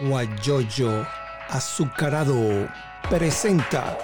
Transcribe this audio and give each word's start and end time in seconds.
Guayoyo 0.00 1.06
Azucarado 1.48 2.68
presenta 3.08 3.98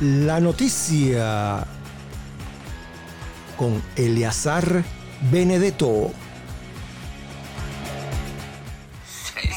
la 0.00 0.40
noticia 0.40 1.66
con 3.56 3.82
Eleazar 3.96 4.82
Benedetto. 5.30 6.10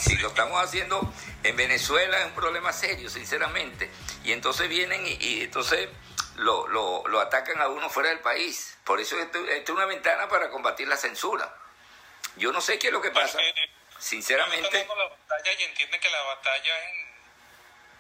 Si 0.01 0.17
lo 0.17 0.27
estamos 0.27 0.61
haciendo 0.61 1.13
en 1.43 1.55
Venezuela 1.55 2.19
es 2.19 2.25
un 2.25 2.31
problema 2.33 2.73
serio, 2.73 3.09
sinceramente. 3.09 3.89
Y 4.23 4.31
entonces 4.31 4.67
vienen 4.67 5.01
y, 5.05 5.41
entonces 5.41 5.89
lo, 6.35 7.19
atacan 7.21 7.61
a 7.61 7.67
uno 7.67 7.89
fuera 7.89 8.09
del 8.09 8.19
país. 8.19 8.72
Por 8.83 8.99
eso 8.99 9.19
esto, 9.19 9.39
esto, 9.47 9.71
es 9.71 9.77
una 9.77 9.85
ventana 9.85 10.27
para 10.27 10.49
combatir 10.49 10.87
la 10.87 10.97
censura. 10.97 11.53
Yo 12.35 12.51
no 12.51 12.61
sé 12.61 12.79
qué 12.79 12.87
es 12.87 12.93
lo 12.93 13.01
que 13.01 13.11
pasa. 13.11 13.39
Sinceramente. 13.99 14.85
La 14.85 15.07
batalla 15.27 15.53
y 15.53 15.63
entienden 15.63 16.01
que 16.01 16.09
la 16.09 16.21
batalla 16.21 16.89
en, 16.89 17.15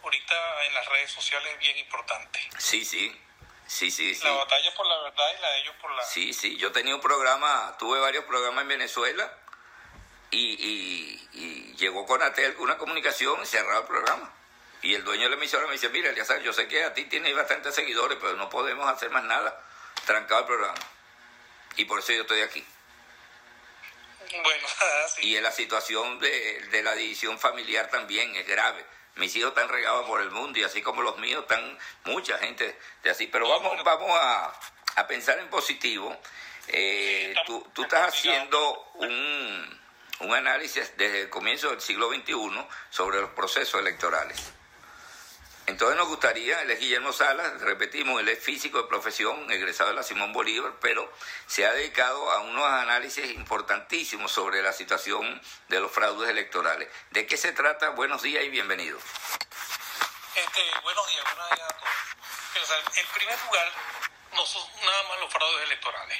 ahorita 0.03 0.65
en 0.65 0.73
las 0.73 0.85
redes 0.89 1.11
sociales 1.11 1.53
es 1.53 1.59
bien 1.59 1.77
importante. 1.77 2.39
Sí, 2.57 2.83
sí. 2.83 3.19
Sí, 3.65 3.89
sí, 3.89 4.13
sí. 4.13 4.23
La 4.23 4.33
batalla 4.33 4.73
por 4.75 4.85
la 4.85 4.97
verdad 5.03 5.25
y 5.37 5.41
la 5.41 5.49
de 5.49 5.59
ellos 5.61 5.75
por 5.81 5.91
la... 5.91 6.03
Sí, 6.03 6.33
sí. 6.33 6.57
Yo 6.57 6.71
tenía 6.71 6.93
un 6.95 7.01
programa, 7.01 7.75
tuve 7.79 7.99
varios 7.99 8.25
programas 8.25 8.63
en 8.63 8.67
Venezuela 8.67 9.31
y, 10.31 10.39
y, 10.39 11.29
y 11.31 11.75
llegó 11.77 12.05
con 12.05 12.21
Atel 12.21 12.55
una 12.59 12.77
comunicación 12.77 13.41
y 13.41 13.45
cerraba 13.45 13.79
el 13.79 13.87
programa. 13.87 14.33
Y 14.81 14.95
el 14.95 15.05
dueño 15.05 15.23
de 15.23 15.29
la 15.29 15.35
emisora 15.37 15.65
me 15.65 15.73
dice, 15.73 15.87
mira, 15.89 16.09
Eliazar, 16.09 16.41
yo 16.41 16.51
sé 16.51 16.67
que 16.67 16.83
a 16.83 16.93
ti 16.93 17.05
tienes 17.05 17.33
bastantes 17.33 17.73
seguidores, 17.73 18.17
pero 18.19 18.33
no 18.33 18.49
podemos 18.49 18.87
hacer 18.89 19.09
más 19.11 19.23
nada. 19.23 19.57
Trancado 20.05 20.41
el 20.41 20.47
programa. 20.47 20.79
Y 21.75 21.85
por 21.85 21.99
eso 21.99 22.13
yo 22.13 22.21
estoy 22.21 22.41
aquí. 22.41 22.65
Bueno, 24.43 24.67
sí. 25.15 25.27
Y 25.27 25.37
en 25.37 25.43
la 25.43 25.51
situación 25.51 26.19
de, 26.19 26.67
de, 26.71 26.83
la 26.83 26.95
división 26.95 27.39
familiar 27.39 27.89
también 27.89 28.35
es 28.35 28.47
grave. 28.47 28.85
Mis 29.15 29.35
hijos 29.35 29.49
están 29.49 29.69
regados 29.69 30.07
por 30.07 30.21
el 30.21 30.31
mundo 30.31 30.59
y 30.59 30.63
así 30.63 30.81
como 30.81 31.03
los 31.03 31.17
míos 31.17 31.43
están 31.43 31.77
mucha 32.05 32.37
gente 32.39 32.77
de 33.03 33.09
así. 33.09 33.27
Pero 33.27 33.47
vamos, 33.47 33.83
vamos 33.83 34.09
a, 34.11 34.53
a 34.95 35.07
pensar 35.07 35.37
en 35.39 35.49
positivo. 35.49 36.17
Eh, 36.67 37.35
tú, 37.45 37.67
tú 37.73 37.83
estás 37.83 38.07
haciendo 38.07 38.91
un, 38.95 39.81
un 40.21 40.33
análisis 40.33 40.93
desde 40.97 41.21
el 41.21 41.29
comienzo 41.29 41.69
del 41.69 41.81
siglo 41.81 42.09
XXI 42.09 42.65
sobre 42.89 43.21
los 43.21 43.31
procesos 43.31 43.79
electorales. 43.79 44.53
Entonces 45.65 45.97
nos 45.97 46.09
gustaría, 46.09 46.61
él 46.61 46.71
es 46.71 46.79
Guillermo 46.79 47.13
Salas, 47.13 47.61
repetimos, 47.61 48.19
él 48.19 48.27
es 48.27 48.43
físico 48.43 48.81
de 48.81 48.87
profesión, 48.89 49.49
egresado 49.49 49.91
de 49.91 49.95
la 49.95 50.03
Simón 50.03 50.33
Bolívar, 50.33 50.73
pero 50.81 51.09
se 51.47 51.65
ha 51.65 51.71
dedicado 51.71 52.31
a 52.31 52.41
unos 52.41 52.65
análisis 52.65 53.31
importantísimos 53.31 54.31
sobre 54.31 54.61
la 54.61 54.73
situación 54.73 55.41
de 55.69 55.79
los 55.79 55.89
fraudes 55.89 56.29
electorales. 56.29 56.89
¿De 57.11 57.25
qué 57.25 57.37
se 57.37 57.53
trata? 57.53 57.89
Buenos 57.89 58.21
días 58.21 58.43
y 58.43 58.49
bienvenido. 58.49 58.99
Este, 60.35 60.61
buenos 60.81 61.07
días, 61.07 61.23
buenos 61.23 61.49
días 61.51 61.69
a 61.69 61.77
todos. 61.77 62.97
En 62.97 63.07
primer 63.15 63.39
lugar, 63.45 63.71
no 64.33 64.45
son 64.45 64.67
nada 64.83 65.03
más 65.03 65.19
los 65.21 65.31
fraudes 65.31 65.63
electorales. 65.63 66.17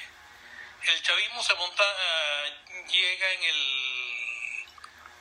El 0.84 1.02
chavismo 1.02 1.44
se 1.44 1.54
monta, 1.56 1.84
uh, 1.84 2.88
llega 2.88 3.32
en 3.32 3.44
el 3.44 3.93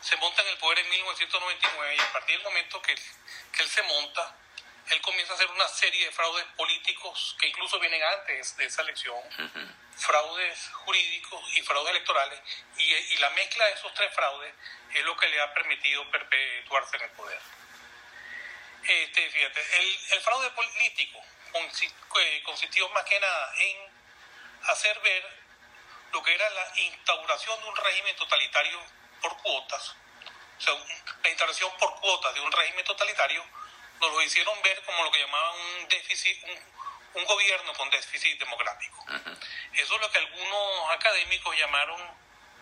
se 0.03 0.17
monta 0.17 0.43
en 0.43 0.49
el 0.49 0.59
poder 0.59 0.81
en 0.81 0.91
1999 0.91 1.97
y 1.97 2.01
a 2.01 2.13
partir 2.13 2.37
del 2.37 2.45
momento 2.45 2.83
que, 2.83 2.95
que, 2.95 3.63
él 3.63 3.69
se 3.69 3.83
monta, 3.83 4.37
él 4.91 5.01
comienza 5.01 5.33
a 5.33 5.37
hacer 5.37 5.51
una 5.51 5.69
serie 5.69 6.07
de 6.07 6.13
fraudes 6.13 6.45
políticos 6.57 7.37
que 7.41 7.49
incluso 7.49 7.79
vienen 7.79 8.03
antes 8.03 8.57
de 8.57 8.65
esa 8.65 8.83
elección, 8.83 9.17
uh 9.17 9.43
-huh. 9.43 9.75
fraudes 9.97 10.71
jurídicos 10.73 11.57
y 11.57 11.63
fraudes 11.63 11.91
electorales, 11.91 12.41
y, 12.77 12.93
y, 12.93 13.17
la 13.19 13.31
mezcla 13.31 13.65
de 13.67 13.73
esos 13.75 13.95
tres 13.95 14.13
fraudes 14.13 14.53
es 14.93 15.05
lo 15.05 15.17
que 15.17 15.29
le 15.29 15.41
ha 15.41 15.55
permitido 15.55 16.11
perpetuarse 16.11 16.97
en 16.97 17.03
el 17.03 17.11
poder. 17.11 17.41
Este, 18.83 19.31
fíjate, 19.31 19.61
el, 19.79 19.99
el 20.11 20.21
fraude 20.21 20.51
político 20.51 21.25
consistió 22.45 22.89
más 22.89 23.05
que 23.05 23.21
nada 23.21 23.55
en 23.61 23.79
hacer 24.65 24.99
ver 25.01 25.43
lo 26.13 26.23
que 26.23 26.35
era 26.35 26.51
la 26.51 26.73
instauración 26.81 27.61
de 27.61 27.69
un 27.69 27.77
régimen 27.77 28.17
totalitario 28.17 28.81
por 29.23 29.37
cuotas, 29.39 29.95
o 30.59 30.61
sea, 30.61 30.75
la 31.23 31.29
instalación 31.31 31.71
por 31.79 31.95
cuotas 32.01 32.35
de 32.35 32.41
un 32.41 32.53
régimen 32.53 32.85
totalitario, 32.85 33.45
nos 34.01 34.13
lo 34.13 34.23
hicieron 34.23 34.61
ver 34.63 34.83
como 34.85 35.05
lo 35.05 35.11
que 35.13 35.21
llamaban 35.21 35.55
un 35.59 35.89
déficit, 35.89 36.43
un, 36.45 37.21
un 37.21 37.25
gobierno 37.25 37.73
con 37.75 37.89
déficit 37.91 38.39
democrático. 38.39 39.05
Uh 39.09 39.13
-huh. 39.13 39.39
Eso 39.75 39.95
es 39.95 40.01
lo 40.01 40.11
que 40.11 40.19
algunos 40.19 40.91
académicos 40.91 41.57
llamaron 41.57 42.01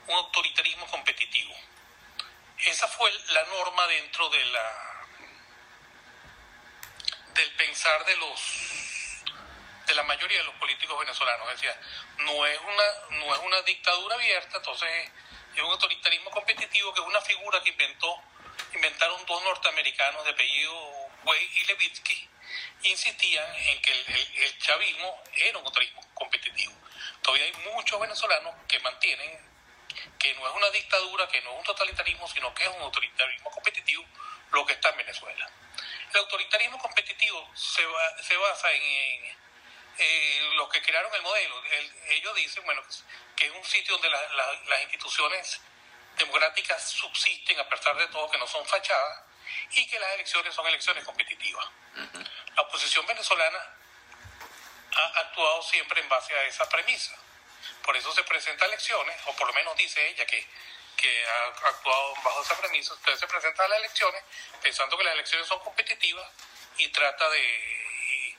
un 0.06 0.14
autoritarismo 0.16 0.86
competitivo. 0.86 1.54
Esa 2.58 2.86
fue 2.88 3.10
la 3.28 3.42
norma 3.44 3.86
dentro 3.86 4.28
de 4.28 4.44
la 4.44 5.06
del 7.34 7.52
pensar 7.56 8.04
de 8.04 8.16
los 8.16 8.40
de 9.86 9.94
la 9.94 10.02
mayoría 10.04 10.38
de 10.38 10.44
los 10.44 10.54
políticos 10.56 10.98
venezolanos. 11.00 11.48
Decía, 11.48 11.76
no 12.18 12.46
es 12.46 12.60
una, 12.60 12.84
no 13.18 13.34
es 13.34 13.40
una 13.40 13.62
dictadura 13.62 14.14
abierta, 14.14 14.58
entonces 14.58 15.10
es 15.54 15.62
un 15.62 15.70
autoritarismo 15.70 16.30
competitivo 16.30 16.92
que 16.94 17.00
es 17.00 17.06
una 17.06 17.20
figura 17.20 17.62
que 17.62 17.70
inventó, 17.70 18.22
inventaron 18.74 19.24
dos 19.26 19.42
norteamericanos 19.44 20.24
de 20.24 20.30
apellido 20.30 20.72
Way 21.24 21.50
y 21.52 21.64
Levitsky, 21.66 22.28
insistían 22.84 23.54
en 23.54 23.82
que 23.82 23.92
el, 23.92 24.42
el, 24.42 24.58
chavismo 24.58 25.22
era 25.34 25.58
un 25.58 25.66
autoritarismo 25.66 26.14
competitivo. 26.14 26.72
Todavía 27.22 27.46
hay 27.46 27.52
muchos 27.72 28.00
venezolanos 28.00 28.54
que 28.66 28.78
mantienen 28.80 29.50
que 30.18 30.34
no 30.34 30.48
es 30.48 30.54
una 30.54 30.70
dictadura, 30.70 31.28
que 31.28 31.40
no 31.42 31.52
es 31.52 31.58
un 31.58 31.64
totalitarismo, 31.64 32.28
sino 32.28 32.54
que 32.54 32.64
es 32.64 32.70
un 32.70 32.82
autoritarismo 32.82 33.50
competitivo 33.50 34.04
lo 34.52 34.64
que 34.66 34.74
está 34.74 34.90
en 34.90 34.98
Venezuela. 34.98 35.50
El 36.12 36.20
autoritarismo 36.20 36.78
competitivo 36.78 37.50
se, 37.54 37.84
va, 37.86 38.22
se 38.22 38.36
basa 38.36 38.72
en 38.72 39.36
eh, 40.00 40.50
los 40.54 40.68
que 40.68 40.82
crearon 40.82 41.14
el 41.14 41.22
modelo. 41.22 41.62
El, 41.64 41.94
ellos 42.10 42.34
dicen, 42.34 42.64
bueno, 42.64 42.82
que 43.36 43.46
es 43.46 43.52
un 43.52 43.64
sitio 43.64 43.94
donde 43.94 44.10
la, 44.10 44.20
la, 44.32 44.52
las 44.68 44.82
instituciones 44.82 45.60
democráticas 46.16 46.90
subsisten 46.90 47.58
a 47.58 47.68
pesar 47.68 47.96
de 47.96 48.06
todo, 48.08 48.30
que 48.30 48.38
no 48.38 48.46
son 48.46 48.66
fachadas, 48.66 49.22
y 49.72 49.86
que 49.86 49.98
las 49.98 50.12
elecciones 50.12 50.54
son 50.54 50.66
elecciones 50.66 51.04
competitivas. 51.04 51.66
La 52.56 52.62
oposición 52.62 53.06
venezolana 53.06 53.58
ha 54.96 55.20
actuado 55.20 55.62
siempre 55.62 56.00
en 56.00 56.08
base 56.08 56.34
a 56.34 56.44
esa 56.44 56.68
premisa. 56.68 57.16
Por 57.82 57.96
eso 57.96 58.12
se 58.12 58.22
presenta 58.24 58.66
elecciones, 58.66 59.16
o 59.26 59.36
por 59.36 59.46
lo 59.46 59.52
menos 59.54 59.76
dice 59.76 60.08
ella 60.08 60.26
que, 60.26 60.46
que 60.96 61.26
ha 61.26 61.68
actuado 61.68 62.14
bajo 62.22 62.42
esa 62.42 62.56
premisa. 62.58 62.94
Entonces 62.94 63.20
se 63.20 63.26
presenta 63.26 63.64
a 63.64 63.68
las 63.68 63.78
elecciones 63.78 64.22
pensando 64.62 64.96
que 64.96 65.04
las 65.04 65.14
elecciones 65.14 65.46
son 65.46 65.60
competitivas 65.60 66.30
y 66.76 66.88
trata 66.88 67.28
de. 67.30 68.36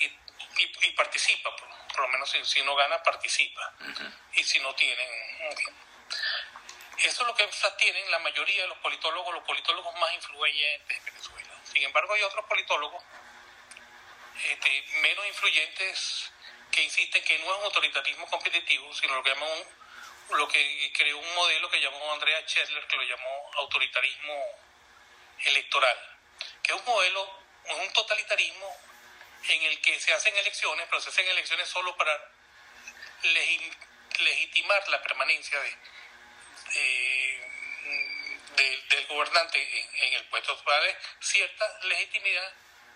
y, 0.00 0.04
y, 0.04 0.15
y, 0.58 0.86
y 0.86 0.90
participa, 0.92 1.54
por, 1.56 1.68
por, 1.88 2.00
lo 2.00 2.08
menos 2.08 2.30
si, 2.30 2.44
si, 2.44 2.62
no 2.62 2.74
gana, 2.74 3.02
participa. 3.02 3.74
Uh 3.80 3.84
-huh. 3.84 4.12
Y 4.34 4.44
si 4.44 4.58
no 4.60 4.74
tienen. 4.74 5.08
Eso 6.98 7.22
es 7.22 7.26
lo 7.28 7.34
que 7.34 7.48
tienen 7.78 8.10
la 8.10 8.18
mayoría 8.20 8.62
de 8.62 8.68
los 8.68 8.78
politólogos, 8.78 9.34
los 9.34 9.44
politólogos 9.44 9.94
más 9.98 10.12
influyentes 10.14 11.04
de 11.04 11.10
Venezuela. 11.10 11.60
Sin 11.64 11.82
embargo, 11.82 12.14
hay 12.14 12.22
otros 12.22 12.44
politólogos 12.46 13.02
este, 14.44 14.82
menos 15.02 15.26
influyentes 15.26 16.32
que 16.70 16.82
insisten 16.82 17.22
que 17.24 17.38
no 17.38 17.52
es 17.52 17.58
un 17.58 17.64
autoritarismo 17.64 18.26
competitivo, 18.28 18.92
sino 18.94 19.14
lo 19.14 19.22
que 19.22 19.30
llaman 19.30 19.48
un, 19.48 20.38
lo 20.38 20.48
que 20.48 20.92
creó 20.94 21.18
un 21.18 21.34
modelo 21.34 21.70
que 21.70 21.80
llamó 21.80 22.12
Andrea 22.12 22.44
Chesler, 22.44 22.86
que 22.86 22.96
lo 22.96 23.02
llamó 23.02 23.50
autoritarismo 23.58 24.44
electoral, 25.44 26.18
que 26.62 26.72
es 26.72 26.78
un 26.78 26.84
modelo, 26.84 27.40
un 27.78 27.92
totalitarismo 27.92 28.76
en 29.48 29.62
el 29.62 29.80
que 29.80 29.98
se 30.00 30.12
hacen 30.12 30.36
elecciones, 30.36 30.86
pero 30.88 31.00
se 31.00 31.10
hacen 31.10 31.28
elecciones 31.28 31.68
solo 31.68 31.96
para 31.96 32.18
legitimar 34.18 34.88
la 34.88 35.02
permanencia 35.02 35.60
de, 35.60 35.76
de, 36.74 37.50
de, 38.56 38.82
del 38.88 39.06
gobernante 39.06 39.58
en, 39.58 40.06
en 40.06 40.14
el 40.14 40.24
puesto, 40.28 40.56
para 40.64 40.78
darle 40.78 40.96
cierta 41.20 41.78
legitimidad 41.84 42.52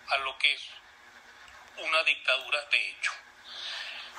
a 0.09 0.17
lo 0.17 0.37
que 0.37 0.53
es 0.53 0.61
una 1.77 2.03
dictadura 2.03 2.61
de 2.65 2.89
hecho. 2.89 3.11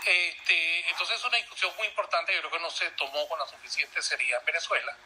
Este, 0.04 0.90
entonces 0.90 1.16
es 1.18 1.24
una 1.24 1.36
discusión 1.36 1.72
muy 1.76 1.86
importante, 1.86 2.34
yo 2.34 2.40
creo 2.40 2.52
que 2.52 2.58
no 2.58 2.70
se 2.70 2.90
tomó 2.92 3.28
con 3.28 3.38
la 3.38 3.46
suficiente 3.46 4.02
seriedad 4.02 4.40
en 4.40 4.46
Venezuela 4.46 4.96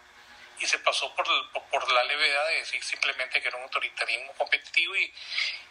y 0.59 0.67
se 0.67 0.79
pasó 0.79 1.15
por, 1.15 1.27
por, 1.69 1.93
la 1.93 2.05
levedad 2.05 2.49
de 2.49 2.55
decir 2.57 2.83
simplemente 2.83 3.43
que 3.43 3.49
era 3.49 3.59
un 3.59 3.65
autoritarismo 3.65 4.33
competitivo 4.33 4.97
y, 4.97 5.13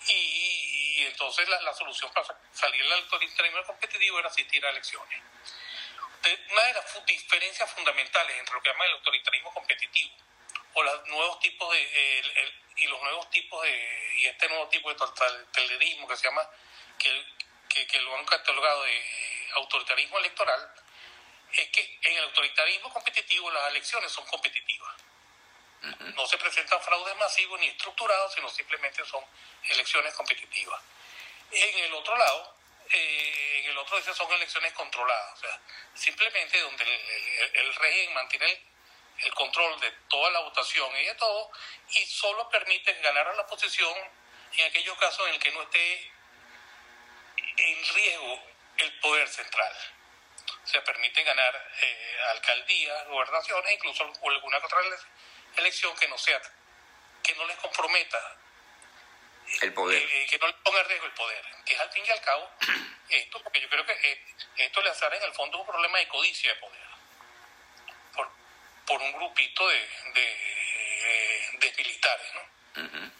y 0.07 0.84
entonces 1.03 1.47
la, 1.49 1.61
la, 1.61 1.73
solución 1.73 2.11
para 2.13 2.27
salir 2.53 2.81
del 2.81 2.93
autoritarismo 2.93 3.63
competitivo 3.63 4.19
era 4.19 4.29
asistir 4.29 4.65
a 4.65 4.69
elecciones. 4.69 5.21
Una 6.51 6.63
de 6.63 6.73
las 6.73 7.05
diferencias 7.05 7.71
fundamentales 7.71 8.37
entre 8.39 8.55
lo 8.55 8.61
que 8.61 8.69
llama 8.69 8.85
el 8.85 8.93
autoritarismo 8.93 9.53
competitivo 9.53 10.15
o 10.73 10.83
los 10.83 11.07
nuevos 11.07 11.39
tipos 11.39 11.71
de 11.71 12.61
y 12.77 12.87
los 12.87 13.01
nuevos 13.01 13.29
tipos 13.29 13.61
de 13.63 14.13
y 14.17 14.25
este 14.25 14.47
nuevo 14.49 14.67
tipo 14.69 14.89
de 14.89 14.95
totalitarismo 14.95 16.07
que 16.07 16.15
se 16.15 16.23
llama 16.23 16.49
que, 16.97 17.25
que, 17.69 17.87
que 17.87 18.01
lo 18.01 18.15
han 18.17 18.25
catalogado 18.25 18.83
de 18.83 19.03
autoritarismo 19.55 20.17
electoral 20.19 20.73
es 21.53 21.69
que 21.69 21.99
en 22.03 22.17
el 22.17 22.23
autoritarismo 22.25 22.91
competitivo 22.91 23.49
las 23.51 23.69
elecciones 23.69 24.11
son 24.11 24.25
competitivas. 24.25 25.04
No 26.15 26.25
se 26.27 26.37
presentan 26.37 26.81
fraudes 26.81 27.15
masivos 27.17 27.59
ni 27.59 27.67
estructurados, 27.67 28.33
sino 28.33 28.49
simplemente 28.49 29.05
son 29.05 29.23
elecciones 29.69 30.13
competitivas. 30.13 30.81
En 31.51 31.79
el 31.85 31.93
otro 31.93 32.15
lado, 32.17 32.55
eh, 32.89 33.61
en 33.63 33.71
el 33.71 33.77
otro 33.77 33.97
dice 33.97 34.13
son 34.13 34.31
elecciones 34.31 34.73
controladas, 34.73 35.33
o 35.33 35.41
sea, 35.41 35.59
simplemente 35.93 36.59
donde 36.61 36.83
el, 37.53 37.75
régimen 37.75 38.13
mantiene 38.13 38.61
el, 39.19 39.33
control 39.33 39.79
de 39.79 39.91
toda 40.09 40.29
la 40.31 40.39
votación 40.41 40.89
y 40.97 41.05
de 41.05 41.15
todo, 41.15 41.51
y 41.91 42.05
solo 42.05 42.49
permite 42.49 42.93
ganar 43.01 43.27
a 43.27 43.33
la 43.33 43.41
oposición 43.43 43.93
en 44.57 44.65
aquellos 44.65 44.97
casos 44.97 45.27
en 45.27 45.33
el 45.33 45.39
que 45.39 45.51
no 45.51 45.61
esté 45.63 46.11
en 47.57 47.93
riesgo 47.95 48.43
el 48.77 48.99
poder 48.99 49.27
central. 49.27 49.73
Se 50.63 50.81
permite 50.81 51.23
ganar 51.23 51.71
eh, 51.81 52.17
alcaldías, 52.31 53.07
gobernaciones, 53.07 53.73
incluso 53.73 54.03
alguna 54.03 54.57
otra 54.57 54.79
elección 54.81 55.14
que 55.93 56.07
no 56.07 56.17
sea, 56.17 56.41
que 57.23 57.35
no 57.35 57.45
les 57.45 57.57
comprometa 57.57 58.37
el 59.61 59.73
poder. 59.73 60.01
Eh, 60.01 60.23
eh, 60.23 60.27
que 60.29 60.37
no 60.39 60.47
le 60.47 60.53
ponga 60.53 60.81
en 60.81 60.87
riesgo 60.89 61.05
el 61.05 61.11
poder, 61.13 61.45
que 61.65 61.73
es 61.73 61.79
al 61.79 61.89
fin 61.91 62.03
y 62.05 62.11
al 62.11 62.21
cabo 62.21 62.49
esto, 63.09 63.41
porque 63.43 63.61
yo 63.61 63.69
creo 63.69 63.85
que 63.85 63.93
eh, 63.93 64.25
esto 64.57 64.81
le 64.81 64.89
hace 64.89 65.05
en 65.05 65.23
el 65.23 65.33
fondo 65.33 65.59
un 65.59 65.65
problema 65.65 65.99
de 65.99 66.07
codicia 66.07 66.53
de 66.53 66.59
poder, 66.59 66.81
por, 68.13 68.29
por 68.85 69.01
un 69.01 69.11
grupito 69.13 69.67
de, 69.67 69.89
de, 70.13 71.73
militares, 71.77 72.27
¿no? 72.33 73.11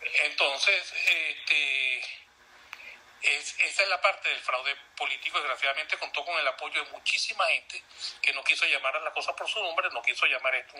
Entonces, 0.00 0.92
este, 1.06 1.98
es, 3.22 3.58
esa 3.58 3.82
es 3.82 3.88
la 3.88 4.00
parte 4.00 4.28
del 4.28 4.40
fraude 4.40 4.74
político, 4.96 5.38
desgraciadamente 5.38 5.98
contó 5.98 6.24
con 6.24 6.38
el 6.38 6.48
apoyo 6.48 6.82
de 6.82 6.90
muchísima 6.90 7.46
gente 7.48 7.82
que 8.22 8.32
no 8.32 8.42
quiso 8.42 8.64
llamar 8.66 8.96
a 8.96 9.00
la 9.00 9.12
cosa 9.12 9.36
por 9.36 9.48
su 9.48 9.62
nombre, 9.62 9.88
no 9.92 10.02
quiso 10.02 10.26
llamar 10.26 10.54
esto 10.54 10.76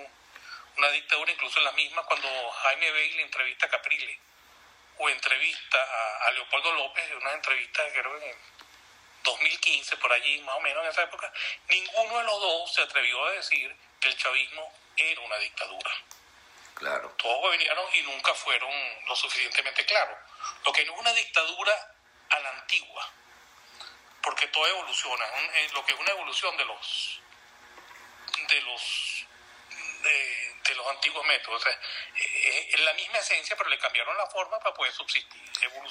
una 0.77 0.91
dictadura, 0.91 1.33
incluso 1.33 1.59
en 1.59 1.65
la 1.65 1.73
misma 1.73 2.03
cuando 2.05 2.29
Jaime 2.51 2.91
le 2.93 3.23
entrevista 3.23 3.67
a 3.67 3.71
Caprile 3.71 4.19
o 4.99 5.09
entrevista 5.09 5.79
a, 6.27 6.31
Leopoldo 6.33 6.73
López, 6.73 7.11
una 7.21 7.33
entrevista 7.33 7.83
creo 7.93 8.23
en 8.23 8.37
2015, 9.23 9.97
por 9.97 10.13
allí 10.13 10.41
más 10.43 10.57
o 10.57 10.61
menos 10.61 10.85
en 10.85 10.91
esa 10.91 11.03
época, 11.03 11.33
ninguno 11.69 12.19
de 12.19 12.25
los 12.25 12.41
dos 12.41 12.75
se 12.75 12.83
atrevió 12.83 13.25
a 13.25 13.33
decir 13.33 13.75
que 13.99 14.09
el 14.09 14.17
chavismo 14.17 14.73
era 14.97 15.21
una 15.23 15.37
dictadura. 15.37 15.91
Claro. 16.75 17.15
Todos 17.19 17.53
vinieron 17.53 17.85
y 17.95 18.03
nunca 18.03 18.35
fueron 18.35 18.73
lo 19.07 19.17
suficientemente 19.17 19.85
claros. 19.85 20.17
Lo 20.65 20.73
que 20.73 20.85
no 20.85 20.95
es 20.95 21.01
una 21.01 21.13
dictadura 21.13 21.95
a 22.31 22.39
la 22.41 22.51
antigua, 22.51 23.11
porque 24.23 24.49
todo 24.49 24.67
evoluciona, 24.67 25.25
eh, 25.27 25.71
lo 25.73 25.85
que 25.85 25.95
es 25.95 26.01
una 26.01 26.11
evolución 26.11 26.57
de 26.57 26.65
los 26.65 27.21
de 28.49 28.61
los 28.63 29.27
de, 30.03 30.50
los 30.75 30.87
antiguos 30.89 31.27
métodos. 31.27 31.67
Eh, 31.67 32.69
es 32.73 32.81
la 32.81 32.93
misma 32.95 33.19
esencia, 33.19 33.57
pero 33.57 33.71
le 33.71 33.79
cambiaron 33.79 34.17
la 34.17 34.27
forma 34.27 34.59
para 34.59 34.75
poder 34.75 34.93
subsistir. 34.93 35.41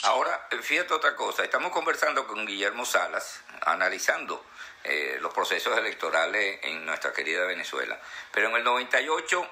Ahora, 0.04 0.48
fíjate 0.62 0.94
otra 0.94 1.16
cosa, 1.16 1.44
estamos 1.44 1.71
conversando 1.71 2.25
con 2.27 2.45
Guillermo 2.45 2.86
Salas, 2.86 3.44
analizando 3.62 4.45
eh, 4.83 5.18
los 5.19 5.33
procesos 5.33 5.77
electorales 5.77 6.60
en 6.63 6.86
nuestra 6.86 7.13
querida 7.13 7.45
Venezuela. 7.45 8.00
Pero 8.31 8.50
en 8.50 8.56
el 8.56 8.63
98 8.63 9.51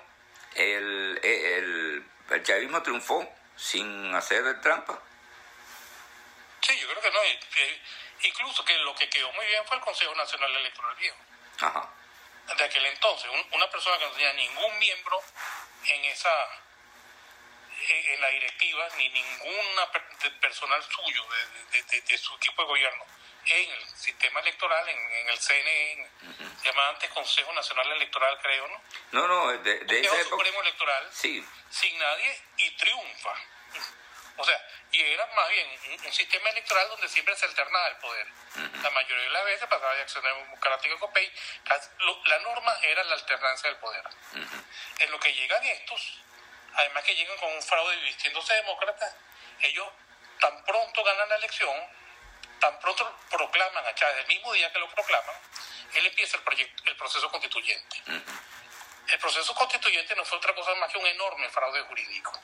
el, 0.56 1.20
el, 1.24 2.06
el 2.30 2.44
chavismo 2.44 2.82
triunfó 2.82 3.28
sin 3.56 4.14
hacer 4.16 4.62
trampa. 4.62 5.00
Sí, 6.62 6.78
yo 6.80 6.88
creo 6.90 7.02
que 7.02 7.12
no. 7.12 7.20
Incluso 8.24 8.66
que 8.66 8.78
lo 8.80 8.96
que 8.96 9.10
quedó 9.10 9.32
muy 9.34 9.46
bien 9.46 9.64
fue 9.66 9.78
el 9.78 9.84
Consejo 9.84 10.16
Nacional 10.16 10.56
Electoral 10.56 10.96
Viejo. 10.96 11.18
Ajá 11.60 11.97
de 12.56 12.64
aquel 12.64 12.86
entonces, 12.86 13.30
una 13.52 13.70
persona 13.70 13.98
que 13.98 14.06
no 14.06 14.12
tenía 14.12 14.34
ningún 14.34 14.80
miembro 14.80 15.22
en 15.90 16.06
esa 16.06 16.64
en 17.90 18.22
la 18.22 18.30
directiva, 18.30 18.88
ni 18.98 19.10
ninguna 19.10 19.90
personal 20.42 20.84
suyo 20.84 21.26
de, 22.08 22.18
su 22.18 22.36
equipo 22.36 22.64
de 22.64 22.68
gobierno 22.68 23.06
en 23.46 23.72
el 23.72 23.88
sistema 23.96 24.42
electoral, 24.42 24.90
en, 24.90 25.30
el 25.30 25.40
CNE, 25.40 26.10
llamado 26.66 26.90
antes 26.90 27.10
Consejo 27.12 27.54
Nacional 27.54 27.92
Electoral, 27.94 28.38
creo, 28.42 28.68
¿no? 28.68 28.82
No, 29.12 29.28
no, 29.28 29.58
de, 29.60 29.80
de 29.80 30.00
esa 30.02 30.24
Supremo 30.26 30.62
Electoral, 30.62 31.10
sí. 31.14 31.46
sin 31.70 31.98
nadie, 31.98 32.42
y 32.58 32.72
triunfa. 32.72 33.34
O 34.38 34.46
sea, 34.46 34.68
y 34.92 35.02
era 35.02 35.26
más 35.36 35.50
bien 35.50 35.68
un, 36.06 36.14
sistema 36.14 36.50
electoral 36.50 36.88
donde 36.90 37.10
siempre 37.10 37.36
se 37.36 37.46
alternaba 37.46 37.88
el 37.88 37.98
poder. 37.98 38.28
La 38.84 38.90
mayoría 38.92 39.24
de 39.24 39.30
las 39.32 39.46
veces 39.46 39.68
pasaba 39.68 39.96
de 39.96 40.02
acción 40.02 40.24
democrática 40.24 40.96
COPEI. 41.00 41.32
La 42.26 42.40
norma 42.40 42.78
era 42.84 43.04
la 43.04 43.16
alternancia 43.16 43.70
del 43.70 43.80
poder. 43.80 44.04
En 45.00 45.12
lo 45.12 45.20
que 45.20 45.34
llegan 45.34 45.64
estos, 45.66 46.20
además 46.76 47.04
que 47.04 47.16
llegan 47.16 47.38
con 47.38 47.52
un 47.52 47.62
fraude 47.64 47.96
vistiéndose 47.98 48.54
demócratas, 48.54 49.16
ellos 49.62 49.88
tan 50.40 50.64
pronto 50.64 51.04
ganan 51.04 51.30
la 51.30 51.36
elección, 51.38 51.76
tan 52.60 52.80
pronto 52.80 53.20
proclaman 53.32 53.86
a 53.88 53.96
Chávez, 53.96 54.20
el 54.20 54.28
mismo 54.28 54.54
día 54.54 54.72
que 54.72 54.80
lo 54.80 54.90
proclaman, 54.90 55.36
él 55.96 56.06
empieza 56.06 56.38
el, 56.38 56.44
proyecto, 56.44 56.84
el 56.86 56.96
proceso 56.96 57.30
constituyente. 57.32 58.04
El 59.08 59.20
proceso 59.20 59.56
constituyente 59.56 60.16
no 60.16 60.24
fue 60.26 60.38
otra 60.38 60.54
cosa 60.54 60.76
más 60.76 60.92
que 60.92 61.00
un 61.00 61.08
enorme 61.08 61.50
fraude 61.50 61.82
jurídico 61.82 62.40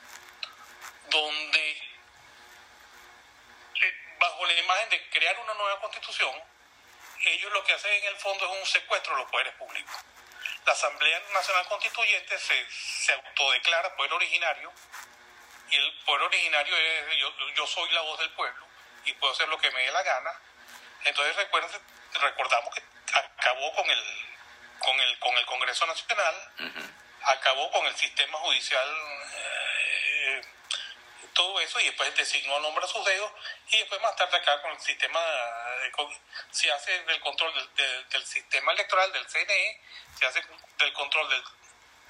donde 1.10 1.70
eh, 3.82 3.94
bajo 4.18 4.46
la 4.46 4.52
imagen 4.52 4.88
de 4.90 5.10
crear 5.10 5.38
una 5.38 5.54
nueva 5.54 5.80
constitución, 5.80 6.42
ellos 7.20 7.52
lo 7.52 7.64
que 7.64 7.72
hacen 7.72 7.92
en 7.92 8.04
el 8.04 8.16
fondo 8.16 8.44
es 8.44 8.60
un 8.60 8.66
secuestro 8.66 9.14
de 9.14 9.22
los 9.22 9.30
poderes 9.30 9.54
públicos. 9.54 9.94
La 10.66 10.72
Asamblea 10.72 11.20
Nacional 11.32 11.66
Constituyente 11.68 12.38
se, 12.38 12.70
se 12.70 13.12
autodeclara 13.12 13.94
poder 13.96 14.12
originario 14.14 14.72
y 15.70 15.76
el 15.76 15.92
poder 16.04 16.22
originario 16.22 16.76
es 16.76 17.16
yo, 17.18 17.32
yo, 17.54 17.66
soy 17.66 17.90
la 17.90 18.00
voz 18.02 18.18
del 18.18 18.30
pueblo 18.30 18.66
y 19.04 19.12
puedo 19.14 19.32
hacer 19.32 19.48
lo 19.48 19.58
que 19.58 19.70
me 19.70 19.82
dé 19.82 19.92
la 19.92 20.02
gana. 20.02 20.32
Entonces 21.04 21.36
recuerden, 21.36 21.70
recordamos 22.14 22.74
que 22.74 22.82
acabó 23.12 23.74
con 23.74 23.88
el, 23.90 24.04
con 24.78 25.00
el, 25.00 25.18
con 25.18 25.36
el 25.36 25.46
Congreso 25.46 25.86
Nacional, 25.86 26.52
acabó 27.22 27.70
con 27.70 27.86
el 27.86 27.96
sistema 27.96 28.38
judicial 28.38 28.88
eh, 29.34 30.42
todo 31.32 31.60
eso 31.60 31.80
y 31.80 31.84
después 31.84 32.14
designó 32.16 32.58
nombre 32.60 32.84
a 32.84 32.88
sus 32.88 33.04
dedos 33.04 33.30
y 33.70 33.78
después 33.78 34.00
más 34.02 34.16
tarde 34.16 34.36
acá 34.36 34.60
con 34.62 34.72
el 34.72 34.80
sistema, 34.80 35.20
se 36.50 36.70
hace 36.70 37.02
del 37.04 37.20
control 37.20 37.52
del, 37.76 38.26
sistema 38.26 38.72
electoral 38.72 39.12
del 39.12 39.26
CNE, 39.26 39.80
se 40.18 40.26
hace 40.26 40.42
del 40.78 40.92
control 40.92 41.28
del, 41.28 41.42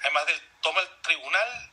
además 0.01 0.27
del, 0.27 0.41
toma 0.61 0.81
el 0.81 1.01
tribunal, 1.03 1.71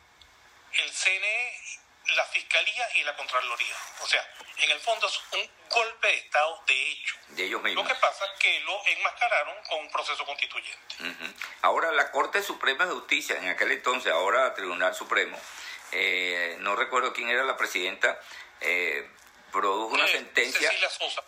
el 0.74 0.92
CNE, 0.92 1.82
la 2.16 2.26
fiscalía 2.26 2.88
y 2.96 3.04
la 3.04 3.16
contraloría. 3.16 3.76
O 4.02 4.08
sea, 4.08 4.28
en 4.58 4.72
el 4.72 4.80
fondo 4.80 5.08
es 5.08 5.22
un 5.34 5.50
golpe 5.70 6.08
de 6.08 6.18
Estado 6.18 6.64
de 6.68 6.92
hecho. 6.92 7.16
De 7.30 7.44
ellos 7.46 7.62
mismos. 7.62 7.84
Lo 7.86 7.94
que 7.94 8.00
pasa 8.00 8.26
es 8.26 8.32
que 8.40 8.60
lo 8.62 8.86
enmascararon 8.88 9.56
con 9.70 9.80
un 9.80 9.92
proceso 9.92 10.26
constituyente. 10.26 10.96
Ahora 11.62 11.92
la 11.92 12.12
Corte 12.12 12.42
Suprema 12.42 12.86
de 12.86 12.94
Justicia, 12.94 13.38
en 13.38 13.50
aquel 13.50 13.72
entonces, 13.72 14.12
ahora 14.12 14.54
Tribunal 14.54 14.96
Supremo, 14.96 15.40
eh, 15.92 16.58
no 16.60 16.76
recuerdo 16.76 17.14
quién 17.14 17.30
era 17.30 17.44
la 17.44 17.58
presidenta, 17.58 18.20
eh, 18.62 19.10
produjo 19.52 19.94
una 19.94 20.08
sentencia. 20.08 20.70
Cecilia 20.70 20.90
Sosa. 20.90 21.24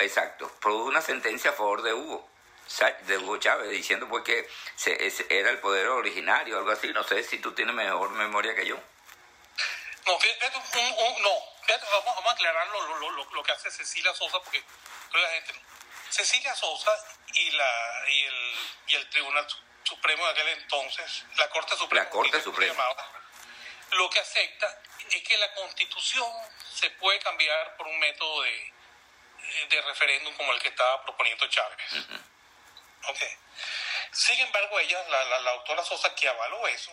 exacto, 0.00 0.50
produjo 0.60 0.84
una 0.84 1.02
sentencia 1.02 1.50
a 1.50 1.54
favor 1.54 1.82
de 1.82 1.92
Hugo. 1.92 2.28
De 3.02 3.18
Hugo 3.18 3.36
Chávez, 3.36 3.68
diciendo 3.70 4.08
pues 4.08 4.24
que 4.24 4.48
era 5.28 5.50
el 5.50 5.58
poder 5.58 5.86
originario, 5.88 6.56
algo 6.56 6.70
así. 6.70 6.88
No 6.94 7.04
sé 7.04 7.22
si 7.22 7.38
tú 7.38 7.52
tienes 7.52 7.74
mejor 7.74 8.10
memoria 8.10 8.54
que 8.54 8.66
yo. 8.66 8.76
No, 10.06 10.18
fíjate, 10.18 10.50
no, 10.50 11.30
vamos, 12.04 12.26
a 12.26 12.30
aclarar 12.30 12.66
lo, 12.68 13.42
que 13.42 13.52
hace 13.52 13.70
Cecilia 13.70 14.14
Sosa, 14.14 14.40
porque 14.42 14.62
la 15.12 15.28
gente 15.30 15.54
Cecilia 16.10 16.54
Sosa 16.54 16.92
y, 17.34 17.50
la, 17.50 18.04
y, 18.08 18.24
el, 18.24 18.54
y 18.88 18.94
el 18.94 19.10
Tribunal 19.10 19.46
Supremo 19.82 20.24
de 20.26 20.30
aquel 20.30 20.48
entonces, 20.48 21.24
la 21.36 21.48
Corte 21.50 21.76
Suprema, 21.76 22.04
la 22.04 22.10
Corte 22.10 22.40
Suprema 22.40 22.84
lo 23.94 24.10
que 24.10 24.20
acepta 24.20 24.82
es 25.10 25.22
que 25.22 25.36
la 25.38 25.52
constitución 25.54 26.30
se 26.72 26.90
puede 26.90 27.18
cambiar 27.20 27.76
por 27.76 27.86
un 27.86 27.98
método 27.98 28.42
de, 28.42 28.66
eh, 28.66 29.66
de 29.70 29.82
referéndum 29.82 30.34
como 30.34 30.52
el 30.52 30.60
que 30.60 30.68
estaba 30.68 31.02
proponiendo 31.04 31.46
Chávez. 31.48 31.78
Sin 34.12 34.40
embargo, 34.40 34.78
ella, 34.80 35.02
la, 35.08 35.40
la, 35.40 35.52
doctora 35.52 35.84
Sosa, 35.84 36.14
que 36.14 36.28
avaló 36.28 36.66
eso, 36.68 36.92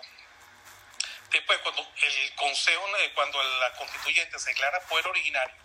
después 1.29 1.59
cuando 1.59 1.87
el 2.01 2.35
Consejo, 2.35 2.97
eh, 2.97 3.11
cuando 3.13 3.41
la 3.43 3.71
constituyente 3.73 4.37
se 4.39 4.49
declara 4.49 4.81
poder 4.87 5.07
originario 5.07 5.55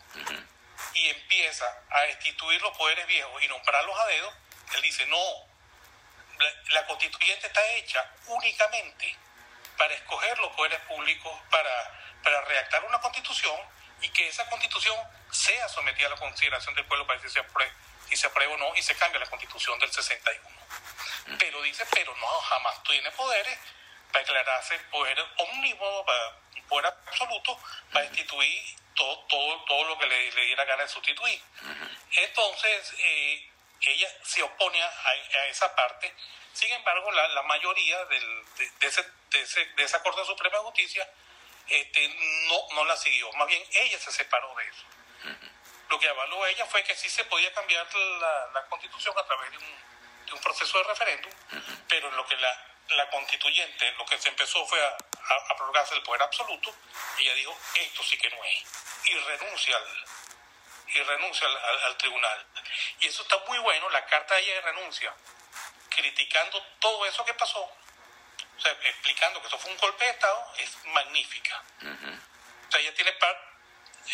y 0.92 1.08
empieza 1.08 1.82
a 1.90 2.02
destituir 2.02 2.60
los 2.62 2.76
poderes 2.76 3.06
viejos 3.06 3.42
y 3.42 3.48
nombrarlos 3.48 3.98
a 3.98 4.06
dedo, 4.06 4.32
él 4.74 4.82
dice, 4.82 5.06
no, 5.06 5.48
la 6.70 6.86
constituyente 6.86 7.46
está 7.46 7.66
hecha 7.72 8.12
únicamente 8.26 9.16
para 9.76 9.94
escoger 9.94 10.38
los 10.38 10.52
poderes 10.52 10.80
públicos, 10.80 11.32
para, 11.50 12.00
para 12.22 12.40
redactar 12.42 12.84
una 12.84 13.00
constitución 13.00 13.56
y 14.00 14.08
que 14.10 14.28
esa 14.28 14.48
constitución 14.48 14.96
sea 15.30 15.68
sometida 15.68 16.06
a 16.08 16.10
la 16.10 16.16
consideración 16.16 16.74
del 16.74 16.84
pueblo 16.86 17.06
para 17.06 17.20
que 17.20 17.28
se 17.28 17.40
y 18.10 18.16
se 18.16 18.26
aprueba 18.26 18.54
o 18.54 18.56
no 18.56 18.74
y 18.76 18.82
se 18.82 18.94
cambia 18.96 19.20
la 19.20 19.26
constitución 19.26 19.78
del 19.78 19.90
61. 19.90 20.56
Pero 21.38 21.62
dice, 21.62 21.84
pero 21.92 22.14
no, 22.16 22.26
jamás 22.26 22.82
tiene 22.84 23.10
poderes 23.12 23.58
para 24.12 24.20
declararse 24.20 24.78
poder 24.90 25.18
omnímodo, 25.38 26.04
para 26.04 26.36
poder 26.68 26.86
absoluto, 26.86 27.58
para 27.92 28.06
destituir 28.08 28.76
todo, 28.94 29.18
todo, 29.26 29.64
todo 29.64 29.84
lo 29.84 29.98
que 29.98 30.06
le, 30.06 30.30
diera 30.30 30.64
gana 30.64 30.84
de 30.84 30.88
sustituir. 30.88 31.42
Entonces, 32.12 32.94
eh, 32.98 33.50
ella 33.80 34.08
se 34.24 34.42
opone 34.42 34.82
a, 34.82 35.46
esa 35.48 35.74
parte. 35.74 36.14
Sin 36.56 36.72
embargo, 36.72 37.12
la, 37.12 37.28
la 37.28 37.42
mayoría 37.42 38.02
del, 38.06 38.44
de, 38.56 38.86
ese, 38.86 39.02
de, 39.30 39.42
ese, 39.42 39.64
de, 39.66 39.82
esa 39.84 40.02
Corte 40.02 40.24
Suprema 40.24 40.56
de 40.56 40.64
Justicia 40.64 41.08
este, 41.68 42.08
no, 42.48 42.66
no 42.74 42.84
la 42.86 42.96
siguió. 42.96 43.30
Más 43.34 43.46
bien, 43.46 43.62
ella 43.72 43.98
se 43.98 44.10
separó 44.10 44.54
de 44.54 44.64
eso. 44.66 44.84
Lo 45.90 46.00
que 46.00 46.08
avaló 46.08 46.46
ella 46.46 46.64
fue 46.66 46.82
que 46.82 46.96
sí 46.96 47.10
se 47.10 47.24
podía 47.26 47.52
cambiar 47.52 47.86
la, 47.94 48.46
la 48.54 48.66
constitución 48.66 49.14
a 49.18 49.24
través 49.24 49.50
de 49.50 49.58
un, 49.58 49.76
de 50.26 50.32
un 50.32 50.40
proceso 50.40 50.78
de 50.78 50.84
referéndum, 50.84 51.32
pero 51.88 52.10
lo 52.12 52.26
que 52.26 52.36
la, 52.36 52.66
la 52.88 53.10
constituyente, 53.10 53.92
lo 53.92 54.06
que 54.06 54.18
se 54.18 54.28
empezó 54.28 54.64
fue 54.66 54.82
a, 54.82 54.96
a, 54.96 55.56
prorrogarse 55.56 55.94
el 55.94 56.02
poder 56.02 56.22
absoluto, 56.22 56.74
ella 57.18 57.34
dijo, 57.34 57.56
esto 57.74 58.02
sí 58.02 58.16
que 58.18 58.30
no 58.30 58.42
es, 58.44 58.64
y 59.04 59.14
renuncia 59.14 59.76
al, 59.76 60.04
y 60.88 61.02
renuncia 61.02 61.46
al, 61.86 61.96
tribunal. 61.96 62.46
Y 63.00 63.06
eso 63.06 63.22
está 63.22 63.38
muy 63.46 63.58
bueno, 63.58 63.88
la 63.90 64.04
carta 64.06 64.34
de 64.34 64.40
ella 64.42 64.54
de 64.54 64.60
renuncia, 64.62 65.14
criticando 65.96 66.62
todo 66.78 67.06
eso 67.06 67.24
que 67.24 67.34
pasó, 67.34 67.60
o 67.62 68.60
sea, 68.60 68.72
explicando 68.72 69.40
que 69.40 69.48
eso 69.48 69.58
fue 69.58 69.70
un 69.70 69.78
golpe 69.78 70.04
de 70.04 70.10
Estado, 70.10 70.52
es 70.58 70.84
magnífica. 70.86 71.62
O 71.80 72.70
sea, 72.70 72.80
ella 72.80 72.94
tiene 72.94 73.12
par, 73.12 73.36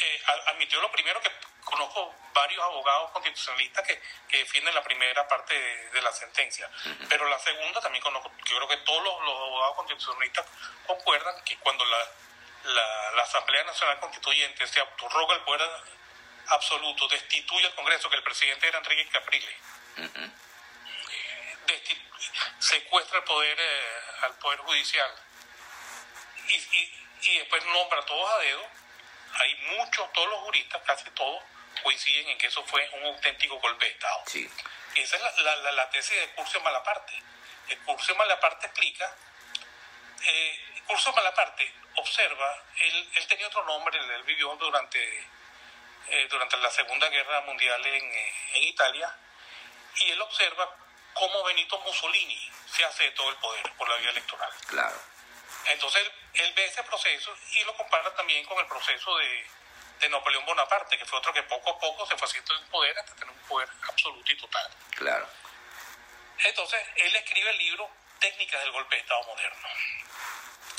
eh, 0.00 0.22
admitió 0.46 0.80
lo 0.80 0.90
primero 0.90 1.20
que 1.20 1.30
conozco 1.64 2.14
varios 2.32 2.62
abogados 2.64 3.10
constitucionalistas 3.10 3.86
que, 3.86 4.02
que 4.28 4.38
defienden 4.38 4.74
la 4.74 4.82
primera 4.82 5.26
parte 5.28 5.54
de, 5.54 6.02
la 6.02 6.12
sentencia, 6.12 6.68
pero 7.08 7.28
la 7.28 7.38
segunda 7.38 7.80
también 7.80 8.02
conozco, 8.02 8.32
yo 8.44 8.56
creo 8.56 8.68
que 8.68 8.76
todos 8.78 9.02
los, 9.04 9.14
abogados 9.14 9.76
constitucionalistas 9.76 10.46
concuerdan 10.86 11.34
que 11.44 11.56
cuando 11.58 11.84
la, 11.84 11.98
la, 13.14 13.22
Asamblea 13.22 13.62
Nacional 13.64 14.00
Constituyente 14.00 14.66
se 14.66 14.80
autorroga 14.80 15.36
el 15.36 15.42
poder 15.42 15.70
absoluto, 16.48 17.06
destituye 17.08 17.66
al 17.66 17.74
Congreso, 17.74 18.10
que 18.10 18.16
el 18.16 18.22
presidente 18.22 18.66
era 18.66 18.78
Enrique 18.78 19.08
Capriles, 19.10 19.54
secuestra 22.58 23.18
el 23.18 23.24
poder 23.24 23.58
eh, 23.58 24.02
al 24.22 24.34
Poder 24.38 24.60
Judicial 24.60 25.10
y, 26.48 26.54
y, 26.54 27.02
y 27.22 27.38
después 27.38 27.64
nombra 27.66 28.00
a 28.00 28.04
todos 28.04 28.30
a 28.32 28.38
dedo, 28.38 28.66
hay 29.34 29.54
muchos, 29.76 30.12
todos 30.12 30.28
los 30.28 30.40
juristas, 30.40 30.82
casi 30.84 31.08
todos, 31.10 31.42
coinciden 31.82 32.28
en 32.28 32.38
que 32.38 32.46
eso 32.46 32.64
fue 32.64 32.88
un 32.94 33.06
auténtico 33.06 33.58
golpe 33.60 33.86
de 33.86 33.92
Estado. 33.92 34.22
Sí. 34.26 34.50
Esa 34.94 35.16
es 35.16 35.22
la, 35.22 35.56
la, 35.56 35.72
la, 35.72 35.90
tesis 35.90 36.18
de 36.18 36.28
Curcio 36.34 36.60
Malaparte. 36.60 37.12
El 37.68 37.78
Curcio 37.78 38.14
Malaparte 38.16 38.66
explica, 38.66 39.16
eh, 40.24 40.82
Curcio 40.86 41.12
Malaparte 41.12 41.72
observa, 41.96 42.64
él, 42.76 43.10
él, 43.14 43.26
tenía 43.26 43.46
otro 43.46 43.64
nombre, 43.64 43.98
él, 43.98 44.22
vivió 44.24 44.54
durante, 44.56 45.26
eh, 46.08 46.26
durante 46.28 46.56
la 46.58 46.70
Segunda 46.70 47.08
Guerra 47.08 47.40
Mundial 47.42 47.84
en, 47.86 48.04
eh, 48.04 48.34
en 48.54 48.62
Italia, 48.64 49.16
y 49.96 50.10
él 50.10 50.20
observa 50.20 50.76
cómo 51.14 51.42
Benito 51.44 51.78
Mussolini 51.80 52.50
se 52.66 52.84
hace 52.84 53.04
de 53.04 53.10
todo 53.12 53.30
el 53.30 53.36
poder 53.36 53.72
por 53.76 53.88
la 53.88 53.96
vía 53.96 54.10
electoral. 54.10 54.50
Claro. 54.66 55.00
Entonces 55.66 56.10
él 56.34 56.52
ve 56.54 56.64
ese 56.64 56.82
proceso 56.82 57.34
y 57.52 57.64
lo 57.64 57.76
compara 57.76 58.14
también 58.14 58.44
con 58.46 58.58
el 58.58 58.66
proceso 58.66 59.16
de, 59.18 59.46
de 60.00 60.08
Napoleón 60.08 60.44
Bonaparte, 60.46 60.98
que 60.98 61.04
fue 61.04 61.18
otro 61.18 61.32
que 61.32 61.42
poco 61.44 61.70
a 61.70 61.78
poco 61.78 62.06
se 62.06 62.16
fue 62.16 62.26
haciendo 62.26 62.58
un 62.58 62.66
poder 62.68 62.98
hasta 62.98 63.14
tener 63.14 63.30
un 63.30 63.48
poder 63.48 63.68
absoluto 63.88 64.32
y 64.32 64.36
total. 64.36 64.70
Claro. 64.96 65.28
Entonces, 66.38 66.82
él 66.96 67.14
escribe 67.14 67.50
el 67.50 67.58
libro 67.58 67.88
Técnicas 68.18 68.60
del 68.62 68.72
golpe 68.72 68.96
de 68.96 69.02
Estado 69.02 69.22
moderno. 69.24 69.68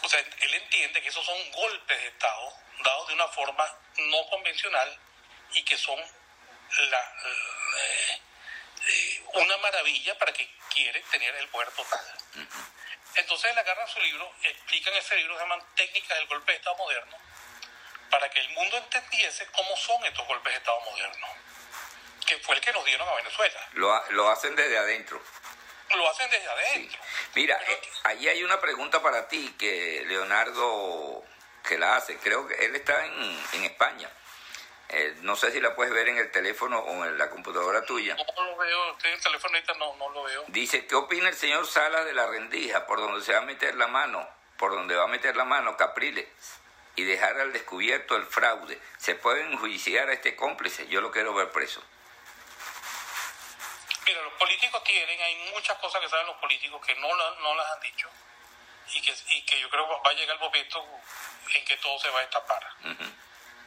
O 0.04 0.10
sea, 0.10 0.20
él 0.20 0.54
entiende 0.54 1.02
que 1.02 1.08
esos 1.08 1.26
son 1.26 1.52
golpes 1.52 1.98
de 1.98 2.08
Estado 2.08 2.54
dados 2.84 3.08
de 3.08 3.14
una 3.14 3.28
forma 3.30 3.66
no 3.98 4.30
convencional 4.30 5.00
y 5.54 5.64
que 5.64 5.78
son 5.78 6.00
la, 6.00 7.16
eh, 7.26 8.22
una 9.34 9.58
maravilla 9.58 10.18
para 10.18 10.34
que 10.34 10.50
quiere 10.74 11.02
tener 11.12 11.36
el 11.36 11.48
poder 11.50 11.70
total. 11.72 12.02
Entonces 13.16 13.52
él 13.52 13.58
agarra 13.58 13.88
su 13.88 14.00
libro, 14.00 14.32
explica 14.42 14.90
en 14.90 14.98
ese 14.98 15.16
libro, 15.16 15.36
se 15.36 15.42
llaman 15.42 15.64
Técnicas 15.76 16.18
del 16.18 16.28
golpe 16.28 16.52
de 16.52 16.58
Estado 16.58 16.76
moderno, 16.78 17.18
para 18.10 18.30
que 18.30 18.40
el 18.40 18.50
mundo 18.50 18.78
entendiese 18.78 19.48
cómo 19.48 19.76
son 19.78 20.04
estos 20.06 20.26
golpes 20.28 20.54
de 20.54 20.58
Estado 20.58 20.80
modernos, 20.82 21.30
que 22.26 22.38
fue 22.40 22.56
el 22.56 22.62
que 22.62 22.74
nos 22.74 22.86
dieron 22.86 23.08
a 23.08 23.14
Venezuela. 23.16 23.68
Lo, 23.74 24.12
lo 24.12 24.30
hacen 24.30 24.56
desde 24.56 24.78
adentro. 24.78 25.22
Lo 25.96 26.10
hacen 26.10 26.30
desde 26.32 26.50
adentro. 26.50 27.00
Mira, 27.36 27.62
eh, 27.68 27.82
ahí 28.04 28.28
hay 28.28 28.44
una 28.44 28.60
pregunta 28.60 29.02
para 29.02 29.28
ti 29.28 29.56
que 29.60 30.04
Leonardo 30.08 31.24
que 31.68 31.78
la 31.78 31.96
hace. 31.96 32.18
Creo 32.18 32.48
que 32.48 32.66
él 32.66 32.76
está 32.76 33.06
en, 33.06 33.46
en 33.54 33.64
España. 33.66 34.10
Eh, 34.96 35.16
no 35.22 35.36
sé 35.36 35.52
si 35.52 35.60
la 35.60 35.76
puedes 35.76 35.92
ver 35.94 36.08
en 36.08 36.18
el 36.18 36.30
teléfono 36.32 36.80
o 36.80 37.06
en 37.06 37.18
la 37.18 37.30
computadora 37.30 37.84
tuya. 37.84 38.16
No 38.16 38.46
lo 38.46 38.58
veo, 38.58 38.92
estoy 38.92 39.10
en 39.12 39.18
el 39.18 39.24
teléfono 39.24 39.56
ahorita, 39.56 39.74
no, 39.74 39.96
no 39.98 40.10
lo 40.10 40.24
veo. 40.24 40.44
Dice, 40.48 40.86
¿qué 40.86 40.96
opina 40.96 41.30
el 41.30 41.36
señor 41.36 41.66
Salas 41.66 42.06
de 42.06 42.14
la 42.14 42.28
rendija, 42.28 42.86
por 42.86 43.00
donde 43.00 43.26
se 43.26 43.34
va 43.34 43.40
a 43.40 43.42
meter 43.42 43.76
la 43.76 43.88
mano, 43.88 44.28
por 44.58 44.72
donde 44.72 44.96
va 44.96 45.06
a 45.06 45.08
meter 45.08 45.36
la 45.36 45.46
mano 45.46 45.76
Capriles? 45.78 46.28
y 46.96 47.04
dejar 47.04 47.40
al 47.40 47.54
descubierto 47.54 48.16
el 48.16 48.26
fraude. 48.26 48.80
¿Se 48.98 49.16
puede 49.16 49.42
enjuiciar 49.42 50.10
a 50.10 50.14
este 50.14 50.36
cómplice? 50.36 50.88
Yo 50.88 51.02
lo 51.02 51.12
quiero 51.12 51.34
ver 51.34 51.52
preso. 51.52 51.82
Mira, 54.06 54.22
los 54.22 54.34
políticos 54.34 54.84
tienen, 54.84 55.20
hay 55.20 55.52
muchas 55.54 55.78
cosas 55.80 56.02
que 56.02 56.10
saben 56.10 56.28
los 56.28 56.36
políticos 56.38 56.86
que 56.86 56.94
no, 56.96 57.08
no 57.08 57.56
las 57.56 57.72
han 57.72 57.82
dicho 57.82 58.10
y 58.94 59.02
que, 59.02 59.16
y 59.30 59.42
que 59.44 59.60
yo 59.60 59.70
creo 59.70 59.88
que 59.88 59.94
va 59.94 60.12
a 60.12 60.14
llegar 60.14 60.36
el 60.36 60.42
momento 60.42 60.86
en 61.56 61.66
que 61.66 61.78
todo 61.78 61.98
se 62.00 62.10
va 62.10 62.20
a 62.20 62.22
destapar. 62.22 62.68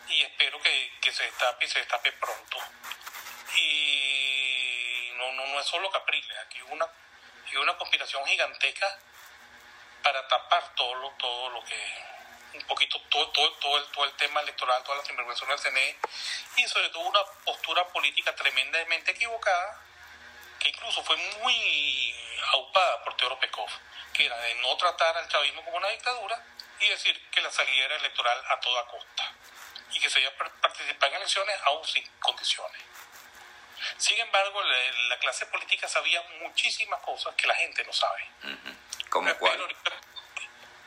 Y 0.09 0.23
espero 0.23 0.61
que, 0.61 0.93
que, 1.01 1.13
se 1.13 1.25
destape 1.25 1.65
y 1.65 1.69
se 1.69 1.79
destape 1.81 2.13
pronto. 2.13 2.59
Y 3.57 5.11
no, 5.17 5.33
no, 5.33 5.47
no 5.47 5.61
es 5.61 5.67
solo 5.67 5.91
Capriles, 5.91 6.39
aquí 6.39 6.59
hay 6.59 6.67
una, 6.71 6.87
hay 7.47 7.57
una 7.57 7.77
conspiración 7.77 8.25
gigantesca 8.27 8.99
para 10.03 10.27
tapar 10.29 10.75
todo 10.75 10.95
lo, 10.95 11.11
todo 11.13 11.51
lo 11.51 11.65
que 11.65 12.17
un 12.55 12.63
poquito 12.67 13.01
todo, 13.11 13.29
todo, 13.31 13.53
todo, 13.55 13.77
el, 13.77 13.87
todo 13.89 14.05
el 14.05 14.13
tema 14.13 14.41
electoral, 14.41 14.83
todas 14.85 15.01
las 15.01 15.11
intervenciones 15.11 15.63
del 15.63 15.73
CNE 15.73 15.99
y 16.57 16.69
sobre 16.69 16.89
todo 16.91 17.03
una 17.03 17.25
postura 17.45 17.87
política 17.89 18.35
tremendamente 18.35 19.11
equivocada 19.11 19.83
que 20.59 20.71
incluso 20.71 21.03
fue 21.03 21.17
muy 21.17 22.15
aupada 22.53 23.05
por 23.05 23.17
Teodoro 23.17 23.39
Pekov, 23.41 23.69
que 24.13 24.27
era 24.27 24.37
de 24.39 24.55
no 24.57 24.77
tratar 24.77 25.17
al 25.17 25.29
chavismo 25.29 25.65
como 25.65 25.77
una 25.77 25.89
dictadura 25.89 26.43
y 26.81 26.89
decir 26.89 27.31
que 27.31 27.41
la 27.41 27.51
salida 27.51 27.85
era 27.85 27.97
electoral 27.97 28.43
a 28.49 28.61
toda 28.61 28.87
costa 28.87 29.33
y 29.93 30.01
que 30.01 30.11
se 30.11 30.21
iba 30.21 30.31
a 30.31 30.61
participar 30.61 31.11
en 31.11 31.17
elecciones 31.17 31.57
aún 31.65 31.85
sin 31.87 32.07
condiciones. 32.21 32.83
Sin 33.99 34.19
embargo, 34.19 34.63
la, 34.63 35.19
clase 35.19 35.47
política 35.47 35.89
sabía 35.89 36.23
muchísimas 36.41 37.01
cosas 37.01 37.35
que 37.35 37.47
la 37.47 37.55
gente 37.55 37.85
no 37.85 37.93
sabe. 37.93 38.29
¿Cómo 39.09 39.35
cuál? 39.39 39.59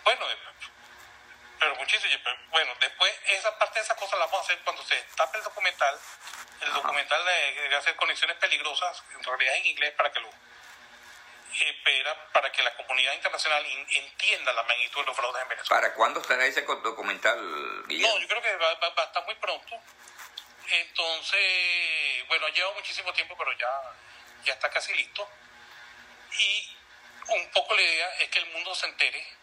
Bueno, 0.03 0.25
pero 1.59 1.75
muchísimo. 1.75 2.13
Bueno, 2.51 2.73
después 2.79 3.13
esa 3.25 3.57
parte 3.57 3.79
de 3.79 3.85
esa 3.85 3.95
cosa 3.95 4.15
la 4.17 4.25
vamos 4.25 4.41
a 4.41 4.43
hacer 4.43 4.59
cuando 4.59 4.83
se 4.83 4.95
tape 5.15 5.37
el 5.37 5.43
documental. 5.43 5.99
El 6.61 6.73
documental 6.73 7.25
de, 7.25 7.75
hacer 7.75 7.95
conexiones 7.95 8.37
peligrosas, 8.37 9.03
en 9.13 9.23
realidad 9.23 9.55
en 9.55 9.65
inglés, 9.67 9.93
para 9.95 10.11
que 10.11 10.19
lo 10.19 10.29
espera 11.65 12.31
para 12.31 12.51
que 12.51 12.61
la 12.63 12.75
comunidad 12.75 13.13
internacional 13.13 13.65
entienda 13.89 14.53
la 14.53 14.63
magnitud 14.63 15.01
de 15.01 15.07
los 15.07 15.15
fraudes 15.15 15.41
en 15.41 15.49
Venezuela. 15.49 15.81
¿Para 15.81 15.93
cuándo 15.93 16.21
estará 16.21 16.45
ese 16.45 16.61
documental, 16.61 17.83
Guillermo? 17.87 18.13
No, 18.13 18.21
yo 18.21 18.27
creo 18.27 18.41
que 18.41 18.55
va, 18.57 18.73
va, 18.75 18.93
a 18.95 19.05
estar 19.05 19.25
muy 19.25 19.35
pronto. 19.35 19.75
Entonces, 20.69 22.27
bueno, 22.27 22.47
lleva 22.49 22.71
muchísimo 22.73 23.11
tiempo, 23.13 23.35
pero 23.37 23.51
ya, 23.53 23.81
ya 24.45 24.53
está 24.53 24.69
casi 24.69 24.93
listo. 24.93 25.27
Y 26.39 26.77
un 27.29 27.51
poco 27.51 27.75
la 27.75 27.81
idea 27.81 28.09
es 28.19 28.29
que 28.29 28.39
el 28.39 28.45
mundo 28.47 28.73
se 28.75 28.85
entere 28.87 29.39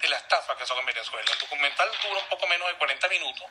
de 0.00 0.08
la 0.08 0.16
estafa 0.16 0.56
que 0.56 0.66
son 0.66 0.78
en 0.78 0.86
Venezuela. 0.86 1.30
El 1.32 1.38
documental 1.38 1.90
dura 2.02 2.20
un 2.20 2.28
poco 2.28 2.46
menos 2.46 2.68
de 2.68 2.74
40 2.74 3.08
minutos, 3.08 3.46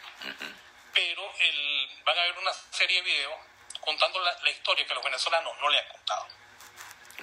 pero 0.93 1.33
el, 1.39 1.89
van 2.03 2.17
a 2.17 2.23
ver 2.23 2.37
una 2.37 2.53
serie 2.71 2.97
de 2.97 3.01
videos 3.03 3.35
contando 3.81 4.19
la, 4.19 4.49
historia 4.49 4.85
que 4.85 4.93
los 4.93 5.03
venezolanos 5.03 5.57
no 5.59 5.69
le 5.69 5.79
han 5.79 5.87
contado. 5.89 6.27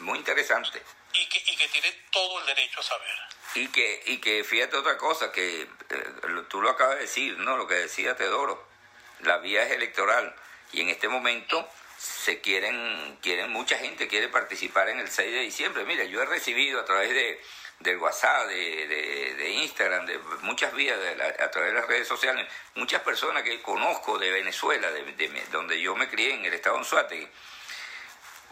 Muy 0.01 0.19
interesante. 0.19 0.83
Y 1.13 1.29
que, 1.29 1.39
y 1.47 1.57
que 1.57 1.69
tiene 1.69 1.93
todo 2.11 2.41
el 2.41 2.47
derecho 2.47 2.81
a 2.81 2.83
saber. 2.83 3.11
Y 3.55 3.69
que, 3.69 4.03
y 4.07 4.19
que 4.19 4.43
fíjate 4.43 4.77
otra 4.77 4.97
cosa, 4.99 5.31
que 5.31 5.63
eh, 5.63 5.69
tú 6.49 6.61
lo 6.61 6.71
acabas 6.71 6.97
de 6.97 7.03
decir, 7.03 7.39
¿no? 7.39 7.57
Lo 7.57 7.69
que 7.69 7.75
decía 7.75 8.17
Teodoro, 8.17 8.67
la 9.21 9.39
vía 9.39 9.63
es 9.63 9.71
electoral 9.71 10.35
y 10.73 10.81
en 10.81 10.89
este 10.89 11.09
momento 11.09 11.69
se 11.99 12.41
quieren, 12.41 13.19
quieren, 13.23 13.51
mucha 13.51 13.79
gente 13.79 14.09
quiere 14.09 14.29
participar 14.29 14.89
en 14.89 14.99
el 14.99 15.09
6 15.09 15.33
de 15.33 15.41
diciembre. 15.41 15.85
Mira, 15.85 16.05
yo 16.05 16.21
he 16.21 16.27
recibido 16.27 16.81
a 16.81 16.85
través 16.85 17.11
de, 17.11 17.41
del 17.81 17.99
WhatsApp, 17.99 18.49
de, 18.49 19.35
de, 19.37 19.51
Instagram, 19.51 20.07
de 20.07 20.19
muchas 20.43 20.75
vías, 20.75 20.99
a 21.41 21.51
través 21.51 21.73
de 21.73 21.81
las 21.81 21.89
redes 21.89 22.09
sociales, 22.09 22.47
muchas 22.75 23.03
personas 23.03 23.43
que 23.43 23.63
conozco 23.63 24.19
de 24.19 24.31
Venezuela, 24.31 24.91
de, 24.91 25.45
donde 25.51 25.81
yo 25.81 25.95
me 25.95 26.09
crié 26.09 26.35
en 26.35 26.45
el 26.45 26.55
estado 26.55 26.77
de 26.77 26.81
Anzuategui, 26.81 27.29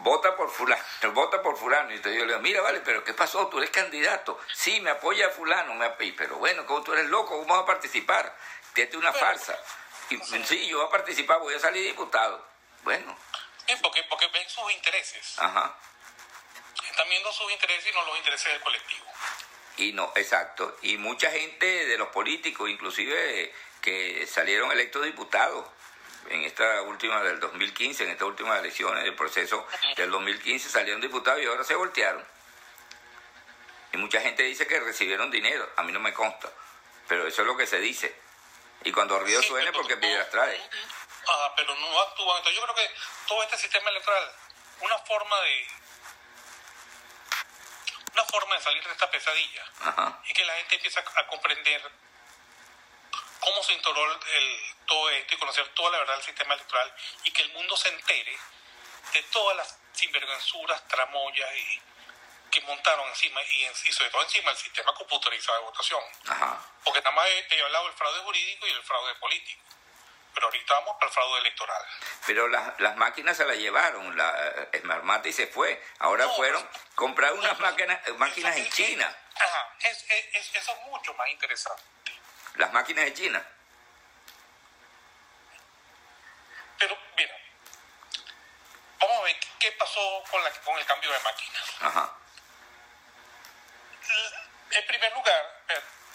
vota 0.03 0.35
por 0.35 0.51
fulano, 0.51 0.83
vota 1.13 1.41
por 1.41 1.57
fulano. 1.57 1.91
Y 1.91 1.95
entonces 1.95 2.19
yo 2.19 2.25
le 2.25 2.33
digo, 2.33 2.41
mira, 2.41 2.61
vale, 2.61 2.81
pero 2.81 3.03
¿qué 3.03 3.13
pasó? 3.13 3.47
Tú 3.47 3.57
eres 3.57 3.71
candidato. 3.71 4.39
Sí, 4.53 4.79
me 4.81 4.91
apoya 4.91 5.29
fulano, 5.29 5.73
me 5.73 5.85
apoya. 5.85 6.13
pero 6.15 6.35
bueno, 6.37 6.65
como 6.65 6.83
tú 6.83 6.93
eres 6.93 7.07
loco, 7.07 7.39
¿cómo 7.39 7.53
vas 7.53 7.63
a 7.63 7.65
participar? 7.65 8.35
Tienes 8.73 8.95
una 8.95 9.13
farsa. 9.13 9.57
Y, 10.09 10.17
sí, 10.43 10.67
yo 10.67 10.77
voy 10.77 10.87
a 10.87 10.89
participar, 10.89 11.39
voy 11.39 11.55
a 11.55 11.59
salir 11.59 11.83
diputado. 11.85 12.45
Bueno. 12.83 13.17
porque, 13.81 14.03
porque 14.03 14.27
ven 14.27 14.47
sus 14.49 14.71
intereses. 14.73 15.39
Ajá. 15.39 15.75
Están 16.89 17.09
viendo 17.09 17.31
sus 17.31 17.51
intereses 17.51 17.91
y 17.91 17.95
no 17.95 18.05
los 18.05 18.17
intereses 18.17 18.51
del 18.51 18.61
colectivo. 18.61 19.05
Y 19.77 19.93
no, 19.93 20.11
exacto. 20.15 20.77
Y 20.81 20.97
mucha 20.97 21.31
gente 21.31 21.65
de 21.65 21.97
los 21.97 22.09
políticos, 22.09 22.69
inclusive 22.69 23.53
que 23.81 24.27
salieron 24.27 24.71
electos 24.71 25.03
diputados 25.03 25.65
en 26.29 26.43
esta 26.43 26.81
última 26.83 27.21
del 27.21 27.39
2015, 27.39 28.03
en 28.03 28.11
estas 28.11 28.27
últimas 28.27 28.59
elecciones 28.59 29.03
del 29.03 29.15
proceso 29.15 29.67
del 29.95 30.11
2015, 30.11 30.69
salieron 30.69 31.01
diputados 31.01 31.41
y 31.41 31.45
ahora 31.45 31.63
se 31.63 31.75
voltearon. 31.75 32.25
Y 33.93 33.97
mucha 33.97 34.21
gente 34.21 34.43
dice 34.43 34.65
que 34.65 34.79
recibieron 34.79 35.29
dinero, 35.29 35.69
a 35.77 35.83
mí 35.83 35.91
no 35.91 35.99
me 35.99 36.13
consta, 36.13 36.51
pero 37.07 37.27
eso 37.27 37.41
es 37.41 37.47
lo 37.47 37.55
que 37.55 37.67
se 37.67 37.79
dice. 37.79 38.15
Y 38.83 38.91
cuando 38.91 39.19
río 39.19 39.41
suene 39.41 39.71
porque 39.71 39.97
piedras 39.97 40.29
trae. 40.29 40.61
Ah, 41.27 41.53
pero 41.55 41.73
no 41.75 42.01
actúan. 42.01 42.37
Entonces 42.37 42.55
yo 42.55 42.63
creo 42.63 42.75
que 42.75 42.91
todo 43.27 43.43
este 43.43 43.57
sistema 43.57 43.89
electoral, 43.89 44.31
una 44.81 44.97
forma 44.99 45.39
de 45.41 45.67
una 48.13 48.25
forma 48.25 48.55
de 48.55 48.61
salir 48.61 48.83
de 48.83 48.91
esta 48.91 49.09
pesadilla 49.09 49.63
y 50.29 50.33
que 50.33 50.45
la 50.45 50.53
gente 50.53 50.75
empiece 50.75 50.99
a 50.99 51.27
comprender 51.27 51.91
cómo 53.43 53.61
se 53.63 53.73
instaló 53.73 54.11
el, 54.11 54.75
todo 54.85 55.09
esto 55.09 55.35
y 55.35 55.37
conocer 55.37 55.67
toda 55.69 55.91
la 55.91 55.97
verdad 55.99 56.15
del 56.15 56.23
sistema 56.23 56.53
electoral 56.53 56.93
y 57.23 57.31
que 57.31 57.43
el 57.43 57.51
mundo 57.53 57.75
se 57.75 57.89
entere 57.89 58.37
de 59.13 59.23
todas 59.23 59.57
las 59.57 59.77
sinvergüenzuras, 59.93 60.87
tramoyas 60.87 61.49
y 61.55 61.81
que 62.49 62.61
montaron 62.61 63.07
encima 63.09 63.41
y, 63.43 63.91
sobre 63.91 64.09
todo 64.11 64.21
encima 64.23 64.51
el 64.51 64.57
sistema 64.57 64.93
computarizado 64.93 65.57
de 65.59 65.63
votación. 65.65 66.03
Porque 66.83 67.01
nada 67.01 67.11
más 67.11 67.27
he, 67.27 67.61
hablado 67.61 67.85
del 67.85 67.93
fraude 67.93 68.19
jurídico 68.19 68.67
y 68.67 68.71
el 68.71 68.83
fraude 68.83 69.15
político. 69.15 69.61
Pero 70.33 70.47
ahorita 70.47 70.73
vamos 70.73 70.95
para 70.95 71.07
el 71.07 71.13
fraude 71.13 71.39
electoral. 71.39 71.85
Pero 72.25 72.47
las, 72.47 72.79
las 72.79 72.95
máquinas 72.95 73.37
se 73.37 73.45
las 73.45 73.57
llevaron, 73.57 74.17
la 74.17 74.69
Smartmate 74.79 75.29
y 75.29 75.33
se 75.33 75.47
fue. 75.47 75.83
Ahora 75.99 76.27
fueron 76.29 76.63
pues, 76.67 76.83
comprar 76.95 77.33
unas 77.33 77.59
máquinas, 77.59 77.99
máquinas 78.17 78.57
en 78.57 78.69
China. 78.71 79.17
Ajá, 79.35 79.75
es, 79.79 80.05
es, 80.09 80.55
eso 80.55 80.71
es 80.71 80.79
mucho 80.85 81.13
más 81.15 81.29
interesante 81.29 81.83
las 82.55 82.71
máquinas 82.71 83.05
de 83.05 83.13
China. 83.13 83.45
Pero, 86.79 86.97
mira, 87.17 87.35
vamos 88.99 89.17
a 89.19 89.23
ver 89.23 89.39
qué 89.59 89.71
pasó 89.73 90.23
con, 90.29 90.43
la, 90.43 90.51
con 90.51 90.77
el 90.77 90.85
cambio 90.85 91.11
de 91.11 91.19
máquinas. 91.19 91.63
Ajá. 91.79 92.13
En 94.71 94.87
primer 94.87 95.13
lugar, 95.13 95.63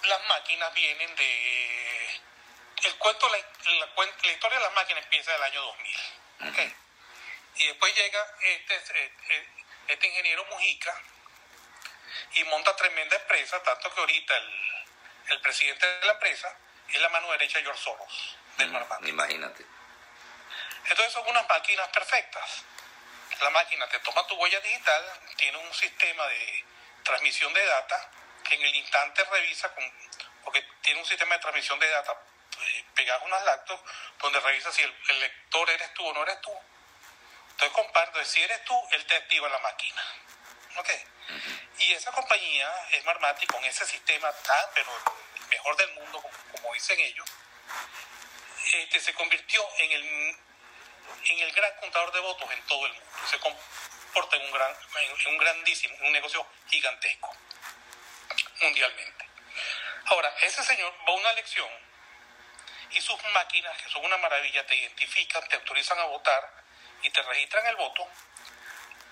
las 0.05 0.29
máquinas 0.29 0.73
vienen 0.75 1.15
de... 1.17 2.21
El 2.85 2.97
cuento, 2.97 3.29
la, 3.29 3.39
la, 3.39 4.33
historia 4.33 4.59
de 4.59 4.65
las 4.65 4.75
máquinas 4.75 5.05
empieza 5.05 5.33
del 5.33 5.43
año 5.43 5.63
2000. 5.63 6.75
Y 7.57 7.67
después 7.67 7.95
llega 7.95 8.35
este, 8.41 8.77
este, 8.77 9.49
este 9.89 10.07
ingeniero 10.07 10.45
Mujica 10.45 10.95
y 12.35 12.45
monta 12.45 12.75
tremenda 12.77 13.17
empresa, 13.17 13.61
tanto 13.65 13.93
que 13.93 14.01
ahorita 14.01 14.37
el, 14.37 14.78
el 15.29 15.41
presidente 15.41 15.87
de 15.87 16.07
la 16.07 16.13
empresa 16.13 16.55
es 16.89 17.01
la 17.01 17.09
mano 17.11 17.31
derecha 17.33 17.59
de 17.59 17.65
George 17.65 17.83
Soros, 17.83 18.37
del 18.57 18.71
mm, 18.71 19.09
Imagínate. 19.09 19.65
Entonces 20.85 21.13
son 21.13 21.29
unas 21.29 21.47
máquinas 21.49 21.89
perfectas. 21.89 22.65
La 23.41 23.51
máquina 23.51 23.87
te 23.89 23.99
toma 24.01 24.27
tu 24.27 24.35
huella 24.35 24.61
digital, 24.61 25.05
tiene 25.37 25.59
un 25.59 25.73
sistema 25.73 26.27
de 26.27 26.65
transmisión 27.05 27.53
de 27.53 27.65
data 27.65 28.11
que 28.43 28.55
en 28.55 28.63
el 28.63 28.75
instante 28.75 29.23
revisa, 29.25 29.73
con, 29.75 29.85
porque 30.45 30.65
tiene 30.83 31.01
un 31.01 31.07
sistema 31.07 31.35
de 31.35 31.41
transmisión 31.41 31.79
de 31.79 31.89
data 31.89 32.17
eh, 32.61 32.85
pegado 32.95 33.23
a 33.23 33.27
unas 33.27 33.45
lactos, 33.45 33.81
donde 34.19 34.41
revisa 34.41 34.73
si 34.73 34.83
el, 34.83 35.21
lector 35.21 35.71
eres 35.71 35.95
tú 35.95 36.07
o 36.07 36.13
no 36.15 36.23
eres 36.23 36.41
tú. 36.41 36.53
Entonces 37.51 37.73
comparto, 37.73 38.25
si 38.25 38.43
eres 38.43 38.65
tú, 38.65 38.89
él 38.93 39.05
te 39.07 39.17
activa 39.17 39.49
la 39.49 39.59
máquina. 39.59 40.03
¿Ok? 40.79 40.91
Y 41.79 41.93
esa 41.93 42.13
compañía, 42.13 42.73
Smartmatic, 43.01 43.51
con 43.51 43.65
ese 43.65 43.85
sistema 43.87 44.33
tan, 44.33 44.67
pero 44.75 44.91
mejor 45.51 45.77
del 45.77 45.93
mundo, 45.95 46.23
como, 46.53 46.73
dicen 46.73 46.99
ellos, 47.01 47.29
este, 48.73 49.01
se 49.01 49.15
convirtió 49.15 49.67
en 49.79 49.93
el, 49.93 50.05
en 51.25 51.39
el 51.41 51.53
gran 51.53 51.75
contador 51.81 52.13
de 52.13 52.21
votos 52.21 52.51
en 52.51 52.63
todo 52.67 52.87
el 52.87 52.93
mundo. 52.93 53.11
Se 53.29 53.39
comporta 53.41 54.37
en 54.37 54.43
un, 54.43 54.53
gran, 54.53 54.77
en 54.97 55.33
un 55.33 55.39
grandísimo, 55.39 55.97
un 56.01 56.13
negocio 56.13 56.47
gigantesco, 56.69 57.37
mundialmente. 58.61 59.29
Ahora, 60.07 60.33
ese 60.43 60.63
señor 60.65 60.95
va 61.07 61.13
a 61.13 61.17
una 61.17 61.31
elección 61.31 61.69
y 62.91 63.01
sus 63.01 63.23
máquinas, 63.35 63.77
que 63.83 63.91
son 63.91 64.05
una 64.05 64.17
maravilla, 64.17 64.65
te 64.67 64.77
identifican, 64.77 65.47
te 65.49 65.57
autorizan 65.57 65.99
a 65.99 66.05
votar 66.05 66.65
y 67.03 67.11
te 67.11 67.21
registran 67.23 67.67
el 67.67 67.77
voto. 67.77 68.09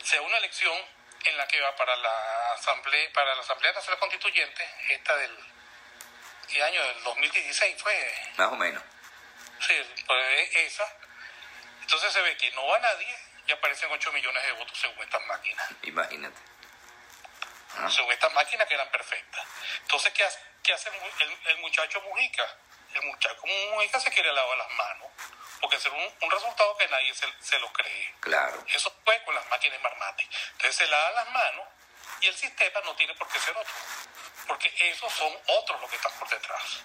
Sea 0.03 0.23
una 0.23 0.39
elección 0.39 0.96
en 1.25 1.37
la 1.37 1.47
que 1.49 1.61
va 1.61 1.75
para 1.77 1.97
la 1.97 2.53
Asamblea, 2.53 3.13
para 3.13 3.35
la 3.35 3.41
Asamblea 3.41 3.73
Nacional 3.73 3.99
Constituyente, 3.99 4.71
esta 4.91 5.17
del 5.17 5.37
¿qué 6.49 6.63
año? 6.63 6.83
Del 6.83 7.03
2016 7.03 7.83
fue. 7.83 8.15
Más 8.37 8.53
o 8.53 8.57
menos. 8.57 8.83
Sí, 9.61 9.75
pues 10.07 10.51
esa. 10.57 10.85
Entonces 11.81 12.13
se 12.13 12.23
ve 12.23 12.37
que 12.37 12.51
no 12.53 12.67
va 12.67 12.79
nadie 12.79 13.19
y 13.47 13.53
aparecen 13.53 13.91
8 13.91 14.13
millones 14.13 14.43
de 14.45 14.53
votos 14.53 14.79
según 14.79 15.03
estas 15.03 15.25
máquinas. 15.27 15.69
Imagínate. 15.83 16.37
Ah. 17.77 17.91
Según 17.91 18.13
estas 18.13 18.33
máquinas 18.33 18.67
que 18.67 18.75
eran 18.75 18.91
perfectas. 18.91 19.47
Entonces, 19.83 20.13
¿qué 20.13 20.25
hace, 20.25 20.39
qué 20.63 20.73
hace 20.73 20.91
el, 21.47 21.59
muchacho 21.59 22.01
Mujica? 22.03 22.45
El 22.95 23.03
muchacho 23.03 23.41
Mujica 23.47 24.01
se 24.01 24.11
quiere 24.11 24.33
lavar 24.33 24.59
las 24.59 24.71
manos 24.71 25.09
porque 25.61 25.77
es 25.77 25.87
un, 25.87 26.31
resultado 26.31 26.77
que 26.77 26.89
nadie 26.89 27.15
se, 27.15 27.27
se, 27.41 27.59
lo 27.59 27.73
cree. 27.73 28.15
Claro. 28.21 28.63
Eso 28.69 28.95
fue 29.05 29.23
con 29.25 29.35
las 29.35 29.47
máquinas 29.49 29.81
Marmate. 29.81 30.29
Entonces 30.53 30.77
se 30.77 30.87
lava 30.87 31.11
las 31.13 31.31
manos 31.31 31.67
y 32.21 32.27
el 32.27 32.35
sistema 32.35 32.81
no 32.85 32.95
tiene 32.95 33.15
por 33.15 33.29
qué 33.29 33.39
ser 33.39 33.57
otro, 33.57 33.73
porque 34.47 34.73
esos 34.81 35.13
son 35.13 35.33
otros 35.47 35.81
los 35.81 35.91
que 35.91 35.97
están 35.97 36.13
por 36.19 36.29
detrás. 36.29 36.83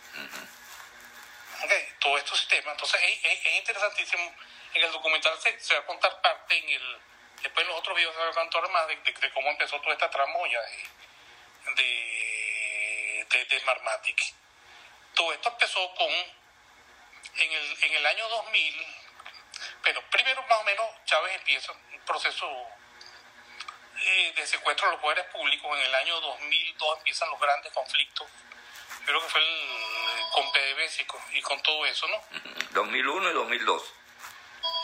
okay, 1.64 1.96
todo 2.00 2.18
estos 2.18 2.40
sistemas. 2.40 2.74
Entonces 2.74 3.02
es, 3.24 3.46
interesantísimo. 3.58 4.34
En 4.74 4.84
el 4.84 4.92
documental 4.92 5.38
se, 5.42 5.74
va 5.74 5.82
a 5.82 5.86
contar 5.86 6.22
parte, 6.22 6.58
en 6.58 6.70
el 6.70 7.00
después 7.42 7.66
en 7.66 7.72
los 7.72 7.80
otros 7.80 7.98
videos 7.98 8.14
se 8.14 8.22
va 8.22 8.30
a 8.30 8.34
contar 8.34 8.70
más 8.70 8.88
de, 8.88 9.32
cómo 9.34 9.50
empezó 9.50 9.82
toda 9.82 9.94
esta 9.94 10.10
tramoya 10.10 10.62
de, 10.62 10.88
de, 13.30 13.46
de, 13.46 13.60
Marmatic. 13.62 14.34
Todo 15.16 15.34
esto 15.34 15.50
empezó 15.50 15.94
con 15.96 16.41
en 17.38 17.52
el, 17.52 17.84
en 17.84 17.94
el 17.94 18.06
año 18.06 18.28
2000, 18.30 18.88
pero 19.84 20.02
primero 20.10 20.42
más 20.44 20.60
o 20.60 20.64
menos 20.64 20.86
Chávez 21.06 21.36
empieza 21.36 21.72
un 21.72 22.00
proceso 22.06 22.48
eh, 24.04 24.34
de 24.36 24.48
secuestro 24.48 24.88
de 24.88 24.94
los 24.94 25.02
poderes 25.02 25.26
públicos. 25.26 25.78
En 25.78 25.86
el 25.86 25.96
año 25.96 26.20
2002 26.20 26.98
empiezan 26.98 27.30
los 27.30 27.40
grandes 27.40 27.72
conflictos. 27.74 28.28
Creo 29.06 29.22
que 29.22 29.30
fue 29.30 29.42
el, 29.42 30.24
con 30.34 30.52
PDVSA 30.52 31.02
y 31.02 31.06
con, 31.06 31.22
y 31.34 31.42
con 31.42 31.62
todo 31.64 31.86
eso, 31.86 32.08
¿no? 32.08 32.24
2001 32.72 33.30
y 33.30 33.34
2002. 33.34 33.94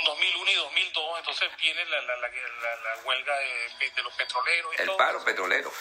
2001 0.06 0.52
y 0.52 0.56
2002, 0.56 1.20
entonces 1.20 1.58
viene 1.58 1.86
la, 1.86 2.02
la, 2.02 2.16
la, 2.16 2.28
la 2.28 2.98
huelga 3.04 3.36
de, 3.36 3.90
de, 3.90 4.04
los 4.04 4.14
petroleros. 4.14 4.74
Y 4.78 4.82
el 4.82 4.92
paro 4.96 5.24
petrolero. 5.24 5.72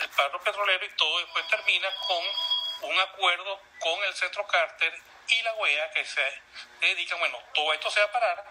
El 0.00 0.08
paro 0.10 0.40
petrolero 0.42 0.84
y 0.84 0.90
todo 0.90 1.18
después 1.18 1.46
termina 1.48 1.88
con 2.06 2.90
un 2.90 3.00
acuerdo 3.00 3.60
con 3.80 4.04
el 4.04 4.14
Centro 4.14 4.46
Carter 4.46 5.02
y 5.28 5.42
la 5.42 5.52
OEA 5.54 5.90
que 5.90 6.04
se 6.04 6.42
dedican, 6.80 7.18
bueno, 7.18 7.38
todo 7.54 7.72
esto 7.72 7.90
se 7.90 8.00
va 8.00 8.06
a 8.06 8.12
parar, 8.12 8.44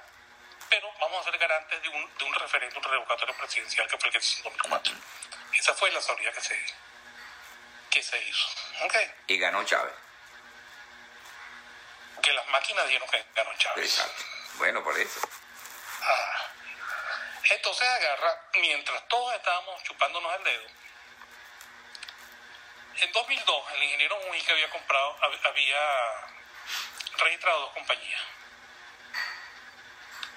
pero 0.69 0.91
vamos 0.99 1.21
a 1.21 1.31
ser 1.31 1.37
garantes 1.39 1.81
de 1.81 1.89
un, 1.89 2.17
de 2.17 2.23
un 2.25 2.33
referéndum 2.33 2.83
revocatorio 2.83 3.35
presidencial 3.37 3.87
que 3.87 3.97
fue 3.97 4.07
el 4.07 4.13
que 4.13 4.21
se 4.21 4.39
hizo 4.39 4.49
en 4.49 4.57
2004. 4.57 4.93
Esa 5.53 5.73
fue 5.73 5.91
la 5.91 6.01
salida 6.01 6.31
que 6.31 6.41
se, 6.41 6.65
que 7.89 8.03
se 8.03 8.21
hizo. 8.23 8.47
Okay. 8.85 9.11
Y 9.27 9.37
ganó 9.37 9.63
Chávez. 9.63 9.93
Que 12.21 12.33
las 12.33 12.47
máquinas 12.47 12.87
dieron 12.87 13.07
que 13.09 13.23
ganó 13.35 13.51
Chávez. 13.57 13.85
Exacto. 13.85 14.23
Bueno, 14.55 14.83
por 14.83 14.97
eso. 14.99 15.21
Ah. 16.01 16.45
Entonces 17.49 17.87
agarra, 17.87 18.41
mientras 18.55 19.07
todos 19.07 19.35
estábamos 19.35 19.83
chupándonos 19.83 20.35
el 20.35 20.43
dedo, 20.43 20.67
en 23.01 23.11
2002 23.11 23.71
el 23.73 23.83
ingeniero 23.83 24.17
Mujica 24.25 24.53
había 24.53 24.69
comprado, 24.69 25.17
había 25.43 26.35
registrado 27.17 27.59
dos 27.61 27.73
compañías 27.73 28.21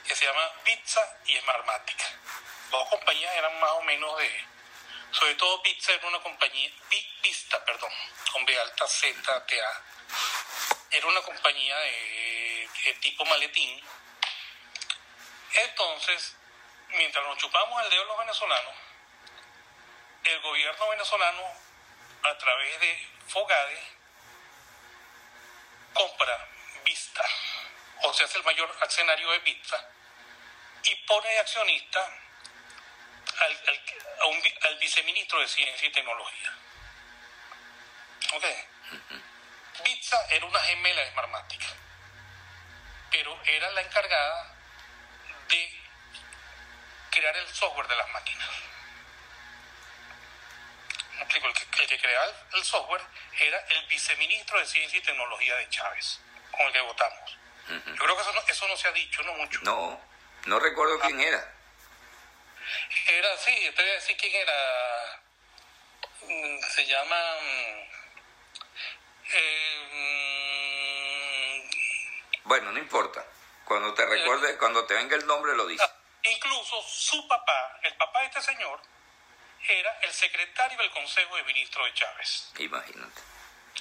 que 0.08 0.16
se 0.16 0.24
llama 0.24 0.50
Pizza 0.64 1.18
y 1.26 1.38
Smartmatic. 1.38 2.02
Dos 2.70 2.88
compañías 2.88 3.34
eran 3.36 3.60
más 3.60 3.70
o 3.72 3.82
menos 3.82 4.18
de, 4.18 4.44
sobre 5.12 5.34
todo 5.34 5.62
Pizza 5.62 5.92
era 5.92 6.08
una 6.08 6.20
compañía, 6.20 6.70
Vista, 7.22 7.62
perdón, 7.64 7.92
con 8.32 8.46
B 8.46 8.58
alta 8.58 8.86
Z, 8.86 9.46
T, 9.46 9.60
A. 9.60 9.82
Era 10.90 11.06
una 11.06 11.20
compañía 11.20 11.76
de, 11.76 12.96
tipo 13.00 13.24
maletín. 13.26 13.82
Entonces, 15.52 16.36
mientras 16.88 17.24
nos 17.26 17.36
chupamos 17.36 17.84
el 17.84 17.90
dedo 17.90 18.04
los 18.04 18.18
venezolanos, 18.18 18.74
el 20.24 20.40
gobierno 20.40 20.88
venezolano, 20.88 21.42
a 22.22 22.38
través 22.38 22.80
de 22.80 23.08
Fogade, 23.28 23.82
compra 25.92 26.48
Vista, 26.88 27.22
o 28.00 28.14
sea, 28.14 28.24
es 28.24 28.34
el 28.34 28.42
mayor 28.44 28.74
accionario 28.80 29.30
de 29.32 29.38
Vista, 29.40 29.90
y 30.84 30.94
pone 31.04 31.28
de 31.28 31.38
accionista 31.40 32.00
al, 33.40 33.80
al, 34.62 34.78
viceministro 34.78 35.38
de 35.38 35.48
Ciencia 35.48 35.86
y 35.86 35.92
Tecnología. 35.92 36.54
¿Ok? 38.32 38.44
Vista 39.84 40.26
era 40.30 40.46
una 40.46 40.60
gemela 40.60 41.02
de 41.02 41.10
Smartmatic, 41.10 41.60
pero 43.10 43.38
era 43.44 43.70
la 43.72 43.82
encargada 43.82 44.54
de 45.48 45.82
crear 47.10 47.36
el 47.36 47.48
software 47.48 47.86
de 47.86 47.96
las 47.96 48.08
máquinas. 48.12 48.48
El 51.20 51.26
que, 51.26 51.82
el 51.82 51.86
que 51.86 52.00
creaba 52.00 52.32
el 52.54 52.64
software 52.64 53.02
era 53.38 53.58
el 53.58 53.86
viceministro 53.88 54.58
de 54.58 54.66
Ciencia 54.66 54.98
y 54.98 55.02
Tecnología 55.02 55.54
de 55.56 55.68
Chávez, 55.68 56.20
con 56.58 56.66
el 56.66 56.72
que 56.72 56.80
votamos. 56.80 57.38
Yo 57.68 57.96
creo 57.96 58.16
que 58.16 58.22
eso 58.22 58.32
no, 58.32 58.40
eso 58.40 58.68
no 58.68 58.76
se 58.76 58.88
ha 58.88 58.92
dicho, 58.92 59.22
no 59.22 59.34
mucho. 59.34 59.60
No, 59.62 60.00
no 60.46 60.58
recuerdo 60.58 60.98
quién 61.00 61.20
era. 61.20 61.54
Era, 63.06 63.36
sí, 63.38 63.54
te 63.74 63.82
voy 63.82 63.90
a 63.90 63.94
decir 63.94 64.16
quién 64.16 64.34
era. 64.34 65.20
Mm, 66.22 66.60
se 66.74 66.86
llama. 66.86 67.36
Mm, 67.40 67.88
eh, 69.32 69.88
mm, 71.62 72.48
bueno, 72.48 72.72
no 72.72 72.78
importa. 72.78 73.24
Cuando 73.64 73.92
te 73.94 74.06
recuerde, 74.06 74.50
eh, 74.50 74.56
cuando 74.56 74.86
te 74.86 74.94
venga 74.94 75.16
el 75.16 75.26
nombre, 75.26 75.54
lo 75.54 75.66
dice. 75.66 75.84
Incluso 76.22 76.82
su 76.82 77.28
papá, 77.28 77.78
el 77.82 77.94
papá 77.96 78.20
de 78.20 78.26
este 78.26 78.42
señor, 78.42 78.80
era 79.66 79.98
el 80.02 80.12
secretario 80.12 80.78
del 80.78 80.90
Consejo 80.90 81.36
de 81.36 81.42
Ministros 81.44 81.86
de 81.86 81.94
Chávez. 81.94 82.52
Imagínate. 82.58 83.20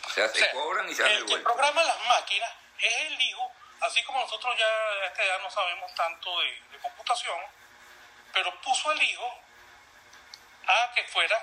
O 0.06 0.10
sea, 0.10 0.28
se 0.30 0.52
cobran 0.52 0.90
y 0.90 0.94
se 0.94 1.06
El 1.06 1.26
que 1.26 1.38
programa 1.38 1.84
las 1.84 2.00
máquinas 2.08 2.52
es 2.80 3.02
el 3.08 3.22
hijo, 3.22 3.52
así 3.82 4.04
como 4.04 4.20
nosotros 4.20 4.56
ya 4.58 4.66
a 4.66 5.06
esta 5.06 5.24
edad 5.24 5.42
no 5.42 5.50
sabemos 5.50 5.94
tanto 5.96 6.40
de, 6.40 6.80
computación, 6.82 7.40
pero 8.34 8.62
puso 8.62 8.92
el 8.92 9.02
hijo 9.02 9.42
a 10.68 10.92
que 10.94 11.04
fuera 11.06 11.38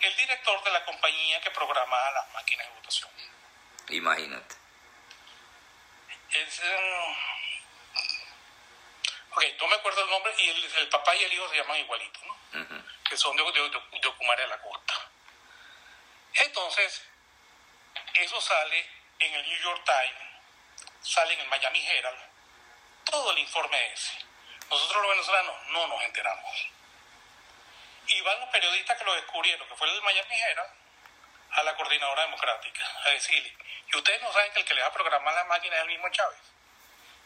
el 0.00 0.16
director 0.16 0.62
de 0.64 0.70
la 0.70 0.84
compañía 0.84 1.40
que 1.40 1.50
programaba 1.50 2.10
las 2.12 2.30
máquinas 2.32 2.66
de 2.66 2.74
votación. 2.74 3.10
Imagínate. 3.88 4.56
Es, 6.30 6.60
Ok, 9.36 9.44
no 9.60 9.68
me 9.68 9.74
acuerdo 9.74 10.02
el 10.02 10.08
nombre 10.08 10.32
y 10.38 10.48
el, 10.48 10.88
papá 10.88 11.14
y 11.14 11.24
el 11.24 11.32
hijo 11.34 11.46
se 11.50 11.56
llaman 11.56 11.76
igualitos, 11.76 12.22
¿no? 12.24 12.34
Que 13.06 13.18
son 13.18 13.36
de, 13.36 13.44
de, 13.44 13.60
de, 13.60 14.46
la 14.46 14.58
Costa. 14.62 14.94
Entonces, 16.32 17.02
eso 18.14 18.40
sale 18.40 18.95
en 19.18 19.34
el 19.34 19.48
New 19.48 19.62
York 19.62 19.82
Times, 19.84 21.02
sale 21.02 21.34
en 21.34 21.40
el 21.40 21.48
Miami 21.48 21.86
Herald, 21.86 22.18
todo 23.04 23.30
el 23.32 23.38
informe 23.38 23.92
ese. 23.92 24.12
Nosotros 24.68 25.02
los 25.02 25.10
venezolanos 25.10 25.66
no 25.68 25.86
nos 25.86 26.02
enteramos. 26.02 26.68
Y 28.08 28.20
van 28.20 28.40
los 28.40 28.48
periodistas 28.50 28.98
que 28.98 29.04
lo 29.04 29.14
descubrieron, 29.14 29.68
que 29.68 29.76
fue 29.76 29.88
el 29.88 30.02
Miami 30.02 30.40
Herald, 30.40 30.70
a 31.50 31.62
la 31.62 31.74
coordinadora 31.76 32.22
democrática, 32.22 32.84
a 33.04 33.10
decirle, 33.10 33.56
y 33.92 33.96
ustedes 33.96 34.20
no 34.22 34.32
saben 34.32 34.52
que 34.52 34.60
el 34.60 34.66
que 34.66 34.74
les 34.74 34.84
va 34.84 34.88
a 34.88 34.92
programar 34.92 35.34
la 35.34 35.44
máquina 35.44 35.76
es 35.76 35.82
el 35.82 35.88
mismo 35.88 36.08
Chávez. 36.10 36.40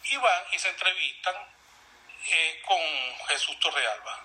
Y 0.05 0.17
van 0.17 0.45
y 0.53 0.59
se 0.59 0.69
entrevistan 0.69 1.35
eh, 2.27 2.63
con 2.67 2.81
Jesús 3.29 3.59
Torrealba. 3.61 4.25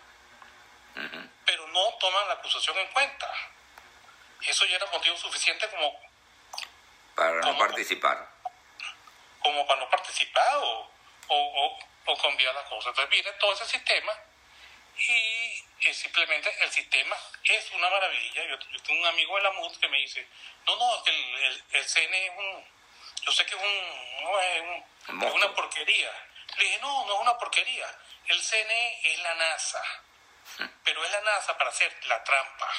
Pero 1.45 1.67
no 1.67 1.93
toman 1.95 2.27
la 2.27 2.35
acusación 2.35 2.77
en 2.77 2.87
cuenta. 2.87 3.29
Eso 4.41 4.65
ya 4.65 4.77
era 4.77 4.85
motivo 4.87 5.17
suficiente 5.17 5.69
como... 5.69 6.04
Para 7.15 7.41
no 7.41 7.57
participar. 7.57 8.29
Como 9.39 9.65
para 9.67 9.79
no 9.79 9.89
participar 9.89 10.57
o, 10.57 10.91
o, 11.27 11.79
o, 12.05 12.17
cambiar 12.17 12.53
las 12.53 12.65
cosas. 12.65 12.89
Entonces 12.89 13.09
viene 13.09 13.31
todo 13.33 13.53
ese 13.53 13.65
sistema 13.65 14.13
y 14.97 15.93
simplemente 15.93 16.53
el 16.63 16.71
sistema 16.71 17.15
es 17.43 17.71
una 17.71 17.89
maravilla. 17.89 18.43
Yo, 18.45 18.59
tengo 18.83 19.01
un 19.01 19.07
amigo 19.07 19.35
de 19.37 19.43
la 19.43 19.51
MUD 19.51 19.77
que 19.77 19.87
me 19.87 19.97
dice, 19.97 20.27
no, 20.65 20.75
no, 20.75 21.05
el, 21.05 21.15
el, 21.15 21.63
el 21.71 21.85
CN 21.85 22.25
es 22.25 22.31
un, 22.37 22.65
yo 23.25 23.31
sé 23.31 23.45
que 23.45 23.55
es, 23.55 23.61
un, 23.61 24.23
no, 24.23 24.39
es, 24.39 24.61
un, 24.61 25.23
es 25.23 25.33
una 25.33 25.53
porquería, 25.53 26.11
le 26.57 26.63
dije, 26.63 26.79
no, 26.79 27.05
no 27.05 27.15
es 27.15 27.19
una 27.21 27.37
porquería. 27.37 27.87
El 28.27 28.41
CNE 28.41 29.13
es 29.13 29.19
la 29.19 29.35
NASA, 29.35 29.83
pero 30.83 31.03
es 31.03 31.11
la 31.11 31.21
NASA 31.21 31.57
para 31.57 31.69
hacer 31.69 31.95
la 32.05 32.23
trampa. 32.23 32.71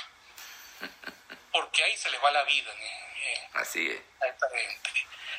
Porque 1.57 1.85
ahí 1.85 1.97
se 1.97 2.11
les 2.11 2.23
va 2.23 2.31
la 2.33 2.45
vida. 2.45 2.71
¿eh? 2.71 3.49
Así 3.55 3.91
es. 3.91 3.99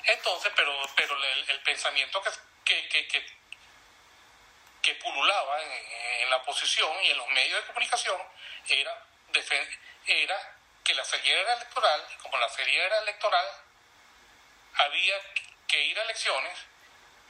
Entonces, 0.06 0.51
pero, 0.56 0.73
pero 0.95 1.15
el, 1.47 1.62
pensamiento 1.62 2.23
que, 2.63 2.88
que, 2.89 3.08
que, 3.08 3.25
que 4.82 4.95
pululaba 4.95 5.62
en, 5.62 6.30
la 6.32 6.38
oposición 6.38 6.91
y 7.03 7.12
en 7.12 7.17
los 7.17 7.27
medios 7.30 7.62
de 7.62 7.67
comunicación 7.67 8.19
era, 8.67 9.06
era 10.08 10.58
que 10.84 10.95
la 10.95 11.06
serie 11.06 11.39
era 11.39 11.53
electoral, 11.53 12.08
como 12.23 12.38
la 12.39 12.49
serie 12.49 12.84
era 12.84 12.97
electoral, 12.99 13.45
había 14.73 15.15
que 15.67 15.84
ir 15.84 15.99
a 15.99 16.03
elecciones 16.03 16.58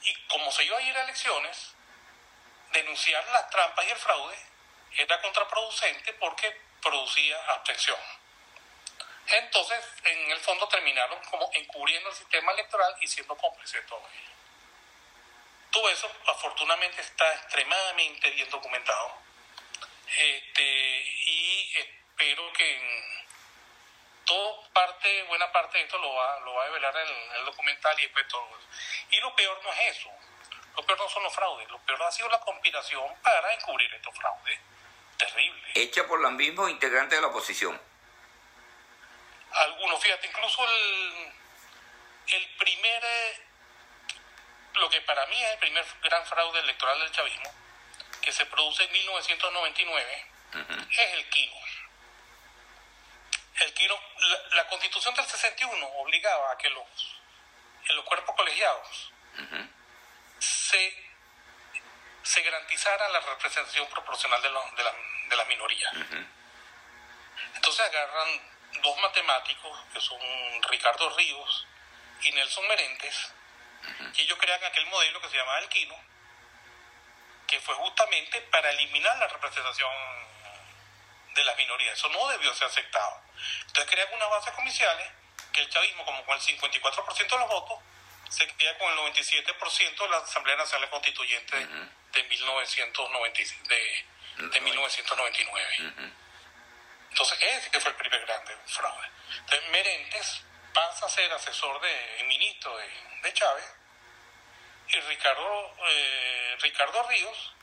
y 0.04 0.16
como 0.28 0.50
se 0.50 0.64
iba 0.64 0.78
a 0.78 0.82
ir 0.82 0.98
a 0.98 1.04
elecciones, 1.04 1.74
denunciar 2.72 3.28
las 3.34 3.50
trampas 3.50 3.86
y 3.86 3.90
el 3.90 3.98
fraude 3.98 4.38
era 4.92 5.22
contraproducente 5.22 6.14
porque 6.14 6.62
producía 6.82 7.38
abstención. 7.50 8.00
Entonces, 9.30 9.86
en 10.06 10.32
el 10.32 10.40
fondo 10.40 10.68
terminaron 10.68 11.20
como 11.30 11.50
encubriendo 11.54 12.10
el 12.10 12.16
sistema 12.16 12.52
electoral 12.54 12.96
y 13.02 13.08
siendo 13.08 13.36
cómplices 13.36 13.82
de 13.82 13.88
todo 13.88 14.02
ello. 14.14 14.32
Todo 15.72 15.90
eso, 15.90 16.10
afortunadamente, 16.28 17.02
está 17.02 17.34
extremadamente 17.36 18.32
bien 18.32 18.50
documentado. 18.50 19.18
Este, 20.16 20.64
y 20.64 21.74
espero 21.78 22.54
que 22.54 23.18
todo 24.28 24.64
parte, 24.74 25.24
buena 25.24 25.52
parte 25.52 25.78
de 25.78 25.84
esto 25.86 25.98
lo 25.98 26.14
va, 26.14 26.40
lo 26.42 26.54
va 26.54 26.64
a 26.64 26.66
develar 26.68 26.96
el, 26.98 27.46
documental 27.46 27.98
y 28.00 28.04
después 28.04 28.28
todo 28.28 28.46
Y 29.10 29.20
lo 29.22 29.34
peor 29.36 29.60
no 29.64 29.72
es 29.72 29.98
eso, 29.98 30.10
lo 30.76 30.86
peor 30.86 31.00
no 31.00 31.10
son 31.10 31.24
los 31.24 31.34
fraudes, 31.34 31.70
lo 31.70 31.80
peor 31.80 32.04
ha 32.04 32.12
sido 32.12 32.30
la 32.30 32.40
conspiración 32.40 33.14
para 33.22 33.54
encubrir 33.54 33.94
estos 33.94 34.14
fraudes. 34.16 34.60
Terrible. 35.18 35.72
Hecha 35.74 36.06
por 36.06 36.20
los 36.20 36.32
mismos 36.34 36.70
integrantes 36.70 37.18
de 37.18 37.22
la 37.22 37.28
oposición. 37.30 37.80
Algunos, 39.58 40.02
fíjate, 40.02 40.28
incluso 40.28 40.64
el, 40.68 41.34
el 42.28 42.48
primer, 42.58 43.04
eh, 43.04 43.46
lo 44.76 44.90
que 44.90 45.02
para 45.02 45.26
mí 45.28 45.44
es 45.44 45.52
el 45.54 45.60
primer 45.60 45.86
gran 46.04 46.26
fraude 46.26 46.60
electoral 46.60 47.00
del 47.00 47.12
chavismo, 47.12 47.52
que 48.22 48.32
se 48.32 48.46
produce 48.46 48.84
en 48.84 48.92
1999, 48.92 50.28
es 50.92 51.14
el 51.14 51.30
Kino. 51.30 51.56
El 53.60 53.74
Kino, 53.74 54.00
la, 54.52 54.68
constitución 54.68 55.16
del 55.16 55.26
61 55.26 55.88
obligaba 55.98 56.52
a 56.52 56.58
que 56.58 56.70
los, 56.70 57.20
en 57.90 57.96
los 57.96 58.06
cuerpos 58.06 58.36
colegiados 58.36 59.12
se, 60.40 61.12
se 62.22 62.42
garantizara 62.44 63.10
la 63.10 63.20
representación 63.22 63.88
proporcional 63.90 64.42
de, 64.42 64.50
de, 64.50 64.84
la, 64.84 64.94
de 65.30 65.36
las 65.36 65.48
minorías. 65.48 65.94
Entonces 67.56 67.86
agarran 67.86 68.57
dos 68.82 68.98
matemáticos, 69.02 69.80
que 69.94 70.02
son 70.02 70.20
Ricardo 70.70 71.10
Ríos 71.16 71.68
y 72.22 72.32
Nelson 72.32 72.68
Merentes, 72.68 73.34
y 74.16 74.24
ellos 74.24 74.38
crean 74.40 74.64
aquel 74.64 74.86
modelo 74.88 75.22
que 75.22 75.30
se 75.30 75.38
llama 75.38 75.60
el 75.60 75.70
Quino, 75.70 75.96
que 77.48 77.60
fue 77.62 77.76
justamente 77.76 78.42
para 78.42 78.70
eliminar 78.72 79.18
la 79.18 79.28
representación 79.28 79.92
de 81.34 81.44
las 81.46 81.58
minorías. 81.58 81.98
Eso 81.98 82.10
no 82.10 82.28
debió 82.28 82.54
ser 82.54 82.68
aceptado. 82.68 83.22
Entonces 83.68 83.92
crean 83.92 84.14
unas 84.14 84.30
bases 84.30 84.54
comerciales 84.54 85.08
que 85.54 85.62
el 85.62 85.70
chavismo, 85.70 86.04
como 86.04 86.24
con 86.26 86.36
el 86.36 86.42
54% 86.42 87.30
de 87.30 87.38
los 87.38 87.48
votos, 87.48 87.80
se 88.30 88.46
queda 88.56 88.78
con 88.78 88.92
el 88.92 89.14
97% 89.14 89.98
de 89.98 90.10
la 90.10 90.18
Asamblea 90.18 90.58
Nacional 90.58 90.90
Constituyente 90.90 91.58
de, 91.58 92.24
1990, 92.24 93.42
de, 93.70 94.06
de 94.50 94.62
1999. 94.62 95.94
Entonces, 97.10 97.38
ese 97.42 97.80
fue 97.80 97.92
el 97.92 97.98
primer 97.98 98.26
grande 98.26 98.56
fraude. 98.66 99.08
Entonces, 99.40 99.70
Merentes 99.70 100.42
pasa 100.74 101.06
a 101.06 101.10
ser 101.10 101.32
asesor 101.32 101.82
de 101.82 102.24
ministro 102.28 102.76
de, 102.78 103.34
Chávez 103.34 103.66
y 104.88 105.00
Ricardo, 105.02 105.76
eh, 105.86 106.58
Ricardo 106.62 107.04
Ríos 107.10 107.54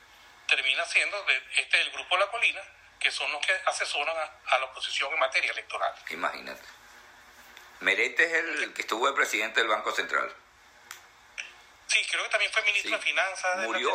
termina 0.47 0.85
siendo 0.85 1.23
de, 1.25 1.43
este 1.57 1.79
del 1.79 1.91
Grupo 1.91 2.17
La 2.19 2.27
Colina, 2.27 2.61
que 3.01 3.11
son 3.11 3.31
los 3.33 3.45
que 3.45 3.53
asesoran 3.67 4.17
a, 4.17 4.59
la 4.59 4.65
oposición 4.67 5.13
en 5.13 5.19
materia 5.19 5.51
electoral. 5.53 5.95
Imagínate. 6.11 6.63
Merentes 7.81 8.31
es 8.31 8.63
el 8.63 8.75
que 8.75 8.83
estuvo 8.83 9.09
el 9.09 9.15
presidente 9.15 9.61
del 9.61 9.69
Banco 9.69 9.93
Central. 9.93 10.35
Sí, 11.87 12.07
creo 12.11 12.25
que 12.25 12.31
también 12.31 12.53
fue 12.53 12.63
ministro 12.63 12.97
de 12.97 13.03
Finanzas. 13.03 13.57
Murió. 13.59 13.93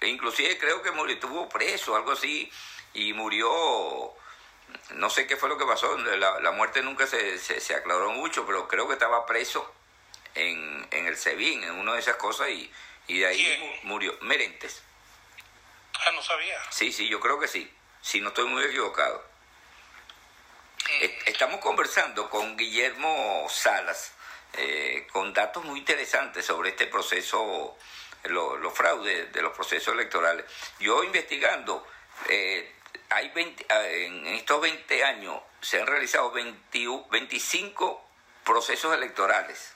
E 0.00 0.06
inclusive 0.08 0.58
creo 0.58 0.82
que 0.82 0.90
murió, 0.90 1.14
estuvo 1.14 1.48
preso, 1.48 1.94
algo 1.94 2.12
así, 2.12 2.50
y 2.94 3.12
murió. 3.12 4.16
No 4.94 5.10
sé 5.10 5.26
qué 5.26 5.36
fue 5.36 5.48
lo 5.48 5.58
que 5.58 5.64
pasó. 5.64 5.96
La, 5.98 6.50
muerte 6.52 6.82
nunca 6.82 7.06
se, 7.06 7.38
se, 7.38 7.74
aclaró 7.74 8.12
mucho, 8.12 8.46
pero 8.46 8.68
creo 8.68 8.86
que 8.86 8.94
estaba 8.94 9.26
preso 9.26 9.72
en, 10.34 10.86
en 10.90 11.06
el 11.06 11.16
SEBIN, 11.16 11.64
en 11.64 11.72
una 11.72 11.94
de 11.94 12.00
esas 12.00 12.16
cosas, 12.16 12.48
y, 12.48 12.70
y 13.06 13.18
de 13.20 13.26
ahí 13.26 13.80
murió. 13.84 14.16
Merentes. 14.22 14.82
Ah, 15.94 16.12
no 16.12 16.22
sabía. 16.22 16.58
Sí, 16.70 16.92
sí, 16.92 17.08
yo 17.08 17.20
creo 17.20 17.38
que 17.38 17.48
sí. 17.48 17.72
Si 18.02 18.20
no 18.20 18.28
estoy 18.28 18.46
muy 18.46 18.64
equivocado. 18.64 19.30
Estamos 21.26 21.60
conversando 21.60 22.28
con 22.28 22.56
Guillermo 22.56 23.46
Salas, 23.48 24.12
eh, 24.54 25.06
con 25.12 25.32
datos 25.32 25.64
muy 25.64 25.78
interesantes 25.78 26.44
sobre 26.44 26.70
este 26.70 26.86
proceso, 26.86 27.76
los 28.24 28.74
fraudes 28.74 29.32
de 29.32 29.42
los 29.42 29.52
procesos 29.54 29.94
electorales. 29.94 30.44
Yo 30.80 31.04
investigando, 31.04 31.86
eh, 32.28 32.74
hay 33.10 33.28
20, 33.30 33.66
ah, 33.68 33.86
en 33.86 34.26
estos 34.28 34.60
20 34.60 35.04
años 35.04 35.40
se 35.60 35.80
han 35.80 35.86
realizado 35.86 36.32
25 36.32 38.08
procesos 38.44 38.94
electorales. 38.94 39.74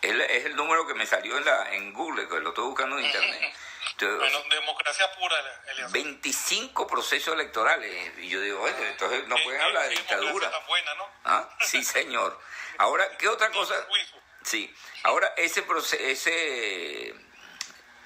Es, 0.00 0.14
es 0.30 0.44
el 0.46 0.56
número 0.56 0.86
que 0.86 0.94
me 0.94 1.06
salió 1.06 1.38
en, 1.38 1.44
la, 1.44 1.74
en 1.74 1.92
Google, 1.92 2.28
que 2.28 2.40
lo 2.40 2.48
estoy 2.50 2.64
buscando 2.64 2.98
en 2.98 3.04
internet. 3.04 3.54
bueno, 4.00 4.42
democracia 4.50 5.12
pura. 5.14 5.36
25 5.90 6.86
procesos 6.86 7.34
electorales. 7.34 8.18
Y 8.18 8.28
yo 8.28 8.40
digo, 8.40 8.66
entonces 8.66 9.26
no 9.28 9.36
pueden 9.44 9.60
hablar 9.60 9.84
de 9.84 9.90
dictadura. 9.90 10.50
Buena, 10.66 10.94
¿no? 10.94 11.08
¿Ah? 11.24 11.48
Sí, 11.60 11.84
señor. 11.98 12.38
Ahora, 12.78 13.16
¿qué 13.18 13.28
otra 13.28 13.50
cosa? 13.50 13.74
Sí. 14.42 14.74
Ahora, 15.04 15.32
ese 15.36 15.64
ese, 16.00 17.14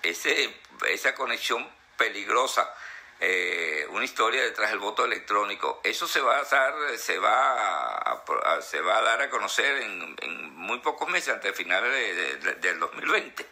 ese, 0.03 0.61
esa 0.89 1.15
conexión 1.15 1.71
peligrosa, 1.97 2.75
eh, 3.21 3.87
una 3.91 4.05
historia 4.05 4.43
detrás 4.43 4.71
del 4.71 4.79
voto 4.79 5.05
electrónico, 5.05 5.81
eso 5.85 6.07
se 6.07 6.21
va 6.21 6.39
a 6.39 6.43
dar, 6.43 6.75
se 6.99 7.19
va 7.19 7.97
a, 7.97 8.63
se 8.63 8.81
va 8.81 8.99
a 8.99 9.03
dar 9.03 9.23
a 9.23 9.31
conocer 9.31 9.79
en, 9.79 10.17
en 10.21 10.55
muy 10.55 10.79
pocos 10.81 11.09
meses, 11.09 11.35
antes 11.35 11.53
de 11.53 11.57
finales 11.57 11.91
de, 12.43 12.55
del 12.57 12.79
2020. 12.79 13.47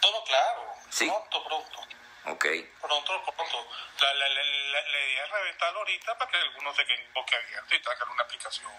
Todo 0.00 0.24
claro. 0.24 0.62
Sí. 0.88 1.06
Pronto, 1.06 1.44
pronto. 1.44 1.80
Ok. 2.26 2.46
Pronto, 2.80 3.22
pronto. 3.36 3.66
La, 4.00 4.14
la, 4.14 4.28
la, 4.28 4.42
la, 4.42 5.06
idea 5.06 5.24
es 5.24 5.30
reventarlo 5.30 5.80
ahorita 5.80 6.18
para 6.18 6.30
que 6.30 6.38
algunos 6.38 6.76
se 6.76 6.86
queden 6.86 7.12
boquiabiertos 7.12 7.72
y 7.72 7.82
traigan 7.82 8.08
una 8.10 8.22
aplicación. 8.22 8.72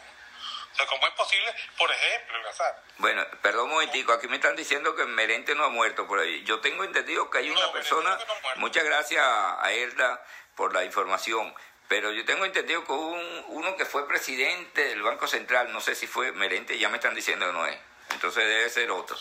O 0.71 0.75
sea, 0.75 0.86
¿cómo 0.88 1.07
es 1.07 1.13
posible? 1.13 1.53
Por 1.77 1.91
ejemplo, 1.91 2.38
el 2.38 2.47
azar. 2.47 2.84
Bueno, 2.97 3.25
perdón 3.41 3.65
un 3.65 3.71
momentico, 3.71 4.13
aquí 4.13 4.27
me 4.27 4.38
están 4.38 4.55
diciendo 4.55 4.95
que 4.95 5.05
Merente 5.05 5.55
no 5.55 5.65
ha 5.65 5.69
muerto 5.69 6.07
por 6.07 6.19
ahí. 6.19 6.43
Yo 6.43 6.60
tengo 6.60 6.84
entendido 6.84 7.29
que 7.29 7.39
hay 7.39 7.49
una 7.49 7.71
persona, 7.71 8.17
muchas 8.55 8.84
gracias 8.84 9.25
a 9.25 9.71
Elda 9.71 10.23
por 10.55 10.73
la 10.73 10.84
información, 10.84 11.53
pero 11.88 12.12
yo 12.12 12.23
tengo 12.23 12.45
entendido 12.45 12.86
que 12.86 12.91
hubo 12.93 13.07
un, 13.10 13.45
uno 13.49 13.75
que 13.75 13.86
fue 13.86 14.07
presidente 14.07 14.86
del 14.86 15.01
Banco 15.01 15.27
Central, 15.27 15.73
no 15.73 15.81
sé 15.81 15.93
si 15.93 16.07
fue 16.07 16.31
Merente, 16.31 16.77
ya 16.77 16.88
me 16.89 16.97
están 16.97 17.13
diciendo 17.13 17.45
que 17.47 17.51
no 17.51 17.65
es. 17.65 17.77
Entonces 18.12 18.45
debe 18.45 18.69
ser 18.69 18.91
otro. 18.91 19.17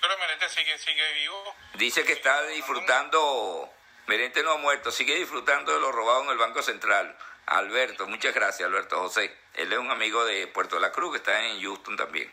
pero 0.00 0.18
Merente 0.18 0.48
sigue, 0.48 0.76
sigue 0.78 1.12
vivo. 1.14 1.54
Dice 1.74 2.04
que 2.04 2.14
está 2.14 2.42
disfrutando, 2.46 3.70
Merente 4.06 4.42
no 4.42 4.52
ha 4.52 4.56
muerto, 4.56 4.90
sigue 4.90 5.14
disfrutando 5.14 5.72
de 5.72 5.80
lo 5.80 5.92
robado 5.92 6.24
en 6.24 6.30
el 6.30 6.38
Banco 6.38 6.62
Central. 6.62 7.16
Alberto, 7.48 8.06
muchas 8.06 8.34
gracias 8.34 8.66
Alberto 8.66 8.98
José. 8.98 9.34
Él 9.54 9.72
es 9.72 9.78
un 9.78 9.90
amigo 9.90 10.24
de 10.24 10.46
Puerto 10.48 10.76
de 10.76 10.82
la 10.82 10.92
Cruz 10.92 11.12
que 11.12 11.18
está 11.18 11.42
en 11.44 11.62
Houston 11.62 11.96
también. 11.96 12.32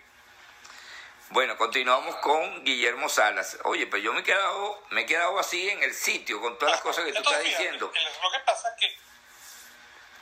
Bueno, 1.29 1.57
continuamos 1.57 2.15
con 2.17 2.63
Guillermo 2.63 3.09
Salas. 3.09 3.57
Oye, 3.63 3.87
pero 3.87 4.03
yo 4.03 4.13
me 4.13 4.19
he 4.19 4.23
quedado, 4.23 4.83
me 4.91 5.01
he 5.01 5.05
quedado 5.05 5.39
así 5.39 5.69
en 5.69 5.81
el 5.83 5.93
sitio 5.93 6.39
con 6.39 6.57
todas 6.57 6.73
las 6.73 6.81
cosas 6.81 7.03
que 7.05 7.13
tú 7.13 7.21
estás 7.21 7.43
diciendo. 7.43 7.87
Lo 7.87 8.31
que 8.31 8.39
pasa 8.45 8.69
es 8.69 8.75
que 8.79 8.97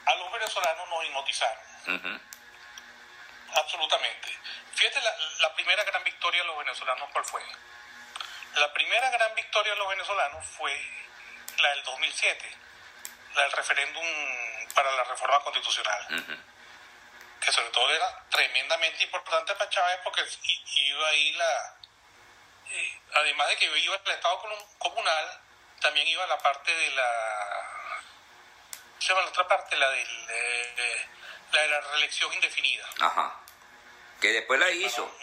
a 0.06 0.15
los 0.15 0.32
venezolanos 0.32 0.89
nos 0.89 1.06
hipnotizaron. 1.06 2.21
Absolutamente. 3.56 4.29
Fíjate, 4.75 4.99
la, 5.39 5.53
primera 5.56 5.84
gran 5.84 6.03
victoria 6.03 6.41
de 6.41 6.47
los 6.47 6.58
venezolanos, 6.58 7.10
¿cuál 7.12 7.25
fue? 7.25 7.41
La 8.56 8.73
primera 8.73 9.10
gran 9.10 9.36
victoria 9.36 9.73
de 9.73 9.77
los 9.77 9.89
venezolanos 9.89 10.45
fue 10.45 10.73
la 11.60 11.69
del 11.69 11.84
2007, 11.84 12.58
la 13.36 13.41
del 13.43 13.52
referéndum 13.52 14.06
para 14.74 14.91
la 14.91 15.04
reforma 15.04 15.39
constitucional. 15.41 16.08
Que 17.39 17.52
sobre 17.52 17.69
todo 17.69 17.89
era 17.93 18.26
tremendamente 18.30 19.04
importante 19.04 19.54
para 19.56 19.69
Chávez 19.69 20.00
porque 20.04 20.24
iba 20.76 21.08
ahí 21.08 21.34
la... 21.34 21.76
Eh, 22.72 23.00
además 23.15 23.50
de 23.50 23.58
que 23.58 23.65
iba 23.65 23.96
el 23.96 24.12
Estado 24.12 24.41
comunal, 24.78 25.41
también 25.82 26.08
iba 26.08 26.26
la 26.28 26.38
parte 26.38 26.74
de 26.74 26.91
la... 26.91 28.02
Se 29.00 29.10
llama 29.10 29.22
la 29.22 29.30
otra 29.30 29.48
parte, 29.48 29.76
la, 29.76 29.89
del, 29.89 30.28
eh, 30.30 31.08
la 31.52 31.62
de 31.62 31.67
la 31.67 31.82
reelección 31.82 32.34
indefinida. 32.34 32.88
Ajá 33.02 33.43
que 34.24 34.32
después 34.32 34.58
la 34.58 34.72
hizo. 34.72 35.13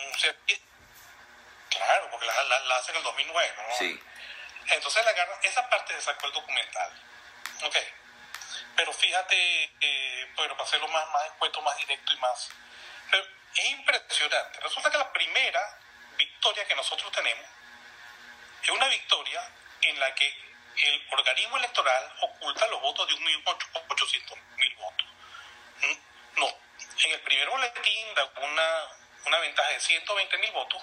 Claro, 1.70 2.08
porque 2.10 2.26
la, 2.26 2.58
la, 2.60 2.76
hace 2.76 2.90
en 2.90 2.98
el 2.98 3.02
2009, 3.02 3.54
¿no? 3.56 3.76
Sí. 3.78 3.98
Entonces 4.66 5.04
la 5.06 5.12
esa 5.42 5.70
parte 5.70 5.94
se 5.94 6.02
sacó 6.02 6.26
el 6.26 6.32
documental. 6.34 6.92
Ok. 7.62 7.76
Pero 8.80 8.94
fíjate, 8.94 9.70
eh, 9.78 10.32
bueno, 10.36 10.56
para 10.56 10.66
hacerlo 10.66 10.88
más, 10.88 11.06
más 11.10 11.26
expuesto, 11.26 11.60
más 11.60 11.76
directo 11.76 12.14
y 12.14 12.16
más... 12.16 12.48
Pero 13.10 13.22
es 13.54 13.70
impresionante. 13.72 14.58
Resulta 14.60 14.90
que 14.90 14.96
la 14.96 15.12
primera 15.12 15.78
victoria 16.16 16.66
que 16.66 16.74
nosotros 16.74 17.12
tenemos 17.12 17.44
es 18.62 18.70
una 18.70 18.88
victoria 18.88 19.46
en 19.82 20.00
la 20.00 20.14
que 20.14 20.34
el 20.76 21.06
organismo 21.10 21.58
electoral 21.58 22.10
oculta 22.22 22.66
los 22.68 22.80
votos 22.80 23.06
de 23.06 23.16
1.800.000 23.16 24.76
votos. 24.78 25.06
No, 26.36 26.48
en 27.04 27.12
el 27.12 27.20
primer 27.20 27.50
boletín 27.50 28.14
da 28.14 28.32
una, 28.40 28.88
una 29.26 29.38
ventaja 29.40 29.68
de 29.72 29.80
120 29.80 30.38
mil 30.38 30.52
votos 30.52 30.82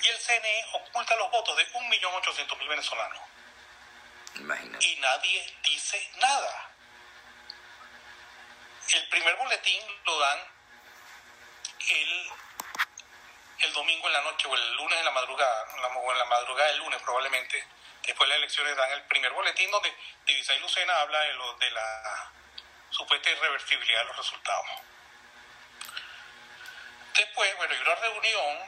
y 0.00 0.08
el 0.08 0.18
CNE 0.18 0.66
oculta 0.72 1.14
los 1.16 1.30
votos 1.30 1.54
de 1.54 1.70
1.800.000 1.70 2.66
venezolanos. 2.66 3.20
Imagínate. 4.36 4.88
Y 4.88 4.96
nadie 4.96 5.54
dice 5.64 6.10
nada. 6.16 6.73
El 8.92 9.08
primer 9.08 9.34
boletín 9.36 9.82
lo 10.04 10.18
dan 10.18 10.38
el, 11.90 12.32
el 13.60 13.72
domingo 13.72 14.06
en 14.06 14.12
la 14.12 14.20
noche 14.22 14.46
o 14.46 14.54
el 14.54 14.74
lunes 14.74 14.98
en 14.98 15.04
la 15.04 15.10
madrugada, 15.10 15.64
o 15.72 16.12
en 16.12 16.18
la 16.18 16.24
madrugada 16.26 16.68
del 16.70 16.78
lunes 16.78 17.00
probablemente. 17.02 17.66
Después 18.02 18.28
de 18.28 18.34
las 18.34 18.38
elecciones 18.38 18.76
dan 18.76 18.92
el 18.92 19.02
primer 19.04 19.32
boletín 19.32 19.70
donde 19.70 19.96
Divisa 20.26 20.54
y 20.54 20.60
Lucena 20.60 21.00
habla 21.00 21.18
de, 21.20 21.32
lo, 21.32 21.54
de 21.54 21.70
la 21.70 22.30
supuesta 22.90 23.30
irreversibilidad 23.30 24.00
de 24.00 24.04
los 24.06 24.16
resultados. 24.16 24.66
Después, 27.14 27.56
bueno, 27.56 27.72
hay 27.74 27.80
una 27.80 27.94
reunión 27.94 28.58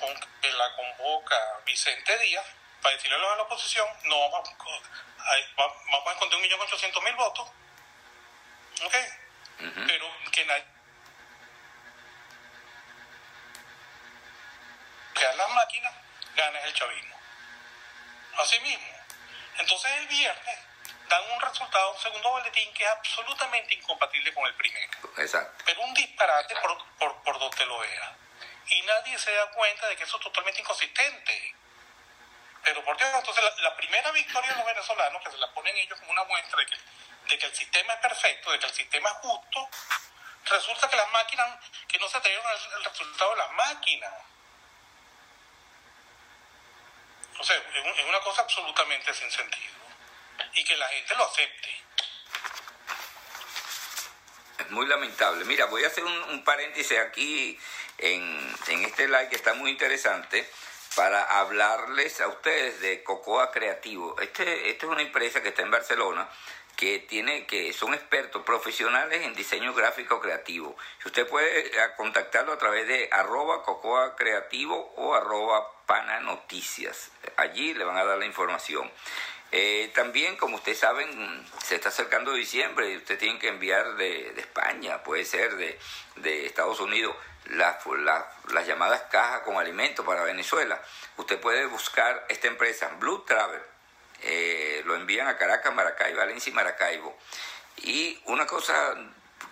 con, 0.00 0.30
que 0.40 0.52
la 0.52 0.74
convoca 0.76 1.60
Vicente 1.64 2.18
Díaz 2.18 2.46
para 2.80 2.94
decirle 2.94 3.16
a 3.16 3.36
la 3.36 3.42
oposición, 3.42 3.88
no 4.04 4.30
vamos 4.30 4.50
vamos 5.56 6.06
a 6.06 6.12
encontrar 6.12 6.36
un 6.36 6.42
millón 6.42 6.60
ochocientos 6.60 7.02
Pero 9.58 10.14
que 10.32 10.44
nadie... 10.44 10.64
Que 15.14 15.26
a 15.26 15.34
las 15.34 15.50
máquinas 15.50 15.94
gana 16.34 16.60
el 16.60 16.74
chavismo. 16.74 17.16
Así 18.38 18.60
mismo. 18.60 18.92
Entonces 19.58 19.90
el 19.92 20.06
viernes 20.08 20.58
dan 21.08 21.22
un 21.30 21.40
resultado, 21.40 21.92
un 21.92 21.98
segundo 21.98 22.30
boletín 22.30 22.72
que 22.74 22.84
es 22.84 22.90
absolutamente 22.90 23.74
incompatible 23.74 24.34
con 24.34 24.46
el 24.46 24.54
primero. 24.54 24.92
Exacto. 25.16 25.64
Pero 25.64 25.80
un 25.82 25.94
disparate 25.94 26.54
por, 26.56 26.96
por, 26.98 27.22
por 27.22 27.38
donde 27.38 27.66
lo 27.66 27.78
vea. 27.78 28.16
Y 28.68 28.82
nadie 28.82 29.18
se 29.18 29.32
da 29.32 29.50
cuenta 29.52 29.86
de 29.88 29.96
que 29.96 30.04
eso 30.04 30.16
es 30.16 30.22
totalmente 30.22 30.60
inconsistente. 30.60 31.54
Pero 32.64 32.84
por 32.84 32.96
Dios, 32.96 33.08
entonces 33.14 33.44
la, 33.58 33.76
primera 33.76 34.10
victoria 34.10 34.50
de 34.50 34.56
los 34.56 34.66
venezolanos, 34.66 35.22
que 35.22 35.30
se 35.30 35.38
la 35.38 35.46
ponen 35.52 35.76
ellos 35.76 35.98
como 36.00 36.10
una 36.10 36.24
muestra 36.24 36.58
de 36.58 36.66
que, 36.66 36.76
de 37.28 37.38
que 37.38 37.46
el 37.46 37.54
sistema 37.54 37.94
es 37.94 38.00
perfecto, 38.00 38.52
de 38.52 38.58
que 38.58 38.66
el 38.66 38.72
sistema 38.72 39.08
es 39.10 39.16
justo, 39.16 39.68
resulta 40.44 40.88
que 40.88 40.96
las 40.96 41.10
máquinas, 41.10 41.58
que 41.88 41.98
no 41.98 42.08
se 42.08 42.16
atrevieron 42.18 42.46
el, 42.76 42.84
resultado 42.84 43.30
de 43.32 43.36
las 43.36 43.52
máquinas. 43.52 44.12
O 47.38 47.44
sea, 47.44 47.56
es 47.56 48.04
una 48.04 48.20
cosa 48.20 48.42
absolutamente 48.42 49.12
sin 49.12 49.30
sentido 49.30 49.74
y 50.54 50.64
que 50.64 50.76
la 50.76 50.88
gente 50.88 51.14
lo 51.16 51.24
acepte. 51.24 51.76
Es 54.58 54.70
muy 54.70 54.86
lamentable. 54.86 55.44
Mira, 55.44 55.66
voy 55.66 55.84
a 55.84 55.88
hacer 55.88 56.04
un, 56.04 56.44
paréntesis 56.44 56.98
aquí 56.98 57.58
en, 57.98 58.56
en 58.68 58.84
este 58.84 59.06
live 59.06 59.28
que 59.28 59.36
está 59.36 59.52
muy 59.54 59.70
interesante 59.70 60.50
para 60.94 61.22
hablarles 61.40 62.20
a 62.22 62.28
ustedes 62.28 62.80
de 62.80 63.02
Cocoa 63.02 63.50
Creativo. 63.50 64.18
Este, 64.20 64.70
esta 64.70 64.86
es 64.86 64.92
una 64.92 65.02
empresa 65.02 65.42
que 65.42 65.50
está 65.50 65.60
en 65.60 65.70
Barcelona 65.70 66.26
que 66.76 66.98
tiene 66.98 67.46
que 67.46 67.72
son 67.72 67.94
expertos 67.94 68.42
profesionales 68.42 69.22
en 69.22 69.34
diseño 69.34 69.72
gráfico 69.72 70.20
creativo. 70.20 70.76
Usted 71.04 71.26
puede 71.26 71.68
eh, 71.68 71.72
contactarlo 71.96 72.52
a 72.52 72.58
través 72.58 72.86
de 72.86 73.08
arroba 73.10 73.62
cocoa 73.62 74.14
creativo 74.14 74.92
o 74.96 75.14
arroba 75.14 75.72
pana 75.86 76.20
noticias. 76.20 77.10
Allí 77.36 77.72
le 77.72 77.84
van 77.84 77.96
a 77.96 78.04
dar 78.04 78.18
la 78.18 78.26
información. 78.26 78.90
Eh, 79.52 79.90
también, 79.94 80.36
como 80.36 80.56
ustedes 80.56 80.80
saben, 80.80 81.46
se 81.64 81.76
está 81.76 81.88
acercando 81.88 82.34
diciembre 82.34 82.90
y 82.90 82.96
usted 82.98 83.18
tiene 83.18 83.38
que 83.38 83.48
enviar 83.48 83.94
de, 83.94 84.38
España, 84.38 85.02
puede 85.02 85.24
ser 85.24 85.56
de, 85.56 85.78
de 86.16 86.46
Estados 86.46 86.80
Unidos, 86.80 87.16
las 87.46 88.66
llamadas 88.66 89.02
cajas 89.10 89.42
con 89.42 89.56
alimentos 89.56 90.04
para 90.04 90.24
Venezuela. 90.24 90.82
Usted 91.16 91.40
puede 91.40 91.64
buscar 91.66 92.26
esta 92.28 92.48
empresa, 92.48 92.90
Blue 92.98 93.24
Travel 93.24 93.62
eh, 94.28 94.82
lo 94.84 94.96
envían 94.96 95.28
a 95.28 95.36
Caracas, 95.36 95.72
Maracaibo, 95.72 96.18
Valencia 96.18 96.50
y 96.50 96.54
Maracaibo. 96.54 97.16
Y 97.76 98.20
una 98.24 98.44
cosa 98.44 98.96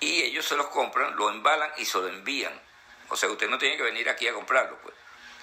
Y 0.00 0.22
ellos 0.22 0.46
se 0.46 0.56
los 0.56 0.68
compran, 0.68 1.14
lo 1.16 1.28
embalan 1.28 1.70
y 1.76 1.84
se 1.84 1.98
lo 1.98 2.08
envían. 2.08 2.58
O 3.10 3.16
sea, 3.16 3.28
usted 3.28 3.50
no 3.50 3.58
tiene 3.58 3.76
que 3.76 3.82
venir 3.82 4.08
aquí 4.08 4.26
a 4.26 4.32
comprarlo, 4.32 4.78
pues 4.80 4.94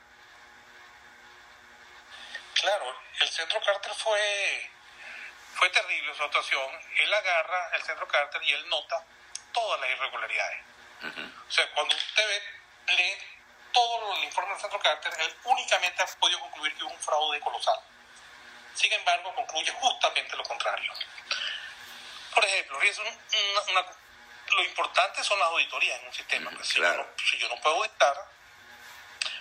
Claro, 2.60 3.00
el 3.20 3.30
centro 3.30 3.62
Carter 3.62 3.94
fue, 3.94 4.72
fue 5.56 5.70
terrible 5.70 6.16
su 6.16 6.24
actuación. 6.24 6.72
Él 6.96 7.14
agarra 7.14 7.70
el 7.76 7.84
centro 7.84 8.08
Carter 8.08 8.42
y 8.44 8.54
él 8.54 8.68
nota 8.68 9.04
todas 9.54 9.80
las 9.80 9.90
irregularidades. 9.92 10.64
O 11.48 11.52
sea, 11.52 11.70
cuando 11.74 11.96
usted 11.96 12.28
ve, 12.28 12.94
lee 12.96 13.18
todo 13.72 14.16
el 14.16 14.24
informe 14.24 14.54
del 14.54 14.62
centro 14.62 14.80
Carter, 14.80 15.14
él 15.20 15.36
únicamente 15.44 16.02
ha 16.02 16.08
podido 16.20 16.40
concluir 16.40 16.76
que 16.76 16.84
hubo 16.84 16.92
un 16.92 17.00
fraude 17.00 17.40
colosal. 17.42 17.80
Sin 18.74 18.92
embargo, 18.92 19.34
concluye 19.36 19.72
justamente 19.72 20.36
lo 20.36 20.44
contrario. 20.44 20.92
Por 22.34 22.44
ejemplo, 22.44 22.80
lo 22.80 24.64
importante 24.64 25.24
son 25.24 25.38
las 25.40 25.48
auditorías 25.50 26.00
en 26.00 26.08
un 26.08 26.14
sistema. 26.14 26.52
si, 26.64 26.80
yo 26.80 26.94
no, 26.94 27.06
si, 27.24 27.38
yo 27.38 27.50
no, 27.50 27.62
puedo 27.62 27.76
auditar, 27.78 28.18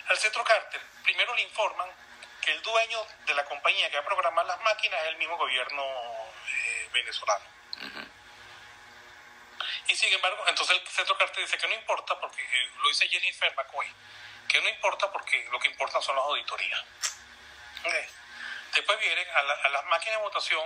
al 0.08 0.18
centro 0.18 0.44
Carter 0.44 0.80
primero 1.02 1.34
le 1.34 1.42
informan 1.42 1.90
que 2.46 2.52
el 2.52 2.62
dueño 2.62 3.04
de 3.26 3.34
la 3.34 3.44
compañía 3.44 3.90
que 3.90 3.96
va 3.96 4.02
a 4.02 4.06
programar 4.06 4.46
las 4.46 4.60
máquinas 4.60 5.02
es 5.02 5.08
el 5.08 5.16
mismo 5.16 5.36
gobierno 5.36 5.82
eh, 5.82 6.88
venezolano. 6.92 7.44
Y 9.88 9.96
sin 9.96 10.12
embargo, 10.12 10.44
entonces 10.46 10.80
el 10.80 10.86
centro 10.86 11.18
cartel 11.18 11.44
dice 11.44 11.58
que 11.58 11.66
no 11.66 11.74
importa, 11.74 12.18
porque 12.20 12.42
eh, 12.42 12.70
lo 12.78 12.88
dice 12.88 13.08
Jennifer 13.08 13.52
McCoy, 13.56 13.92
que 14.48 14.60
no 14.60 14.68
importa 14.68 15.10
porque 15.10 15.44
lo 15.50 15.58
que 15.58 15.68
importa 15.68 16.00
son 16.00 16.14
las 16.14 16.24
auditorías. 16.24 16.84
Después 18.74 18.98
vienen 19.00 19.26
a, 19.28 19.68
las 19.70 19.84
máquinas 19.86 20.18
de 20.18 20.22
votación 20.22 20.64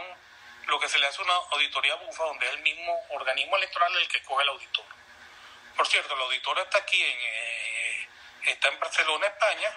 lo 0.67 0.79
que 0.79 0.89
se 0.89 0.99
le 0.99 1.07
hace 1.07 1.23
una 1.23 1.35
auditoría 1.35 1.95
bufa, 1.95 2.25
donde 2.25 2.47
es 2.47 2.53
el 2.53 2.61
mismo 2.61 3.07
organismo 3.11 3.57
electoral 3.57 3.97
el 3.97 4.09
que 4.09 4.19
escoge 4.19 4.43
el 4.43 4.51
auditor. 4.51 4.85
Por 5.77 5.87
cierto, 5.87 6.15
el 6.15 6.21
auditor 6.21 6.59
está 6.59 6.79
aquí, 6.79 7.03
en, 7.03 7.19
eh, 7.23 8.09
está 8.47 8.69
en 8.69 8.79
Barcelona, 8.79 9.27
España, 9.29 9.71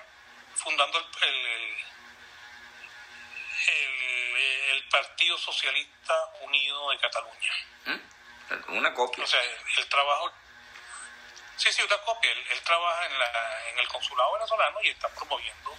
fundando 0.55 0.99
el 0.99 1.05
el, 1.21 1.92
Partido 4.93 5.35
Socialista 5.39 6.13
Unido 6.41 6.91
de 6.91 6.99
Cataluña. 6.99 7.53
¿Mm? 7.85 8.77
Una 8.77 8.93
copia. 8.93 9.23
O 9.23 9.27
sea, 9.27 9.41
el 9.41 9.89
trabajo. 9.89 10.31
Sí, 11.57 11.71
sí, 11.71 11.81
una 11.81 11.97
copia. 11.97 12.31
Él, 12.31 12.61
trabaja 12.63 13.07
en, 13.07 13.17
la, 13.17 13.69
en 13.69 13.79
el 13.79 13.87
consulado 13.87 14.33
venezolano 14.33 14.79
y 14.83 14.89
está 14.89 15.09
promoviendo 15.09 15.75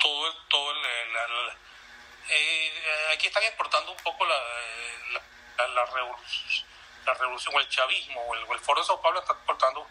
todo 0.00 0.26
el. 0.28 0.34
Todo 0.48 0.70
el, 0.70 0.78
eh, 2.28 3.08
aquí 3.12 3.26
están 3.26 3.42
exportando 3.42 3.90
un 3.90 3.98
poco 3.98 4.24
la, 4.24 4.38
la, 5.66 5.84
revolución, 5.86 6.66
la 7.04 7.14
revolución 7.14 7.56
o 7.56 7.58
el 7.58 7.68
chavismo 7.68 8.20
o 8.22 8.34
el, 8.34 8.60
Foro 8.60 8.80
de 8.80 8.86
Sao 8.86 9.02
Paulo 9.02 9.20
está 9.20 9.32
exportando 9.32 9.86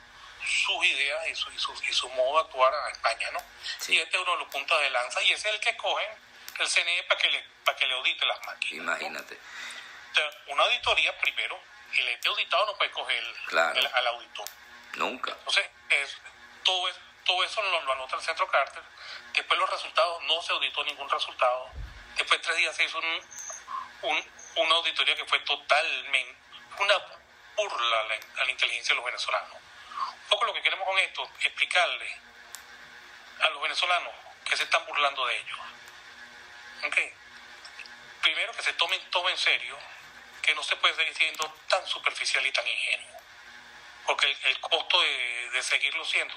sus 0.46 0.86
ideas 0.86 1.28
y 1.28 1.36
su, 1.36 1.52
y 1.52 1.60
su, 1.60 1.74
y 1.84 1.94
su 1.94 2.10
modo 2.10 2.36
de 2.36 2.48
actuar 2.48 2.74
a 2.74 2.90
España, 2.92 3.30
¿no? 3.32 3.40
Y 3.90 4.00
este 4.00 4.16
es 4.16 4.24
uno 4.24 4.32
de 4.32 4.38
los 4.40 4.48
puntos 4.48 4.80
de 4.80 4.90
lanza 4.90 5.22
y 5.24 5.34
es 5.34 5.44
el 5.46 5.60
que 5.60 5.76
cogen 5.76 6.31
el 6.60 6.68
CNE 6.68 7.04
para 7.04 7.20
que 7.20 7.30
le, 7.30 7.44
para 7.66 7.78
que 7.78 7.88
le 7.88 7.94
audite 7.96 8.26
las 8.26 8.46
máquinas. 8.46 8.84
Imagínate. 9.02 9.40
O 10.12 10.16
sea, 10.16 10.30
una 10.48 10.64
auditoría, 10.64 11.18
primero, 11.20 11.60
el 11.94 12.08
ente 12.10 12.30
auditado 12.30 12.66
no 12.66 12.78
puede 12.78 12.92
coger 12.92 13.24
al 13.58 14.08
auditor. 14.08 14.46
Nunca. 14.96 15.32
Entonces, 15.32 15.70
es, 15.90 16.18
todo, 16.64 16.88
es, 16.90 16.96
todo 17.26 17.44
eso 17.44 17.62
lo, 17.62 17.82
lo, 17.82 17.94
anota 17.94 18.16
el 18.16 18.22
centro 18.22 18.48
Carter. 18.48 18.84
Después 19.34 19.60
los 19.60 19.70
resultados, 19.70 20.24
no 20.24 20.42
se 20.42 20.54
auditó 20.54 20.84
ningún 20.84 21.10
resultado. 21.10 21.70
Después 22.18 22.42
tres 22.42 22.58
días 22.58 22.76
se 22.76 22.84
hizo 22.84 22.98
un, 23.00 23.22
un, 24.04 24.32
una 24.58 24.76
auditoría 24.76 25.16
que 25.16 25.26
fue 25.26 25.40
totalmente 25.40 26.36
una 26.78 26.96
burla 27.56 28.00
a 28.00 28.04
la, 28.04 28.16
a 28.42 28.46
la 28.46 28.52
inteligencia 28.52 28.94
de 28.94 28.98
los 28.98 29.06
venezolanos. 29.06 29.54
Un 29.54 30.30
poco 30.30 30.46
lo 30.46 30.54
que 30.54 30.62
queremos 30.62 30.86
con 30.86 30.98
esto, 31.00 31.30
explicarle 31.40 32.18
a 33.42 33.50
los 33.50 33.62
venezolanos 33.62 34.14
que 34.46 34.58
se 34.58 34.64
están 34.64 34.86
burlando 34.86 35.26
de 35.26 35.38
ellos. 35.38 35.60
¿Okay? 36.86 37.14
Primero 38.22 38.54
que 38.54 38.64
se 38.64 38.74
tomen 38.74 39.00
todo 39.10 39.30
en 39.30 39.38
serio, 39.38 39.78
que 40.42 40.54
no 40.56 40.64
se 40.64 40.76
puede 40.78 40.96
seguir 40.96 41.14
siendo 41.16 41.54
tan 41.68 41.86
superficial 41.88 42.46
y 42.46 42.52
tan 42.52 42.68
ingenuo, 42.68 43.20
porque 44.06 44.28
el, 44.28 44.38
el 44.46 44.60
costo 44.60 45.02
de, 45.02 45.50
de, 45.54 45.64
seguirlo 45.64 46.04
siendo 46.06 46.36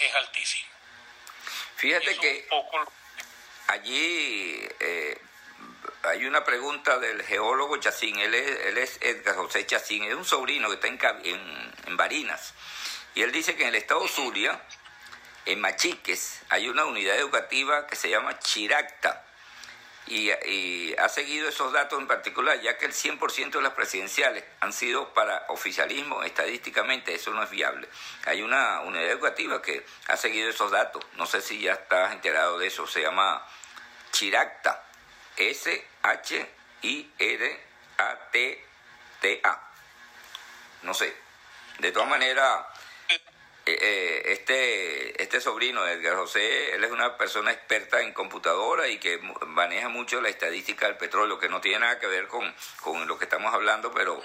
es 0.00 0.14
altísimo. 0.14 0.68
Fíjate 1.76 2.16
que 2.18 2.46
poco... 2.48 2.92
allí 3.68 4.66
eh, 4.80 5.20
hay 6.04 6.26
una 6.26 6.44
pregunta 6.44 6.98
del 6.98 7.22
geólogo 7.24 7.76
Chacín, 7.78 8.18
él 8.18 8.34
es, 8.34 8.66
él 8.66 8.78
es 8.78 8.98
Edgar 9.00 9.36
José 9.36 9.66
Chacín, 9.66 10.04
es 10.04 10.14
un 10.14 10.24
sobrino 10.24 10.68
que 10.68 10.74
está 10.74 10.88
en, 10.88 11.26
en, 11.26 11.74
en 11.86 11.96
Barinas, 11.96 12.54
y 13.14 13.22
él 13.22 13.32
dice 13.32 13.56
que 13.56 13.62
en 13.62 13.70
el 13.70 13.76
estado 13.76 14.06
Zulia, 14.08 14.60
en 15.46 15.60
Machiques, 15.60 16.40
hay 16.48 16.68
una 16.68 16.84
unidad 16.84 17.16
educativa 17.16 17.86
que 17.86 17.96
se 17.96 18.08
llama 18.08 18.38
Chiracta, 18.38 19.24
y, 20.06 20.30
y, 20.30 20.94
ha 20.98 21.08
seguido 21.08 21.48
esos 21.48 21.72
datos 21.72 21.98
en 21.98 22.06
particular, 22.06 22.60
ya 22.60 22.76
que 22.76 22.84
el 22.84 22.92
100% 22.92 23.52
de 23.52 23.62
las 23.62 23.72
presidenciales 23.72 24.44
han 24.60 24.72
sido 24.72 25.14
para 25.14 25.46
oficialismo, 25.48 26.22
estadísticamente 26.22 27.14
eso 27.14 27.32
no 27.32 27.42
es 27.42 27.50
viable. 27.50 27.88
Hay 28.26 28.42
una 28.42 28.80
unidad 28.82 29.08
educativa 29.08 29.62
que 29.62 29.84
ha 30.08 30.16
seguido 30.16 30.50
esos 30.50 30.70
datos, 30.70 31.02
no 31.14 31.24
sé 31.26 31.40
si 31.40 31.60
ya 31.60 31.72
estás 31.72 32.12
enterado 32.12 32.58
de 32.58 32.66
eso, 32.66 32.86
se 32.86 33.00
llama 33.00 33.46
Chiracta, 34.12 34.84
S-H-I-R-A-T-T-A. 35.36 36.50
No 40.82 40.92
sé, 40.92 41.16
de 41.78 41.92
todas 41.92 42.08
maneras 42.08 42.64
eh, 43.66 44.22
este, 44.26 45.22
este 45.22 45.40
sobrino, 45.40 45.86
Edgar 45.86 46.16
José, 46.16 46.74
él 46.74 46.84
es 46.84 46.90
una 46.90 47.16
persona 47.16 47.50
experta 47.50 48.00
en 48.00 48.12
computadora 48.12 48.88
y 48.88 48.98
que 48.98 49.18
maneja 49.46 49.88
mucho 49.88 50.20
la 50.20 50.28
estadística 50.28 50.86
del 50.86 50.98
petróleo, 50.98 51.38
que 51.38 51.48
no 51.48 51.60
tiene 51.60 51.80
nada 51.80 51.98
que 51.98 52.06
ver 52.06 52.28
con, 52.28 52.54
con 52.82 53.06
lo 53.06 53.18
que 53.18 53.24
estamos 53.24 53.54
hablando, 53.54 53.92
pero, 53.92 54.20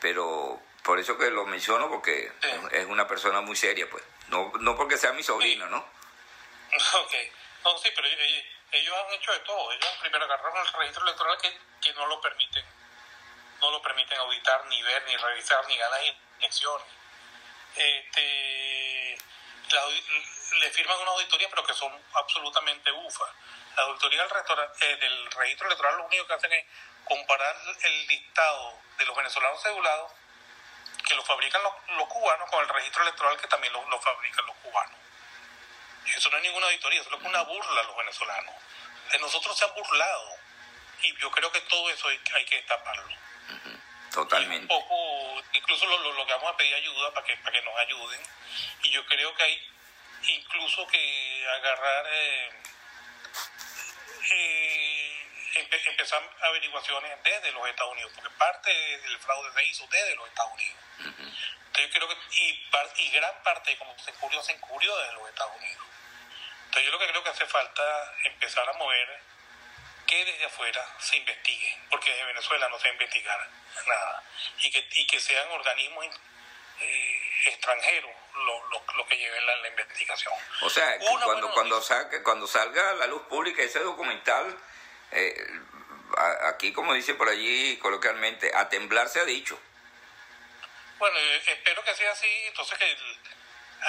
pero 0.00 0.60
por 0.82 0.98
eso 0.98 1.18
que 1.18 1.30
lo 1.30 1.44
menciono, 1.44 1.90
porque 1.90 2.32
sí. 2.42 2.50
es 2.72 2.86
una 2.86 3.06
persona 3.06 3.40
muy 3.42 3.56
seria, 3.56 3.88
pues. 3.90 4.02
No, 4.28 4.50
no 4.60 4.76
porque 4.76 4.96
sea 4.96 5.12
mi 5.12 5.22
sobrino, 5.22 5.66
¿no? 5.66 5.78
Ok. 7.02 7.14
No, 7.64 7.76
sí, 7.76 7.90
pero 7.94 8.06
ellos, 8.06 8.44
ellos 8.72 8.94
han 8.96 9.12
hecho 9.12 9.32
de 9.32 9.40
todo. 9.40 9.72
Ellos 9.72 9.90
primero 10.00 10.24
agarraron 10.24 10.66
el 10.66 10.72
registro 10.72 11.04
electoral 11.04 11.36
que, 11.42 11.52
que 11.82 11.92
no 11.92 12.06
lo 12.06 12.18
permiten. 12.22 12.64
No 13.60 13.70
lo 13.70 13.82
permiten 13.82 14.18
auditar, 14.18 14.64
ni 14.68 14.82
ver, 14.82 15.04
ni 15.06 15.16
revisar, 15.16 15.66
ni 15.68 15.76
ganar 15.76 16.00
elecciones 16.38 16.99
este, 17.76 19.18
le 20.58 20.70
firman 20.70 20.98
una 21.00 21.10
auditoría, 21.12 21.48
pero 21.48 21.64
que 21.64 21.74
son 21.74 21.92
absolutamente 22.14 22.90
ufas. 22.92 23.30
La 23.76 23.84
auditoría 23.84 24.26
del, 24.26 24.32
eh, 24.80 24.96
del, 24.96 25.30
registro 25.30 25.66
electoral 25.66 25.96
lo 25.98 26.06
único 26.06 26.26
que 26.26 26.34
hacen 26.34 26.52
es 26.52 26.64
comparar 27.04 27.56
el 27.82 28.06
listado 28.06 28.78
de 28.98 29.06
los 29.06 29.16
venezolanos 29.16 29.62
cedulados 29.62 30.12
que 31.06 31.14
lo 31.14 31.24
fabrican 31.24 31.62
los, 31.62 32.06
cubanos 32.08 32.50
con 32.50 32.60
el 32.60 32.68
registro 32.68 33.02
electoral 33.02 33.36
que 33.40 33.48
también 33.48 33.72
lo, 33.72 33.88
lo, 33.88 34.00
fabrican 34.00 34.46
los 34.46 34.56
cubanos. 34.56 34.98
Eso 36.16 36.30
no 36.30 36.36
es 36.38 36.42
ninguna 36.42 36.66
auditoría, 36.66 37.00
eso 37.00 37.14
es 37.14 37.22
una 37.22 37.42
burla 37.42 37.80
a 37.80 37.84
los 37.84 37.96
venezolanos. 37.96 38.54
De 39.10 39.18
nosotros 39.18 39.56
se 39.56 39.64
han 39.64 39.74
burlado 39.74 40.34
y 41.02 41.16
yo 41.18 41.30
creo 41.30 41.50
que 41.52 41.60
todo 41.62 41.90
eso 41.90 42.08
hay, 42.08 42.20
hay 42.34 42.44
que 42.44 42.56
destaparlo. 42.56 43.08
Totalmente. 44.12 44.74
Incluso 45.52 45.86
lo, 45.86 45.98
lo, 45.98 46.12
lo, 46.12 46.26
que 46.26 46.32
vamos 46.32 46.52
a 46.52 46.56
pedir 46.56 46.74
ayuda 46.74 47.12
para 47.14 47.26
que, 47.26 47.36
para 47.38 47.52
que 47.52 47.62
nos 47.62 47.76
ayuden. 47.78 48.20
Y 48.82 48.90
yo 48.90 49.04
creo 49.06 49.34
que 49.34 49.42
hay 49.42 49.70
incluso 50.28 50.86
que 50.88 51.46
agarrar, 51.48 52.06
eh, 52.12 52.50
eh, 54.32 55.26
empe, 55.54 55.90
empezar 55.90 56.22
averiguaciones 56.42 57.22
desde 57.22 57.52
los 57.52 57.68
Estados 57.68 57.92
Unidos, 57.92 58.12
porque 58.14 58.30
parte 58.30 58.70
del 58.70 59.18
fraude 59.18 59.52
se 59.54 59.64
hizo 59.64 59.86
desde 59.86 60.14
los 60.16 60.28
Estados 60.28 60.52
Unidos. 60.54 60.82
Uh 60.98 61.02
-huh. 61.02 61.36
Entonces 61.66 61.94
yo 61.94 62.06
creo 62.06 62.08
que, 62.08 62.36
y, 62.36 62.68
y 62.98 63.10
gran 63.10 63.42
parte, 63.42 63.76
como 63.78 63.96
se 63.98 64.10
encubrió, 64.10 64.42
se 64.42 64.52
encubrió 64.52 64.96
desde 64.98 65.12
los 65.14 65.28
Estados 65.28 65.56
Unidos. 65.56 65.86
Entonces 66.66 66.84
yo 66.84 66.92
lo 66.92 66.98
que 66.98 67.08
creo 67.08 67.24
que 67.24 67.30
hace 67.30 67.46
falta 67.46 68.14
empezar 68.24 68.68
a 68.68 68.72
mover 68.74 69.20
que 70.10 70.24
desde 70.24 70.44
afuera 70.44 70.84
se 70.98 71.16
investigue, 71.18 71.78
porque 71.88 72.10
desde 72.10 72.24
Venezuela 72.24 72.68
no 72.68 72.80
se 72.80 72.88
investigar 72.88 73.48
nada, 73.86 74.24
y 74.58 74.70
que, 74.70 74.84
y 74.90 75.06
que 75.06 75.20
sean 75.20 75.48
organismos 75.52 76.06
eh, 76.80 77.20
extranjeros 77.46 78.10
los 78.34 78.70
lo, 78.70 78.94
lo 78.96 79.06
que 79.06 79.16
lleven 79.16 79.46
la, 79.46 79.56
la, 79.58 79.68
investigación. 79.68 80.34
O 80.62 80.70
sea, 80.70 80.98
cuando, 80.98 81.52
cuando, 81.52 81.80
salga, 81.80 82.22
cuando 82.24 82.46
salga 82.48 82.90
a 82.90 82.94
la 82.94 83.06
luz 83.06 83.22
pública 83.28 83.62
ese 83.62 83.78
documental, 83.78 84.58
eh, 85.12 85.46
aquí 86.52 86.72
como 86.72 86.92
dice 86.92 87.14
por 87.14 87.28
allí 87.28 87.76
coloquialmente, 87.78 88.50
a 88.52 88.68
temblar 88.68 89.08
se 89.08 89.20
ha 89.20 89.24
dicho. 89.24 89.60
Bueno, 90.98 91.18
eh, 91.18 91.42
espero 91.46 91.84
que 91.84 91.94
sea 91.94 92.10
así, 92.10 92.46
entonces 92.46 92.76
que 92.76 92.90
el, 92.90 93.18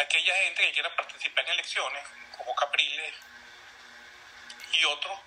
aquella 0.04 0.36
gente 0.36 0.68
que 0.68 0.72
quiera 0.74 0.96
participar 0.96 1.46
en 1.46 1.52
elecciones, 1.54 2.04
como 2.38 2.54
Capriles 2.56 3.16
y 4.74 4.86
otros, 4.86 5.20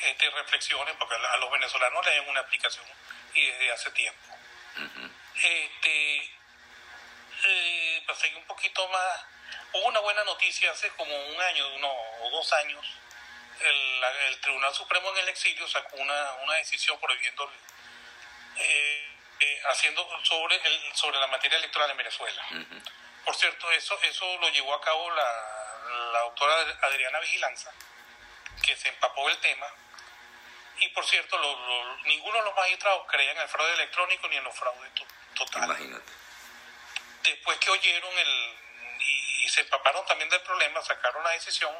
este, 0.00 0.30
reflexionen, 0.30 0.96
porque 0.98 1.14
a 1.14 1.36
los 1.38 1.50
venezolanos 1.50 2.04
le 2.04 2.12
den 2.12 2.28
una 2.28 2.40
aplicación 2.40 2.86
y 3.34 3.46
desde 3.46 3.72
hace 3.72 3.90
tiempo. 3.90 4.34
Uh 4.76 4.80
-huh. 4.80 5.10
Este, 5.42 6.30
eh, 7.46 8.02
para 8.06 8.18
seguir 8.18 8.38
un 8.38 8.46
poquito 8.46 8.88
más, 8.88 9.24
hubo 9.72 9.86
una 9.86 10.00
buena 10.00 10.24
noticia 10.24 10.70
hace 10.70 10.88
como 10.90 11.14
un 11.16 11.40
año, 11.40 11.68
uno 11.74 11.88
o 12.20 12.30
dos 12.30 12.52
años. 12.54 12.84
El, 13.60 14.04
el 14.28 14.40
Tribunal 14.40 14.74
Supremo 14.74 15.10
en 15.10 15.18
el 15.18 15.28
exilio 15.28 15.66
sacó 15.68 15.96
una, 15.96 16.32
una 16.42 16.54
decisión 16.54 16.98
prohibiendo, 16.98 17.50
eh, 18.56 19.16
eh, 19.40 19.62
haciendo 19.66 20.06
sobre, 20.24 20.56
el, 20.56 20.94
sobre 20.96 21.20
la 21.20 21.28
materia 21.28 21.58
electoral 21.58 21.90
en 21.90 21.96
Venezuela. 21.96 22.42
Uh 22.50 22.54
-huh. 22.54 22.82
Por 23.24 23.34
cierto, 23.36 23.70
eso, 23.72 23.98
eso 24.02 24.36
lo 24.38 24.48
llevó 24.50 24.74
a 24.74 24.80
cabo 24.80 25.10
la, 25.10 25.30
la 26.12 26.18
doctora 26.20 26.54
Adriana 26.82 27.20
Vigilanza, 27.20 27.72
que 28.64 28.76
se 28.76 28.88
empapó 28.88 29.28
el 29.28 29.38
tema 29.38 29.66
y 30.78 30.88
por 30.88 31.06
cierto, 31.06 31.38
lo, 31.38 31.56
lo, 31.56 31.96
ninguno 32.04 32.38
de 32.38 32.44
los 32.44 32.56
magistrados 32.56 33.06
creía 33.08 33.30
en 33.32 33.38
el 33.38 33.48
fraude 33.48 33.74
electrónico 33.74 34.28
ni 34.28 34.36
en 34.36 34.44
los 34.44 34.54
fraudes 34.54 34.92
to 34.94 35.06
totales. 35.34 35.68
Imagínate. 35.68 36.12
Después 37.22 37.58
que 37.58 37.70
oyeron 37.70 38.18
el 38.18 38.58
y, 39.00 39.44
y, 39.44 39.48
se 39.48 39.60
empaparon 39.60 40.04
también 40.06 40.28
del 40.30 40.40
problema, 40.42 40.82
sacaron 40.82 41.22
la 41.22 41.30
decisión 41.30 41.74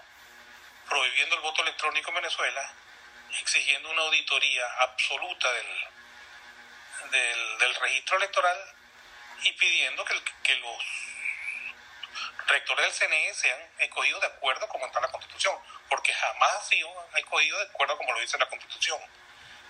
prohibiendo 0.88 1.36
el 1.36 1.42
voto 1.42 1.62
electrónico 1.62 2.10
en 2.10 2.16
Venezuela, 2.16 2.72
exigiendo 3.40 3.90
una 3.90 4.02
auditoría 4.02 4.66
absoluta 4.80 5.52
del, 5.52 7.10
del, 7.10 7.58
del 7.58 7.74
registro 7.76 8.16
electoral 8.18 8.74
y 9.42 9.52
pidiendo 9.52 10.04
que, 10.04 10.22
que 10.42 10.56
los 10.56 10.84
rectores 12.46 12.98
del 12.98 13.08
CNE 13.08 13.34
sean 13.34 13.58
escogidos 13.78 14.20
de 14.20 14.26
acuerdo 14.26 14.68
como 14.68 14.86
está 14.86 15.00
la 15.00 15.10
Constitución, 15.10 15.56
porque 15.88 16.12
jamás 16.12 16.56
ha 16.56 16.62
sido 16.62 16.88
escogido 17.16 17.58
de 17.58 17.64
acuerdo 17.64 17.96
como 17.96 18.12
lo 18.12 18.20
dice 18.20 18.38
la 18.38 18.48
Constitución, 18.48 19.00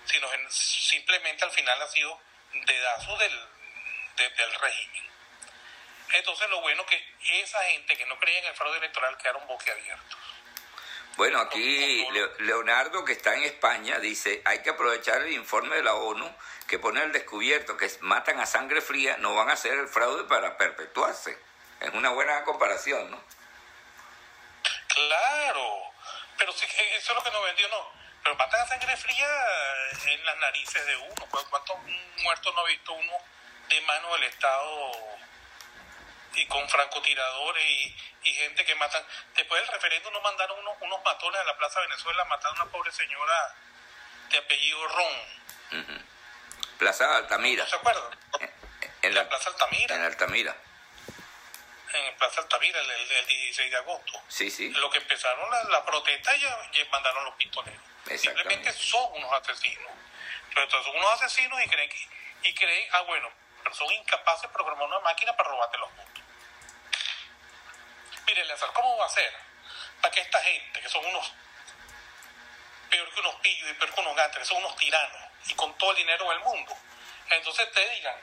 sino 0.05 0.31
en, 0.33 0.51
simplemente 0.51 1.43
al 1.45 1.51
final 1.51 1.81
ha 1.81 1.87
sido 1.87 2.19
dedazo 2.65 3.17
del, 3.17 3.39
de, 4.17 4.29
del 4.29 4.53
régimen. 4.55 5.03
Entonces 6.13 6.49
lo 6.49 6.61
bueno 6.61 6.85
que 6.85 7.15
esa 7.41 7.63
gente 7.65 7.97
que 7.97 8.05
no 8.05 8.17
creía 8.19 8.39
en 8.39 8.45
el 8.45 8.55
fraude 8.55 8.77
electoral 8.77 9.17
quedaron 9.17 9.45
boquiabiertos. 9.47 10.17
Bueno, 11.17 11.39
aquí 11.39 12.05
Leonardo, 12.39 13.05
que 13.05 13.13
está 13.13 13.35
en 13.35 13.43
España, 13.43 13.99
dice, 13.99 14.41
hay 14.43 14.61
que 14.61 14.71
aprovechar 14.71 15.21
el 15.21 15.31
informe 15.31 15.77
de 15.77 15.83
la 15.83 15.93
ONU 15.93 16.29
que 16.67 16.77
pone 16.77 16.99
al 16.99 17.13
descubierto 17.13 17.77
que 17.77 17.89
matan 18.01 18.39
a 18.41 18.45
sangre 18.45 18.81
fría, 18.81 19.15
no 19.19 19.33
van 19.33 19.49
a 19.49 19.53
hacer 19.53 19.73
el 19.73 19.87
fraude 19.87 20.25
para 20.25 20.57
perpetuarse. 20.57 21.37
Es 21.85 21.93
una 21.93 22.09
buena 22.09 22.43
comparación, 22.43 23.11
¿no? 23.11 23.23
Claro, 24.87 25.91
pero 26.37 26.51
sí, 26.53 26.65
eso 26.97 27.11
es 27.11 27.15
lo 27.15 27.23
que 27.23 27.29
nos 27.31 27.43
vendió, 27.43 27.67
¿no? 27.69 27.91
Pero 28.23 28.35
matan 28.37 28.61
a 28.61 28.67
sangre 28.67 28.97
fría 28.97 29.27
en 30.07 30.25
las 30.25 30.37
narices 30.37 30.83
de 30.83 30.95
uno. 30.97 31.27
¿Cuántos 31.29 31.77
muertos 32.23 32.55
no 32.55 32.61
ha 32.61 32.65
visto 32.65 32.91
uno 32.93 33.13
de 33.69 33.81
mano 33.81 34.13
del 34.13 34.23
Estado 34.23 34.91
y 36.33 36.45
con 36.47 36.67
francotiradores 36.69 37.63
y, 37.63 37.95
y 38.23 38.33
gente 38.33 38.65
que 38.65 38.73
matan? 38.75 39.05
Después 39.35 39.61
del 39.61 39.71
referéndum 39.73 40.11
nos 40.11 40.23
mandaron 40.23 40.57
unos, 40.57 40.75
unos 40.81 41.03
matones 41.03 41.39
a 41.39 41.43
la 41.43 41.57
Plaza 41.57 41.81
Venezuela 41.81 42.23
a 42.23 42.25
matar 42.25 42.49
a 42.51 42.63
una 42.63 42.71
pobre 42.71 42.91
señora 42.91 43.55
de 44.31 44.37
apellido 44.39 44.87
Ron. 44.87 45.13
Uh 45.71 45.75
-huh. 45.75 46.01
Plaza 46.79 47.15
Altamira. 47.17 47.63
¿No 47.63 47.69
se 47.69 47.75
acuerdan? 47.75 48.19
En, 48.39 48.51
en 49.03 49.13
la, 49.13 49.21
la, 49.23 49.29
Plaza 49.29 49.49
Altamira. 49.51 49.95
En 49.95 50.01
Altamira. 50.03 50.55
En 51.93 52.17
Plaza 52.17 52.41
Altamira 52.41 52.79
el, 52.79 52.89
el, 52.89 53.27
16 53.27 53.71
de 53.71 53.77
agosto. 53.77 54.21
Sí, 54.27 54.49
sí. 54.49 54.69
Lo 54.71 54.89
que 54.89 54.97
empezaron 54.97 55.49
la, 55.49 55.63
la 55.65 55.85
protesta 55.85 56.35
ya, 56.35 56.71
ya 56.71 56.85
mandaron 56.91 57.25
los 57.25 57.35
pistoleros. 57.35 57.81
Simplemente 58.15 58.71
son 58.73 59.11
unos 59.13 59.31
asesinos. 59.33 59.91
Entonces 60.49 60.85
son 60.85 60.95
unos 60.95 61.21
asesinos 61.21 61.59
y 61.63 61.69
creen 61.69 61.89
que, 61.89 62.49
y 62.49 62.53
creen, 62.53 62.87
ah 62.93 63.01
bueno, 63.01 63.31
pero 63.63 63.75
son 63.75 63.91
incapaces 63.91 64.43
de 64.43 64.49
programar 64.49 64.87
una 64.87 64.99
máquina 64.99 65.35
para 65.35 65.49
robarte 65.49 65.77
los 65.77 65.89
votos. 65.95 66.23
Mire, 68.25 68.45
Lázaro, 68.45 68.73
¿cómo 68.73 68.97
va 68.97 69.05
a 69.05 69.09
ser 69.09 69.33
para 70.01 70.13
que 70.13 70.21
esta 70.21 70.39
gente, 70.41 70.81
que 70.81 70.89
son 70.89 71.05
unos 71.05 71.33
peor 72.89 73.11
que 73.11 73.19
unos 73.19 73.35
pillos 73.35 73.69
y 73.69 73.73
peor 73.73 73.93
que 73.93 74.01
unos 74.01 74.15
gatos, 74.15 74.37
que 74.37 74.45
son 74.45 74.57
unos 74.57 74.75
tiranos 74.75 75.21
y 75.47 75.53
con 75.55 75.75
todo 75.77 75.91
el 75.91 75.97
dinero 75.97 76.29
del 76.29 76.39
mundo, 76.39 76.77
entonces 77.29 77.71
te 77.71 77.89
digan, 77.89 78.15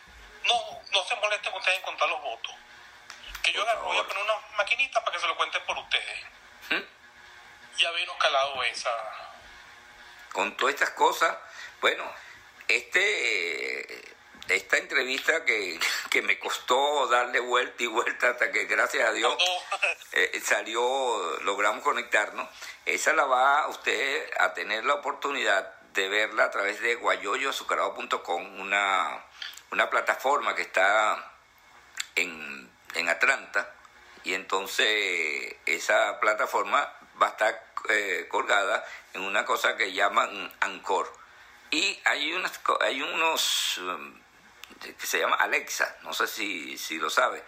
no, 0.45 0.83
no 0.91 1.05
se 1.05 1.17
molesten 1.17 1.53
ustedes 1.55 1.79
en 1.79 1.85
contar 1.85 2.09
los 2.09 2.21
votos. 2.23 2.55
Que 3.43 3.53
yo 3.53 3.65
voy 3.83 3.99
a 3.99 4.07
poner 4.07 4.23
una 4.23 4.35
maquinita 4.57 5.03
para 5.05 5.17
que 5.17 5.21
se 5.21 5.27
lo 5.27 5.37
cuenten 5.37 5.65
por 5.67 5.77
ustedes. 5.79 6.25
¿Mm? 6.71 7.79
Ya 7.79 7.89
habíamos 7.89 8.17
calado 8.17 8.63
esa. 8.65 8.91
Con 10.33 10.57
todas 10.57 10.75
estas 10.75 10.91
cosas, 10.91 11.37
bueno, 11.81 12.05
este 12.69 14.13
esta 14.49 14.77
entrevista 14.77 15.45
que, 15.45 15.79
que, 16.11 16.23
me 16.23 16.39
costó 16.39 17.07
darle 17.07 17.41
vuelta 17.41 17.83
y 17.83 17.87
vuelta 17.87 18.31
hasta 18.31 18.51
que 18.51 18.65
gracias 18.65 19.09
a 19.09 19.13
Dios 19.13 19.35
eh, 20.13 20.41
salió, 20.45 21.41
logramos 21.41 21.83
conectarnos, 21.83 22.49
esa 22.85 23.13
la 23.13 23.25
va 23.25 23.69
usted 23.69 24.31
a 24.39 24.53
tener 24.53 24.85
la 24.85 24.95
oportunidad 24.95 25.81
de 25.93 26.09
verla 26.09 26.45
a 26.45 26.51
través 26.51 26.81
de 26.81 26.97
guayoyoazucarado.com, 26.97 28.61
una, 28.61 29.25
una 29.71 29.91
plataforma 29.91 30.55
que 30.55 30.63
está 30.63 31.33
en, 32.17 32.72
en 32.95 33.09
Atlanta, 33.09 33.75
y 34.25 34.35
entonces 34.35 35.57
esa 35.67 36.21
plataforma 36.21 36.93
va 37.21 37.27
a 37.27 37.31
estar 37.31 37.73
eh, 37.89 38.27
colgada 38.29 38.85
en 39.15 39.23
una 39.23 39.45
cosa 39.45 39.77
que 39.77 39.93
llaman 39.93 40.53
Anchor. 40.61 41.13
Y 41.71 41.99
hay, 42.05 42.33
unas, 42.33 42.61
hay 42.81 43.03
unos 43.03 43.79
um, 43.79 44.21
que 44.81 45.07
se 45.07 45.19
llama 45.19 45.37
Alexa, 45.37 45.97
no 46.03 46.13
sé 46.13 46.27
si, 46.27 46.77
si 46.77 46.99
lo 46.99 47.09
sabe, 47.11 47.43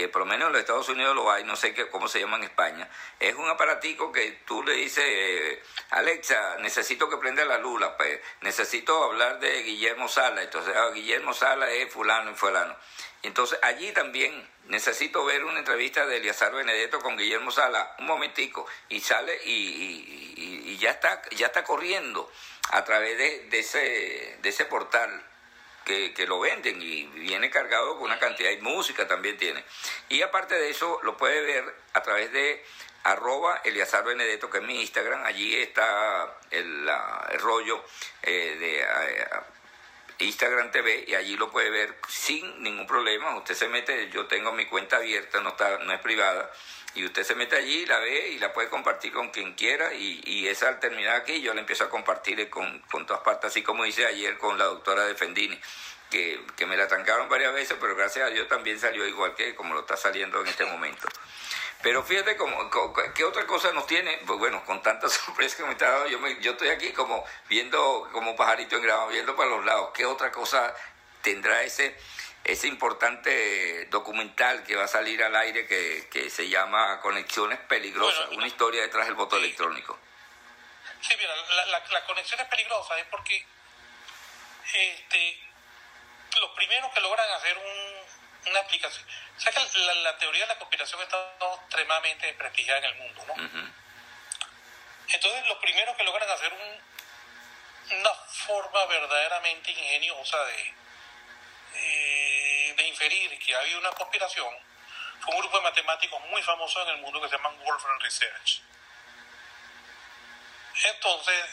que 0.00 0.08
por 0.08 0.20
lo 0.20 0.26
menos 0.26 0.46
en 0.46 0.52
los 0.52 0.60
Estados 0.60 0.88
Unidos 0.88 1.14
lo 1.14 1.30
hay, 1.30 1.44
no 1.44 1.56
sé 1.56 1.74
qué, 1.74 1.88
cómo 1.88 2.08
se 2.08 2.20
llama 2.20 2.38
en 2.38 2.44
España. 2.44 2.88
Es 3.18 3.34
un 3.34 3.48
aparatico 3.48 4.10
que 4.10 4.40
tú 4.46 4.62
le 4.62 4.72
dices, 4.72 5.04
eh, 5.06 5.62
Alexa, 5.90 6.56
necesito 6.60 7.10
que 7.10 7.18
prenda 7.18 7.44
la 7.44 7.58
luz, 7.58 7.82
pues, 7.98 8.20
necesito 8.40 9.04
hablar 9.04 9.40
de 9.40 9.62
Guillermo 9.62 10.08
Sala, 10.08 10.42
entonces 10.42 10.74
ah, 10.74 10.90
Guillermo 10.94 11.34
Sala 11.34 11.70
es 11.70 11.92
fulano 11.92 12.30
y 12.30 12.34
fulano. 12.34 12.74
Entonces 13.22 13.58
allí 13.62 13.92
también 13.92 14.48
necesito 14.68 15.24
ver 15.26 15.44
una 15.44 15.58
entrevista 15.58 16.06
de 16.06 16.16
Eliazar 16.16 16.54
Benedetto 16.54 17.00
con 17.00 17.18
Guillermo 17.18 17.50
Sala, 17.50 17.94
un 17.98 18.06
momentico, 18.06 18.66
y 18.88 19.00
sale 19.00 19.38
y, 19.44 20.78
ya, 20.78 20.92
está, 20.92 21.20
ya 21.32 21.48
está 21.48 21.62
corriendo 21.64 22.32
a 22.70 22.84
través 22.84 23.18
de, 23.18 23.58
ese, 23.58 24.38
de 24.40 24.48
ese 24.48 24.64
portal 24.64 25.29
que, 25.84 26.26
lo 26.26 26.40
venden 26.40 26.80
y 26.80 27.04
viene 27.06 27.50
cargado 27.50 27.94
con 27.94 28.04
una 28.04 28.18
cantidad 28.18 28.50
de 28.50 28.60
música 28.60 29.06
también 29.08 29.36
tiene. 29.36 29.64
Y 30.08 30.22
aparte 30.22 30.54
de 30.54 30.70
eso, 30.70 31.00
lo 31.02 31.16
puede 31.16 31.40
ver 31.42 31.74
a 31.94 32.02
través 32.02 32.32
de 32.32 32.64
arroba 33.02 33.60
Eliazar 33.64 34.04
Benedetto, 34.04 34.50
que 34.50 34.58
es 34.58 34.64
mi 34.64 34.80
Instagram, 34.80 35.24
allí 35.24 35.56
está 35.56 36.38
el, 36.50 36.88
rollo 37.38 37.82
eh, 38.22 38.56
de 38.58 38.80
eh, 38.80 39.28
Instagram 40.18 40.70
TV 40.70 41.04
y 41.08 41.14
allí 41.14 41.36
lo 41.36 41.50
puede 41.50 41.70
ver 41.70 41.96
sin 42.08 42.62
ningún 42.62 42.86
problema. 42.86 43.36
Usted 43.36 43.54
se 43.54 43.68
mete, 43.68 44.10
yo 44.10 44.26
tengo 44.26 44.52
mi 44.52 44.66
cuenta 44.66 44.96
abierta, 44.96 45.40
no, 45.40 45.50
está, 45.50 45.78
no 45.78 45.92
es 45.92 46.00
privada 46.00 46.50
y 46.94 47.04
usted 47.04 47.22
se 47.22 47.34
mete 47.34 47.56
allí, 47.56 47.86
la 47.86 47.98
ve 47.98 48.30
y 48.30 48.38
la 48.38 48.52
puede 48.52 48.68
compartir 48.68 49.12
con 49.12 49.30
quien 49.30 49.54
quiera 49.54 49.94
y, 49.94 50.20
y 50.24 50.48
esa 50.48 50.68
al 50.68 50.80
terminar 50.80 51.16
aquí 51.16 51.40
yo 51.40 51.54
la 51.54 51.60
empiezo 51.60 51.84
a 51.84 51.90
compartir 51.90 52.50
con, 52.50 52.80
con 52.90 53.06
todas 53.06 53.22
partes, 53.22 53.50
así 53.50 53.62
como 53.62 53.86
hice 53.86 54.06
ayer 54.06 54.38
con 54.38 54.58
la 54.58 54.64
doctora 54.64 55.04
de 55.04 55.14
Fendini, 55.14 55.58
que, 56.10 56.44
que 56.56 56.66
me 56.66 56.76
la 56.76 56.88
trancaron 56.88 57.28
varias 57.28 57.54
veces, 57.54 57.76
pero 57.80 57.94
gracias 57.94 58.26
a 58.26 58.30
Dios 58.30 58.48
también 58.48 58.78
salió 58.80 59.06
igual 59.06 59.34
que 59.34 59.54
como 59.54 59.74
lo 59.74 59.80
está 59.80 59.96
saliendo 59.96 60.40
en 60.40 60.48
este 60.48 60.64
momento. 60.64 61.08
Pero 61.82 62.02
fíjate 62.02 62.36
cómo, 62.36 62.70
qué 63.14 63.24
otra 63.24 63.46
cosa 63.46 63.72
nos 63.72 63.86
tiene, 63.86 64.18
pues 64.26 64.38
bueno, 64.38 64.62
con 64.66 64.82
tantas 64.82 65.12
sorpresas 65.24 65.56
que 65.56 65.64
me 65.64 65.72
está 65.72 65.90
dando, 65.90 66.08
yo, 66.08 66.18
me, 66.18 66.38
yo 66.40 66.52
estoy 66.52 66.68
aquí 66.68 66.92
como 66.92 67.24
viendo 67.48 68.08
como 68.12 68.36
pajarito 68.36 68.76
en 68.76 68.82
grado, 68.82 69.08
viendo 69.08 69.34
para 69.36 69.50
los 69.50 69.64
lados, 69.64 69.90
qué 69.94 70.04
otra 70.04 70.30
cosa 70.30 70.74
tendrá 71.22 71.62
ese 71.62 71.96
ese 72.44 72.66
importante 72.68 73.86
documental 73.86 74.64
que 74.64 74.76
va 74.76 74.84
a 74.84 74.88
salir 74.88 75.22
al 75.22 75.36
aire 75.36 75.66
que, 75.66 76.08
que 76.10 76.30
se 76.30 76.48
llama 76.48 77.00
Conexiones 77.00 77.58
Peligrosas, 77.60 78.28
una 78.30 78.46
historia 78.46 78.82
detrás 78.82 79.06
del 79.06 79.14
voto 79.14 79.36
electrónico. 79.36 79.98
Sí, 81.00 81.14
mira, 81.18 81.34
la, 81.36 81.66
la, 81.66 81.82
la 81.86 82.06
conexión 82.06 82.40
es 82.40 82.46
peligrosa 82.46 82.98
es 82.98 83.06
porque 83.06 83.46
este, 84.72 85.38
los 86.38 86.50
primeros 86.50 86.92
que 86.92 87.00
logran 87.00 87.30
hacer 87.30 87.56
un, 87.58 88.50
una 88.50 88.60
aplicación, 88.60 89.04
o 89.36 89.40
sea 89.40 89.52
que 89.52 89.78
la, 89.78 89.94
la, 89.94 90.18
teoría 90.18 90.42
de 90.42 90.48
la 90.48 90.58
conspiración 90.58 91.00
está 91.02 91.34
extremadamente 91.62 92.32
prestigiada 92.34 92.78
en 92.78 92.84
el 92.84 92.94
mundo, 92.96 93.24
¿no? 93.26 93.34
Entonces, 95.08 95.46
los 95.46 95.58
primeros 95.58 95.96
que 95.96 96.04
logran 96.04 96.30
hacer 96.30 96.52
un, 96.52 97.98
una 97.98 98.10
forma 98.46 98.84
verdaderamente 98.86 99.72
ingeniosa 99.72 100.36
eh, 100.50 100.52
de 100.52 100.79
inferir 103.00 103.38
que 103.38 103.54
había 103.54 103.78
una 103.78 103.90
conspiración 103.92 104.54
fue 105.20 105.34
un 105.34 105.40
grupo 105.40 105.56
de 105.56 105.62
matemáticos 105.64 106.20
muy 106.28 106.42
famosos 106.42 106.82
en 106.86 106.94
el 106.94 106.98
mundo 106.98 107.20
que 107.20 107.28
se 107.28 107.36
llaman 107.36 107.58
Wolfram 107.64 107.98
Research. 108.00 108.62
Entonces, 110.84 111.44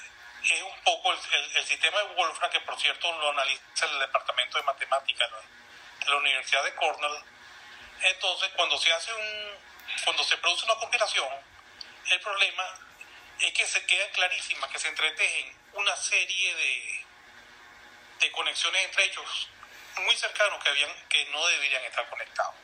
es 0.44 0.62
un 0.62 0.80
poco 0.84 1.14
el, 1.14 1.66
sistema 1.66 1.98
de 2.00 2.16
Wolfram, 2.16 2.50
que 2.50 2.62
por 2.62 2.80
cierto 2.80 3.12
lo 3.12 3.30
analiza 3.32 3.86
el 3.86 4.00
Departamento 4.00 4.58
de 4.58 4.64
Matemáticas 4.64 5.30
de 6.00 6.10
la 6.10 6.16
Universidad 6.18 6.64
de 6.64 6.76
Cornell. 6.76 7.24
Entonces, 8.04 8.50
cuando 8.56 8.78
se 8.78 8.94
hace 8.94 9.14
un, 9.14 9.60
cuando 10.04 10.24
se 10.24 10.38
produce 10.38 10.66
una 10.66 10.76
conspiración, 10.76 11.28
el 12.10 12.20
problema 12.22 12.64
es 13.40 13.54
que 13.54 13.66
se 13.66 13.86
queda 13.86 14.10
clarísima 14.12 14.70
que 14.70 14.80
se 14.80 14.88
entretejen 14.88 15.58
una 15.74 15.96
serie 15.96 16.56
de, 16.56 17.06
de 18.20 18.32
conexiones 18.32 18.86
entre 18.86 19.06
ellos 19.06 19.50
muy 20.02 20.16
cercanos 20.16 20.64
que, 20.64 20.70
habían, 20.70 20.92
que 21.10 21.26
no 21.26 21.46
deberían 21.48 21.84
estar 21.84 22.08
conectados. 22.10 22.56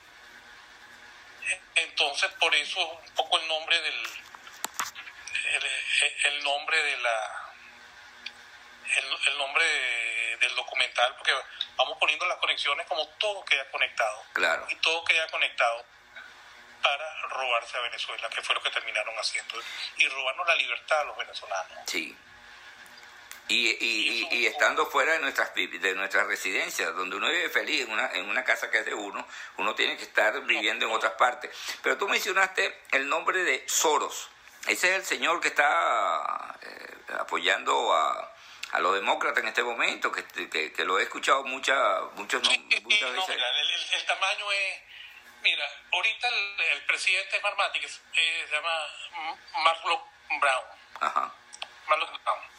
Entonces, 1.76 2.32
por 2.40 2.54
eso 2.56 2.80
un 2.80 3.16
poco 3.16 3.38
el 3.40 3.48
nombre 3.48 3.82
del 3.82 4.08
el, 6.26 6.44
nombre 6.44 6.82
de 6.82 6.98
la 6.98 7.54
el, 9.28 9.38
nombre 9.38 9.66
del 10.38 10.56
documental, 10.56 11.16
porque 11.16 11.34
vamos 11.76 11.98
poniendo 12.00 12.26
las 12.28 12.38
conexiones 12.38 12.88
como 12.88 13.08
todo 13.20 13.44
queda 13.46 13.70
conectado. 13.70 14.24
Claro. 14.34 14.66
Y 14.70 14.76
todo 14.76 15.04
queda 15.04 15.28
conectado 15.28 15.86
para 16.82 17.22
robarse 17.30 17.78
a 17.78 17.82
Venezuela, 17.82 18.30
que 18.30 18.42
fue 18.42 18.56
lo 18.56 18.62
que 18.62 18.70
terminaron 18.70 19.16
haciendo, 19.16 19.56
y 19.98 20.08
robarnos 20.08 20.48
la 20.48 20.56
libertad 20.56 21.02
a 21.02 21.04
los 21.06 21.18
venezolanos. 21.18 21.80
Sí. 21.88 22.16
Y, 23.50 23.70
y, 23.72 24.28
y, 24.32 24.46
estando 24.46 24.86
fuera 24.86 25.14
de 25.14 25.20
nuestras 25.20 25.54
de 25.54 25.96
nuestras 25.96 26.28
residencias, 26.28 26.96
donde 26.96 27.18
uno 27.18 27.30
vive 27.30 27.50
feliz 27.50 27.82
en 27.82 27.92
una, 27.92 28.10
en 28.14 28.30
una 28.30 28.44
casa 28.44 28.72
que 28.72 28.80
es 28.80 28.86
de 28.86 28.94
uno, 28.94 29.28
uno 29.58 29.76
tiene 29.76 29.98
que 29.98 30.04
estar 30.04 30.42
viviendo 30.44 30.86
en 30.86 30.92
otras 30.92 31.14
partes. 31.14 31.52
Pero 31.82 31.98
tú 31.98 32.08
mencionaste 32.08 32.84
el 32.92 33.10
nombre 33.10 33.44
de 33.44 33.64
Soros. 33.68 34.30
Ese 34.66 34.92
es 34.92 34.96
el 34.96 35.06
señor 35.06 35.42
que 35.42 35.50
está 35.50 36.58
eh, 36.62 36.96
apoyando 37.20 37.94
a, 37.94 38.34
a 38.74 38.80
los 38.80 38.96
demócratas 38.96 39.44
en 39.44 39.50
este 39.50 39.62
momento, 39.62 40.12
que, 40.12 40.24
que, 40.50 40.86
lo 40.86 40.98
he 41.00 41.04
escuchado 41.04 41.44
muchas 41.44 42.02
muchos, 42.16 42.42
muchas 42.42 42.82
veces. 42.82 42.84
mira, 42.86 43.08
el, 43.94 44.06
tamaño 44.06 44.52
es... 44.52 44.82
Mira, 45.42 45.66
ahorita 45.92 46.28
el, 46.30 46.82
presidente 46.86 47.40
Marmati, 47.42 47.80
que 47.82 47.90
se 47.90 48.48
llama 48.50 48.88
Marlon 49.64 50.00
Brown. 50.40 50.64
Ajá. 51.02 51.34
Marlon 51.88 52.10
Brown 52.24 52.54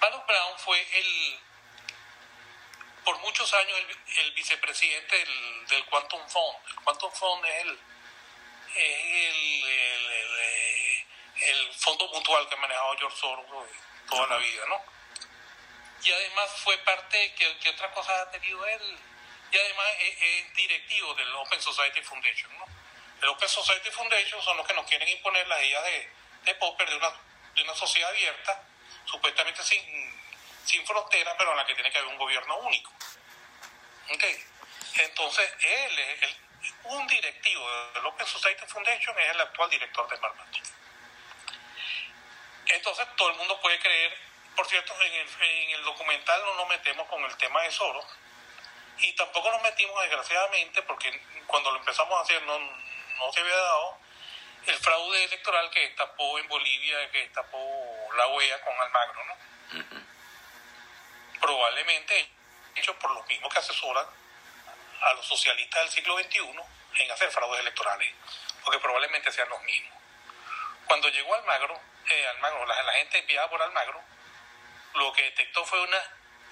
Marlon 0.00 0.26
Brown 0.26 0.58
fue 0.58 0.80
el, 0.98 1.38
por 3.04 3.18
muchos 3.18 3.52
años 3.52 3.78
el, 4.18 4.32
vicepresidente 4.32 5.16
del, 5.68 5.84
Quantum 5.86 6.26
Fund. 6.26 6.56
El 6.68 6.74
Quantum 6.76 7.12
Fund 7.12 7.44
es 7.44 7.66
el, 7.66 7.78
el, 11.42 11.74
fondo 11.74 12.08
mutual 12.08 12.48
que 12.48 12.54
ha 12.54 12.58
manejado 12.58 12.96
George 12.98 13.16
Soros 13.16 13.46
toda 14.08 14.26
la 14.26 14.36
vida, 14.38 14.64
¿no? 14.66 14.82
Y 16.02 16.12
además 16.12 16.50
fue 16.64 16.78
parte, 16.78 17.34
que, 17.34 17.58
que 17.58 17.68
otra 17.70 17.90
cosa 17.92 18.22
ha 18.22 18.30
tenido 18.30 18.64
él? 18.66 18.98
Y 19.52 19.58
además 19.58 19.86
es, 19.98 20.54
directivo 20.54 21.14
del 21.14 21.34
Open 21.34 21.60
Society 21.60 22.00
Foundation, 22.02 22.56
¿no? 22.58 22.64
El 23.20 23.28
Open 23.28 23.48
Society 23.48 23.90
Foundation 23.90 24.40
son 24.42 24.56
los 24.56 24.66
que 24.66 24.72
nos 24.72 24.86
quieren 24.86 25.08
imponer 25.08 25.46
las 25.46 25.60
ideas 25.62 25.84
de, 25.84 26.10
de 26.44 26.54
Popper 26.54 26.88
de 26.88 26.96
una, 26.96 27.12
de 27.54 27.62
una 27.62 27.74
sociedad 27.74 28.08
abierta 28.08 28.69
supuestamente 29.10 29.62
sin, 29.62 29.82
sin 30.64 30.86
frontera, 30.86 31.34
pero 31.36 31.50
en 31.50 31.56
la 31.56 31.66
que 31.66 31.74
tiene 31.74 31.90
que 31.90 31.98
haber 31.98 32.10
un 32.10 32.18
gobierno 32.18 32.58
único. 32.58 32.92
Okay. 34.14 34.44
Entonces, 34.96 35.52
él, 35.60 36.36
un 36.84 37.06
directivo 37.06 37.70
de 37.92 38.00
Open 38.00 38.26
Society 38.26 38.66
Foundation 38.66 39.18
es 39.18 39.30
el 39.30 39.40
actual 39.40 39.70
director 39.70 40.08
de 40.08 40.16
Smartmatic. 40.16 40.64
Entonces 42.66 43.06
todo 43.16 43.30
el 43.30 43.36
mundo 43.36 43.60
puede 43.60 43.78
creer, 43.80 44.16
por 44.54 44.66
cierto, 44.66 44.94
en 45.00 45.12
el, 45.12 45.28
en 45.42 45.70
el 45.70 45.84
documental 45.84 46.40
no 46.44 46.54
nos 46.54 46.68
metemos 46.68 47.08
con 47.08 47.22
el 47.24 47.36
tema 47.36 47.62
de 47.62 47.70
Soros 47.72 48.04
y 48.98 49.12
tampoco 49.14 49.50
nos 49.50 49.62
metimos 49.62 50.00
desgraciadamente 50.02 50.82
porque 50.82 51.20
cuando 51.46 51.72
lo 51.72 51.78
empezamos 51.78 52.16
a 52.18 52.22
hacer 52.22 52.42
no, 52.42 52.58
no 52.58 53.32
se 53.32 53.40
había 53.40 53.56
dado 53.56 53.98
el 54.66 54.76
fraude 54.76 55.24
electoral 55.24 55.70
que 55.70 55.80
destapó 55.80 56.38
en 56.38 56.48
Bolivia, 56.48 57.10
que 57.10 57.18
destapó 57.18 58.08
la 58.16 58.26
OEA 58.26 58.60
con 58.62 58.80
Almagro, 58.80 59.24
¿no? 59.24 59.36
Probablemente 61.40 62.30
hecho 62.74 62.98
por 62.98 63.10
los 63.12 63.26
mismos 63.26 63.52
que 63.52 63.58
asesoran 63.58 64.06
a 65.00 65.14
los 65.14 65.26
socialistas 65.26 65.82
del 65.82 65.90
siglo 65.90 66.18
XXI 66.18 66.40
en 67.02 67.10
hacer 67.10 67.30
fraudes 67.30 67.60
electorales, 67.60 68.12
porque 68.64 68.78
probablemente 68.78 69.32
sean 69.32 69.48
los 69.48 69.62
mismos. 69.62 69.98
Cuando 70.86 71.08
llegó 71.08 71.34
Almagro, 71.34 71.80
eh, 72.08 72.26
Almagro 72.28 72.66
la, 72.66 72.82
la 72.82 72.92
gente 72.92 73.18
enviada 73.18 73.48
por 73.48 73.62
Almagro, 73.62 74.02
lo 74.94 75.12
que 75.12 75.22
detectó 75.22 75.64
fue 75.64 75.80
una 75.82 75.98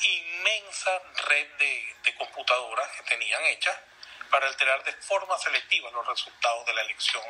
inmensa 0.00 1.02
red 1.26 1.46
de, 1.58 1.96
de 2.04 2.14
computadoras 2.14 2.88
que 2.92 3.02
tenían 3.02 3.42
hechas 3.46 3.76
para 4.30 4.46
alterar 4.46 4.82
de 4.84 4.92
forma 4.92 5.36
selectiva 5.38 5.90
los 5.90 6.06
resultados 6.06 6.66
de 6.66 6.74
la 6.74 6.82
elección 6.82 7.24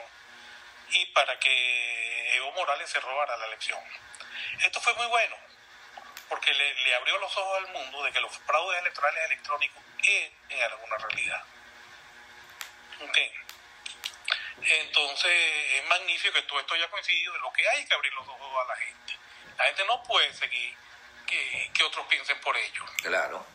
y 0.91 1.07
para 1.07 1.39
que 1.39 2.36
Evo 2.36 2.53
Morales 2.53 2.91
se 2.91 3.01
robara 3.01 3.36
la 3.36 3.47
elección. 3.47 3.80
Esto 4.64 4.80
fue 4.80 4.95
muy 4.95 5.07
bueno, 5.07 5.36
porque 6.28 6.53
le, 6.53 6.74
le 6.74 6.95
abrió 6.95 7.18
los 7.18 7.36
ojos 7.36 7.59
al 7.59 7.72
mundo 7.72 8.03
de 8.03 8.12
que 8.12 8.20
los 8.20 8.36
fraudes 8.39 8.80
electorales 8.80 9.24
electrónicos 9.26 9.82
en 10.49 10.62
alguna 10.62 10.97
realidad. 10.97 11.45
Okay. 13.09 13.32
Entonces 14.61 15.32
es 15.74 15.84
magnífico 15.86 16.34
que 16.34 16.43
todo 16.43 16.61
esto 16.61 16.74
haya 16.74 16.89
coincidido 16.89 17.32
de 17.32 17.39
lo 17.41 17.53
que 17.53 17.68
hay 17.68 17.84
que 17.84 17.95
abrir 17.95 18.12
los 18.14 18.26
ojos 18.26 18.64
a 18.64 18.68
la 18.68 18.76
gente. 18.76 19.16
La 19.57 19.64
gente 19.64 19.84
no 19.86 20.03
puede 20.03 20.32
seguir 20.34 20.76
que, 21.26 21.70
que 21.74 21.84
otros 21.84 22.07
piensen 22.07 22.41
por 22.41 22.57
ellos. 22.57 22.91
Claro. 23.03 23.47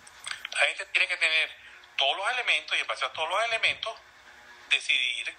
La 0.52 0.60
gente 0.60 0.86
tiene 0.88 1.08
que 1.08 1.18
tener 1.18 1.56
todos 1.98 2.18
los 2.18 2.32
elementos 2.32 2.78
y 2.78 2.82
en 2.82 2.88
base 2.88 3.06
a 3.06 3.14
todos 3.14 3.30
los 3.30 3.44
elementos 3.46 4.00
decidir 4.70 5.36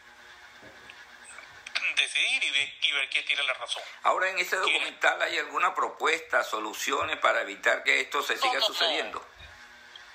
decidir 1.94 2.44
y 2.44 2.50
ver, 2.50 2.74
y 2.82 2.92
ver 2.92 3.08
quién 3.10 3.24
tiene 3.24 3.42
la 3.44 3.54
razón. 3.54 3.82
Ahora, 4.02 4.28
en 4.30 4.38
ese 4.38 4.56
documental 4.56 5.20
hay 5.22 5.38
alguna 5.38 5.74
propuesta, 5.74 6.42
soluciones 6.44 7.18
para 7.18 7.40
evitar 7.42 7.82
que 7.84 8.00
esto 8.00 8.22
se 8.22 8.36
siga 8.36 8.58
no, 8.60 8.66
sucediendo. 8.66 9.24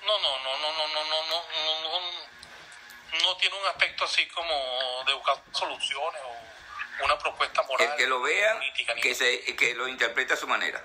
No, 0.04 0.18
no, 0.20 0.38
no, 0.38 0.58
no, 0.58 0.72
no, 0.72 0.88
no, 0.88 1.04
no, 1.04 1.24
no, 1.24 1.80
no, 1.82 2.00
no, 2.00 3.22
no 3.22 3.36
tiene 3.36 3.56
un 3.56 3.66
aspecto 3.66 4.04
así 4.04 4.26
como 4.28 5.04
de 5.06 5.12
buscar 5.14 5.36
soluciones 5.52 6.22
o 6.24 7.04
una 7.04 7.18
propuesta 7.18 7.62
moral. 7.62 7.88
El 7.90 7.96
que 7.96 8.06
lo 8.06 8.20
vea, 8.22 8.54
política, 8.54 8.94
que, 8.94 9.14
se, 9.14 9.56
que 9.56 9.74
lo 9.74 9.88
interprete 9.88 10.34
a 10.34 10.36
su 10.36 10.46
manera. 10.46 10.82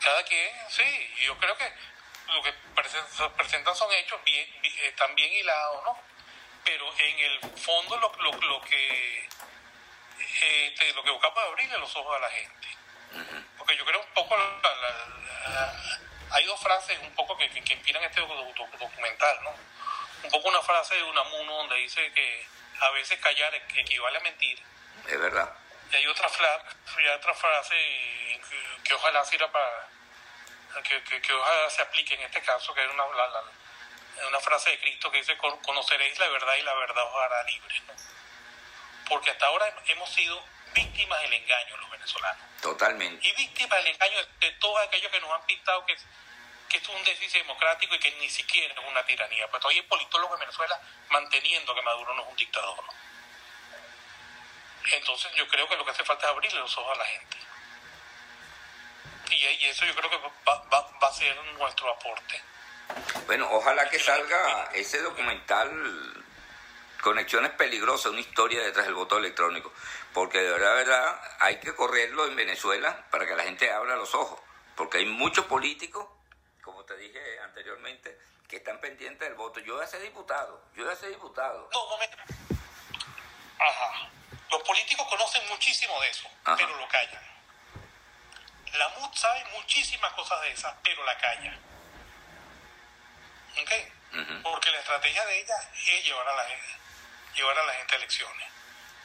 Cada 0.00 0.24
quien, 0.24 0.50
sí, 0.68 1.14
yo 1.24 1.36
creo 1.38 1.56
que 1.56 1.72
lo 2.34 2.42
que 2.42 2.52
presen- 2.74 3.06
se 3.08 3.28
presentan 3.30 3.74
son 3.76 3.92
hechos 3.92 4.22
bien, 4.24 4.48
bi- 4.62 4.80
están 4.84 5.14
bien 5.14 5.32
hilados, 5.32 5.84
¿no? 5.84 5.98
Pero 6.64 6.92
en 6.98 7.18
el 7.18 7.40
fondo 7.58 7.96
lo, 7.96 8.12
lo, 8.22 8.32
lo 8.40 8.60
que 8.62 9.28
este, 10.68 10.92
lo 10.94 11.02
que 11.02 11.10
buscamos 11.10 11.38
es 11.38 11.44
abrirle 11.48 11.78
los 11.78 11.96
ojos 11.96 12.16
a 12.16 12.20
la 12.20 12.30
gente. 12.30 12.68
Porque 13.58 13.76
yo 13.76 13.84
creo 13.84 14.00
un 14.00 14.14
poco, 14.14 14.36
la- 14.36 14.74
la- 14.74 15.50
la- 15.50 15.98
hay 16.30 16.44
dos 16.46 16.58
frases 16.60 16.98
un 17.00 17.14
poco 17.14 17.36
que, 17.36 17.50
que, 17.50 17.62
que 17.62 17.74
inspiran 17.74 18.02
este 18.04 18.20
docu- 18.22 18.54
docu- 18.54 18.78
documental, 18.78 19.42
¿no? 19.44 19.50
Un 20.24 20.30
poco 20.30 20.48
una 20.48 20.62
frase 20.62 20.94
de 20.94 21.02
Unamuno 21.02 21.52
donde 21.58 21.76
dice 21.76 22.10
que 22.12 22.46
a 22.80 22.90
veces 22.90 23.18
callar 23.20 23.54
equivale 23.54 24.18
a 24.18 24.20
mentir. 24.20 24.62
Es 25.06 25.18
verdad. 25.20 25.52
Y 25.90 25.96
hay 25.96 26.06
otra, 26.06 26.28
y 26.96 27.00
hay 27.02 27.08
otra 27.16 27.34
frase 27.34 27.74
que, 27.74 28.82
que 28.84 28.94
ojalá 28.94 29.24
sirva 29.24 29.50
para. 29.52 29.88
Que, 30.84 31.02
que, 31.02 31.20
que 31.20 31.32
ojalá 31.34 31.68
se 31.68 31.82
aplique 31.82 32.14
en 32.14 32.22
este 32.22 32.40
caso, 32.40 32.72
que 32.72 32.82
es 32.82 32.90
una, 32.90 33.04
la- 33.08 33.28
la- 33.28 33.42
una 34.28 34.40
frase 34.40 34.70
de 34.70 34.80
Cristo 34.80 35.10
que 35.10 35.18
dice: 35.18 35.36
"Con- 35.38 35.58
Conoceréis 35.62 36.18
la 36.18 36.28
verdad 36.28 36.54
y 36.56 36.62
la 36.62 36.74
verdad 36.74 37.04
os 37.04 37.22
hará 37.22 37.42
libres. 37.44 37.82
¿no? 37.84 37.94
Porque 39.08 39.30
hasta 39.30 39.46
ahora 39.46 39.74
hemos 39.86 40.08
sido 40.10 40.42
víctimas 40.74 41.20
del 41.22 41.32
engaño 41.34 41.76
los 41.78 41.90
venezolanos. 41.90 42.42
Totalmente. 42.62 43.26
Y 43.28 43.32
víctimas 43.32 43.78
del 43.84 43.94
engaño 43.94 44.18
de 44.40 44.50
todos 44.52 44.80
aquellos 44.86 45.10
que 45.10 45.20
nos 45.20 45.30
han 45.32 45.42
pintado 45.46 45.84
que, 45.84 45.96
que 46.68 46.78
es 46.78 46.88
un 46.88 47.02
déficit 47.04 47.40
democrático 47.42 47.94
y 47.94 47.98
que 47.98 48.10
ni 48.12 48.30
siquiera 48.30 48.72
es 48.72 48.88
una 48.88 49.04
tiranía. 49.04 49.48
Pues 49.50 49.60
todavía 49.60 49.82
hay 49.82 49.88
politólogos 49.88 50.34
en 50.36 50.40
Venezuela 50.40 50.80
manteniendo 51.10 51.74
que 51.74 51.82
Maduro 51.82 52.14
no 52.14 52.22
es 52.22 52.28
un 52.28 52.36
dictador. 52.36 52.76
¿no? 52.84 52.92
Entonces 54.92 55.32
yo 55.34 55.46
creo 55.48 55.68
que 55.68 55.76
lo 55.76 55.84
que 55.84 55.90
hace 55.90 56.04
falta 56.04 56.26
es 56.26 56.32
abrirle 56.32 56.60
los 56.60 56.76
ojos 56.78 56.96
a 56.96 56.98
la 56.98 57.06
gente. 57.06 57.36
Y, 59.30 59.34
y 59.46 59.64
eso 59.66 59.84
yo 59.84 59.94
creo 59.94 60.10
que 60.10 60.16
va, 60.18 60.62
va, 60.72 60.90
va 61.02 61.08
a 61.08 61.12
ser 61.12 61.34
nuestro 61.54 61.90
aporte. 61.90 62.42
Bueno, 63.26 63.48
ojalá 63.50 63.88
que 63.88 63.98
salga 63.98 64.70
ese 64.74 65.00
documental 65.00 65.70
Conexiones 67.02 67.50
Peligrosas, 67.52 68.12
una 68.12 68.20
historia 68.20 68.62
detrás 68.62 68.86
del 68.86 68.94
voto 68.94 69.18
electrónico. 69.18 69.72
Porque 70.14 70.38
de 70.38 70.50
verdad, 70.50 70.70
de 70.70 70.84
verdad, 70.84 71.20
hay 71.40 71.58
que 71.58 71.74
correrlo 71.74 72.26
en 72.26 72.36
Venezuela 72.36 73.04
para 73.10 73.26
que 73.26 73.34
la 73.34 73.42
gente 73.42 73.72
abra 73.72 73.96
los 73.96 74.14
ojos. 74.14 74.40
Porque 74.76 74.98
hay 74.98 75.06
muchos 75.06 75.44
políticos, 75.46 76.06
como 76.62 76.84
te 76.84 76.96
dije 76.96 77.40
anteriormente, 77.40 78.18
que 78.48 78.56
están 78.56 78.80
pendientes 78.80 79.28
del 79.28 79.34
voto. 79.34 79.58
Yo 79.60 79.74
voy 79.74 79.84
a 79.84 79.88
ser 79.88 80.00
diputado, 80.00 80.62
yo 80.74 80.84
voy 80.84 80.92
a 80.92 80.96
ser 80.96 81.08
diputado. 81.08 81.68
No, 81.72 81.90
no 81.90 81.98
me... 81.98 82.04
Ajá. 82.04 84.08
Los 84.50 84.62
políticos 84.62 85.06
conocen 85.08 85.42
muchísimo 85.48 86.00
de 86.02 86.08
eso, 86.08 86.28
Ajá. 86.44 86.56
pero 86.56 86.76
lo 86.76 86.86
callan. 86.86 87.22
La 88.74 88.88
MUD 88.90 89.12
sabe 89.14 89.44
muchísimas 89.56 90.12
cosas 90.12 90.40
de 90.42 90.52
esas, 90.52 90.74
pero 90.84 91.04
la 91.04 91.18
calla. 91.18 91.58
¿Ok? 93.60 93.72
Ujú. 94.14 94.42
Porque 94.42 94.70
la 94.70 94.78
estrategia 94.78 95.24
de 95.26 95.40
ella 95.40 95.56
es 95.74 96.04
llevar 96.04 96.28
a 96.28 96.34
la 96.34 96.44
gente, 96.44 96.76
llevar 97.34 97.58
a 97.58 97.64
la 97.64 97.74
gente 97.74 97.94
a 97.94 97.98
elecciones. 97.98 98.48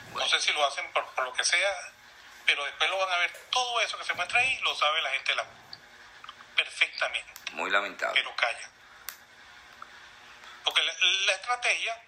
Bueno. 0.09 0.19
No 0.19 0.27
sé 0.27 0.39
si 0.39 0.53
lo 0.53 0.65
hacen 0.65 0.91
por, 0.93 1.05
por 1.15 1.25
lo 1.25 1.33
que 1.33 1.43
sea, 1.43 1.91
pero 2.45 2.63
después 2.65 2.89
lo 2.89 2.97
van 2.97 3.11
a 3.13 3.17
ver. 3.17 3.31
Todo 3.51 3.79
eso 3.81 3.97
que 3.97 4.03
se 4.05 4.13
muestra 4.13 4.39
ahí 4.39 4.57
lo 4.59 4.75
sabe 4.75 5.01
la 5.01 5.11
gente 5.11 5.35
la. 5.35 5.45
Perfectamente 6.55 7.31
Muy 7.51 7.69
lamentable. 7.69 8.19
pero 8.19 8.35
calla. 8.35 8.69
Porque 10.63 10.81
la, 10.83 10.93
la 11.25 11.33
estrategia 11.33 12.01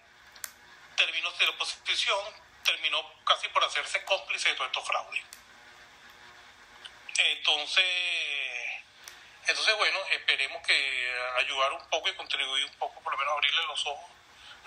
terminó 0.98 1.32
de 1.32 1.46
la 1.46 1.52
oposición, 1.52 2.26
terminó 2.64 3.24
casi 3.24 3.48
por 3.50 3.64
hacerse 3.64 4.04
cómplice 4.06 4.50
de 4.50 4.56
todos 4.56 4.68
estos 4.68 4.88
fraudes. 4.88 5.24
Entonces, 7.18 8.68
entonces 9.50 9.76
bueno, 9.78 10.00
esperemos 10.12 10.66
que 10.66 11.14
ayudar 11.38 11.74
un 11.74 11.89
poco 11.89 12.10
y 12.10 12.16
contribuir 12.16 12.66
un 12.66 12.76
poco, 12.78 13.02
por 13.02 13.12
lo 13.14 13.18
menos 13.18 13.34
abrirle 13.34 13.66
los 13.66 13.86
ojos 13.88 14.12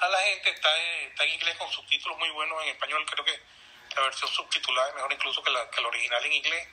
a 0.00 0.08
la 0.08 0.20
gente. 0.22 0.50
Está, 0.50 0.76
en- 0.78 1.10
está 1.10 1.24
en 1.24 1.30
inglés 1.30 1.56
con 1.56 1.70
subtítulos 1.70 2.18
muy 2.18 2.30
buenos 2.30 2.62
en 2.62 2.68
español, 2.70 3.04
creo 3.06 3.24
que 3.24 3.40
la 3.94 4.02
versión 4.02 4.30
subtitulada 4.30 4.88
es 4.88 4.94
mejor 4.94 5.12
incluso 5.12 5.42
que 5.42 5.50
la, 5.50 5.70
que 5.70 5.80
la 5.80 5.88
original 5.88 6.24
en 6.24 6.32
inglés. 6.32 6.68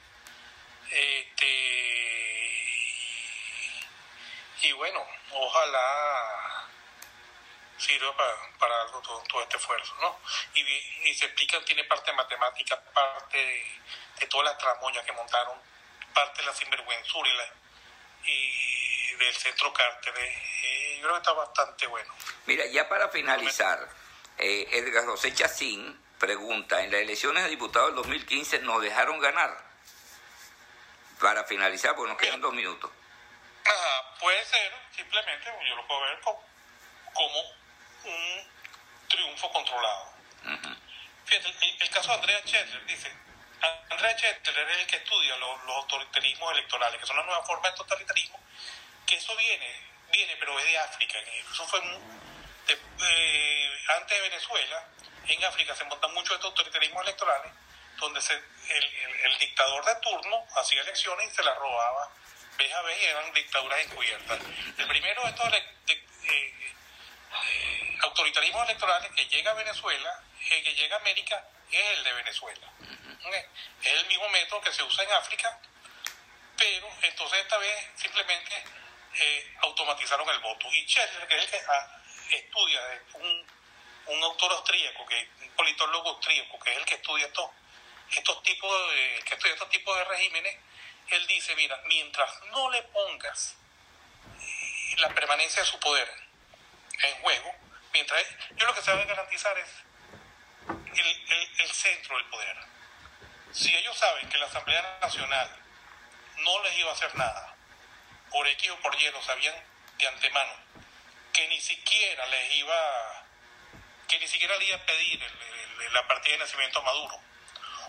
Este, 0.91 1.47
y 4.62 4.72
bueno, 4.74 5.05
ojalá 5.32 6.68
sirva 7.78 8.16
para, 8.18 8.36
para 8.57 8.82
algo 8.82 9.01
todo, 9.01 9.24
todo 9.30 9.41
este 9.43 9.57
esfuerzo, 9.57 9.95
¿no? 10.01 10.20
Y, 10.53 10.62
y 10.62 11.14
se 11.14 11.26
explica, 11.26 11.64
tiene 11.64 11.84
parte 11.86 12.12
de 12.12 12.18
matemática, 12.18 12.82
parte 12.93 13.38
de, 13.38 13.82
de 14.20 14.28
todas 14.28 14.47
las 14.47 14.57
tramoyas 14.57 15.05
que 15.05 15.12
montaron, 15.14 15.62
parte 16.14 16.41
de 16.41 16.47
la 16.47 16.53
sinvergüenzura 16.53 17.30
y, 17.30 17.34
la, 17.38 17.53
y 18.26 19.11
del 19.15 19.36
centro 19.36 19.72
Cárteres. 19.74 20.38
Eh, 20.63 20.95
yo 20.97 21.01
creo 21.03 21.13
que 21.13 21.17
está 21.20 21.34
bastante 21.34 21.88
bueno. 21.88 22.13
Mira, 22.45 22.65
ya 22.67 22.88
para 22.89 23.09
finalizar, 23.09 23.88
eh, 24.38 24.67
Edgar 24.72 25.05
José 25.05 25.34
Chacín 25.34 25.99
pregunta, 26.20 26.82
en 26.84 26.91
las 26.91 27.01
elecciones 27.01 27.43
de 27.43 27.49
diputados 27.49 27.89
del 27.89 27.95
2015 27.97 28.59
nos 28.59 28.82
dejaron 28.82 29.20
ganar. 29.20 29.57
Para 31.20 31.43
finalizar, 31.43 31.95
porque 31.95 32.11
nos 32.13 32.22
quedan 32.22 32.39
dos 32.41 32.53
minutos. 32.53 32.89
Ajá, 33.65 34.15
puede 34.20 34.43
ser, 34.45 34.72
simplemente, 34.95 35.51
yo 35.67 35.76
lo 35.76 35.86
puedo 35.88 36.01
ver 36.01 36.20
co- 36.22 36.43
como 37.13 37.41
un 38.05 38.47
triunfo 39.09 39.51
controlado. 39.51 40.13
Fíjate, 41.26 41.49
el, 41.49 41.82
el 41.82 41.89
caso 41.89 42.07
de 42.09 42.15
Andrea 42.15 42.43
Chetler 42.45 42.86
dice, 42.86 43.11
Andrea 43.62 44.16
Chetler 44.16 44.70
es 44.70 44.80
el 44.80 44.88
que 44.88 44.97
estudia 44.97 45.36
los, 45.38 45.60
autoritarismos 45.68 46.51
electorales, 46.53 46.99
que 46.99 47.05
son 47.05 47.18
las 47.18 47.26
nuevas 47.26 47.45
formas 47.45 47.72
de 47.72 47.78
totalitarismo, 47.78 48.39
que 49.05 49.16
eso 49.16 49.36
viene, 49.36 49.82
viene 50.12 50.36
pero 50.38 50.57
es 50.60 50.66
de 50.66 50.78
África. 50.80 51.20
Eso 51.51 51.68
fue 51.68 51.82
de- 51.82 52.80
eh, 53.01 53.80
antes 53.97 54.18
de 54.18 54.30
Venezuela, 54.30 54.88
en 55.28 55.43
África 55.45 55.76
se 55.76 55.84
montan 55.86 56.14
muchos 56.14 56.36
estos 56.36 56.51
autoritarismos 56.51 57.03
electorales, 57.03 57.51
donde 57.97 58.22
se, 58.22 58.34
el, 58.34 59.38
dictador 59.39 59.86
de 59.86 59.95
turno 59.95 60.45
hacía 60.57 60.82
elecciones 60.82 61.32
y 61.32 61.36
se 61.36 61.43
las 61.43 61.57
robaba 61.57 62.10
vez 62.57 62.74
a 62.74 62.82
vez 62.82 63.01
y 63.01 63.05
eran 63.05 63.34
dictaduras 63.34 63.80
encubiertas. 63.80 64.39
El 64.78 64.88
primero 64.88 65.24
de 65.24 65.30
estos 65.30 65.53
eh, 65.53 66.05
eh, 66.24 66.74
autoritarismos 68.01 68.66
electorales 68.66 69.12
que 69.16 69.26
llega 69.28 69.51
a 69.51 69.53
Venezuela, 69.55 70.24
eh, 70.49 70.64
que 70.64 70.74
llega 70.76 70.95
a 70.95 70.99
América, 70.99 71.43
es 71.72 71.97
el 71.97 72.03
de 72.03 72.14
Venezuela. 72.14 72.68
Es 73.84 73.93
el 73.93 74.07
mismo 74.07 74.30
método 74.30 74.61
que 74.61 74.72
se 74.72 74.84
usa 74.84 75.03
en 75.03 75.11
África, 75.11 75.59
pero 76.57 76.89
entonces 77.01 77.39
esta 77.39 77.57
vez 77.57 77.88
simplemente 77.95 78.63
eh, 79.15 79.55
automatizaron 79.61 80.30
el 80.30 80.39
voto. 80.39 80.67
Y 80.72 80.88
Scheller, 80.88 81.28
que 81.28 81.38
es 81.38 81.43
el 81.43 81.49
que 81.49 81.61
ah, 81.67 82.01
estudia, 82.32 82.82
un, 83.15 83.47
un 84.07 84.24
autor 84.24 84.51
austríaco, 84.53 85.05
que, 85.05 85.30
un 85.41 85.49
politólogo 85.51 86.09
austríaco, 86.09 86.59
que 86.59 86.72
es 86.72 86.78
el 86.78 86.86
que 86.86 86.95
estudia 86.95 87.28
estos, 87.28 87.49
estos 88.11 88.43
tipos 88.43 88.89
de, 88.91 89.24
que 89.26 89.34
estudia 89.36 89.53
estos 89.53 89.70
tipos 89.70 89.97
de 89.97 90.03
regímenes, 90.05 90.57
él 91.09 91.28
dice, 91.28 91.55
mira, 91.55 91.80
mientras 91.86 92.41
no 92.51 92.70
le 92.70 92.84
pongas 92.84 93.55
eh, 94.41 94.95
la 94.97 95.09
permanencia 95.09 95.61
de 95.61 95.67
su 95.67 95.80
poder 95.80 96.09
en 97.01 97.15
juego, 97.22 97.55
mientras 97.93 98.24
yo 98.55 98.65
lo 98.65 98.74
que 98.74 98.82
se 98.82 98.91
a 98.91 98.95
garantizar 98.95 99.57
es 99.57 99.70
el, 100.67 101.49
el 101.59 101.72
centro 101.72 102.17
del 102.17 102.26
poder. 102.26 102.78
Si 103.52 103.76
ellos 103.76 103.97
saben 103.97 104.30
que 104.30 104.38
la 104.38 104.45
Asamblea 104.45 104.97
Nacional 105.02 105.50
no 106.38 106.64
les 106.64 106.78
iba 106.78 106.89
a 106.89 106.93
hacer 106.93 107.14
nada, 107.16 107.56
por 108.30 108.47
X 108.47 108.70
o 108.72 108.80
por 108.80 108.95
Y 109.00 109.12
lo 109.12 109.22
sabían 109.24 109.56
de 109.97 110.08
antemano, 110.08 110.54
que 111.34 111.47
ni 111.47 111.60
siquiera 111.60 112.26
les 112.28 112.54
iba, 112.54 113.26
que 114.08 114.20
ni 114.20 114.28
siquiera 114.28 114.56
le 114.58 114.66
iba 114.66 114.78
a 114.78 114.86
pedir 114.86 115.22
la 115.91 116.08
partida 116.08 116.34
de 116.34 116.39
nacimiento 116.39 116.80
a 116.80 116.84
Maduro, 116.84 117.20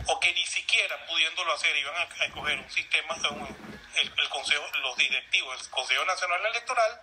o 0.06 0.20
que 0.20 0.32
ni 0.32 0.46
siquiera 0.46 1.06
pudiéndolo 1.06 1.52
hacer 1.52 1.76
iban 1.76 1.94
a, 1.96 2.24
escoger 2.24 2.58
un 2.58 2.70
sistema, 2.70 3.16
el, 3.96 4.28
consejo, 4.28 4.66
los 4.78 4.96
directivos 4.96 5.60
del 5.60 5.70
Consejo 5.70 6.04
Nacional 6.04 6.46
Electoral, 6.46 7.00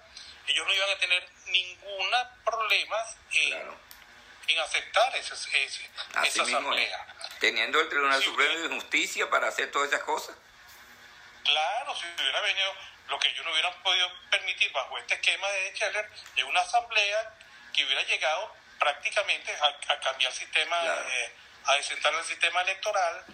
ellos 0.47 0.65
no 0.65 0.73
iban 0.73 0.89
a 0.89 0.97
tener 0.97 1.29
ningún 1.47 2.09
problema 2.43 2.97
en, 3.33 4.59
aceptar 4.59 5.15
ese, 5.15 5.33
esa 5.33 6.43
asamblea. 6.43 7.05
Teniendo 7.39 7.79
el 7.79 7.89
Tribunal 7.89 8.21
Supremo 8.21 8.59
de 8.59 8.75
Justicia 8.75 9.29
para 9.29 9.47
hacer 9.47 9.71
todas 9.71 9.89
esas 9.89 10.03
cosas. 10.03 10.35
Claro, 11.43 11.95
si 11.95 12.05
hubiera 12.07 12.41
venido 12.41 12.73
lo 13.07 13.19
que 13.19 13.29
ellos 13.29 13.45
no 13.45 13.51
hubieran 13.51 13.73
podido 13.83 14.11
permitir 14.29 14.71
bajo 14.71 14.97
este 14.97 15.15
esquema 15.15 15.47
de 15.47 15.73
Scheller 15.75 16.09
es 16.35 16.43
una 16.43 16.59
asamblea 16.59 17.33
que 17.73 17.85
hubiera 17.85 18.03
llegado 18.03 18.53
prácticamente 18.79 19.55
a, 19.55 19.99
cambiar 19.99 20.31
el 20.31 20.37
sistema, 20.37 20.77
eh, 20.85 21.33
a 21.65 21.75
desentar 21.75 22.13
el 22.13 22.23
sistema 22.25 22.61
electoral, 22.61 23.25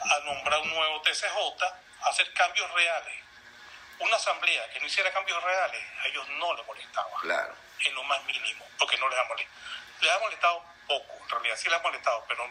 a 0.00 0.18
nombrar 0.20 0.60
un 0.60 0.70
nuevo 0.70 1.00
TCJ, 1.02 1.62
a 2.02 2.08
hacer 2.08 2.32
cambios 2.34 2.70
reales. 2.72 3.14
Una 4.00 4.16
asamblea 4.16 4.68
que 4.70 4.80
no 4.80 4.86
hiciera 4.86 5.12
cambios 5.12 5.42
reales, 5.42 5.82
a 6.00 6.06
ellos 6.08 6.28
no 6.30 6.54
les 6.54 6.66
molestaba. 6.66 7.20
Claro. 7.20 7.54
En 7.80 7.94
lo 7.94 8.02
más 8.04 8.22
mínimo, 8.24 8.66
porque 8.78 8.96
no 8.98 9.08
les 9.08 9.18
ha 9.18 9.24
molestado. 9.24 9.58
Les 10.00 10.10
ha 10.10 10.18
molestado 10.18 10.64
poco, 10.88 11.18
en 11.22 11.28
realidad 11.30 11.56
sí 11.56 11.68
les 11.68 11.78
ha 11.78 11.82
molestado, 11.82 12.24
pero, 12.28 12.50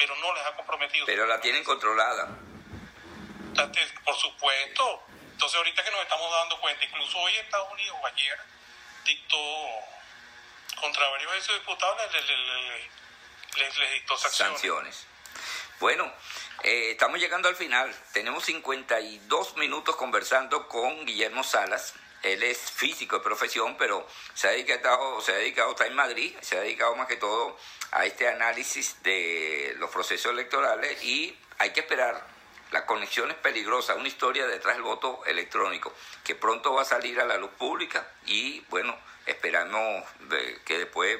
pero 0.00 0.16
no 0.16 0.34
les 0.34 0.46
ha 0.46 0.56
comprometido. 0.56 1.04
Pero 1.04 1.26
la 1.26 1.38
tienen 1.40 1.62
controlada. 1.62 2.26
Por 4.04 4.16
supuesto, 4.16 5.02
entonces 5.32 5.58
ahorita 5.58 5.84
que 5.84 5.90
nos 5.90 6.00
estamos 6.00 6.32
dando 6.32 6.58
cuenta, 6.58 6.82
incluso 6.86 7.18
hoy 7.18 7.36
Estados 7.36 7.70
Unidos 7.70 7.98
o 8.00 8.06
ayer 8.06 8.38
dictó 9.04 9.36
contra 10.80 11.06
varios 11.10 11.32
de 11.32 11.38
esos 11.38 11.54
diputados 11.56 11.96
les, 12.12 13.78
les, 13.78 13.92
dictó 13.92 14.16
sanciones. 14.16 15.06
Bueno, 15.80 16.10
eh, 16.62 16.92
estamos 16.92 17.20
llegando 17.20 17.48
al 17.48 17.56
final. 17.56 17.94
Tenemos 18.14 18.44
52 18.44 19.56
minutos 19.56 19.96
conversando 19.96 20.66
con 20.66 21.04
Guillermo 21.04 21.44
Salas. 21.44 21.92
Él 22.22 22.42
es 22.42 22.58
físico 22.58 23.18
de 23.18 23.24
profesión, 23.24 23.76
pero 23.78 24.06
se 24.34 24.48
ha 24.48 24.50
dedicado, 24.50 25.20
se 25.20 25.32
ha 25.32 25.36
dedicado, 25.36 25.70
está 25.70 25.86
en 25.86 25.94
Madrid, 25.94 26.36
se 26.40 26.58
ha 26.58 26.60
dedicado 26.60 26.94
más 26.96 27.06
que 27.06 27.16
todo 27.16 27.56
a 27.92 28.04
este 28.04 28.28
análisis 28.28 29.02
de 29.02 29.74
los 29.78 29.90
procesos 29.90 30.32
electorales 30.32 31.02
y 31.02 31.38
hay 31.58 31.70
que 31.72 31.80
esperar 31.80 32.24
la 32.70 32.86
conexión 32.86 33.30
es 33.30 33.36
peligrosa, 33.36 33.96
una 33.96 34.08
historia 34.08 34.46
detrás 34.46 34.76
del 34.76 34.82
voto 34.82 35.24
electrónico, 35.26 35.92
que 36.22 36.34
pronto 36.34 36.72
va 36.72 36.82
a 36.82 36.84
salir 36.84 37.20
a 37.20 37.24
la 37.24 37.36
luz 37.36 37.50
pública 37.58 38.06
y 38.26 38.60
bueno, 38.68 38.96
esperamos 39.26 40.04
que 40.64 40.78
después 40.78 41.18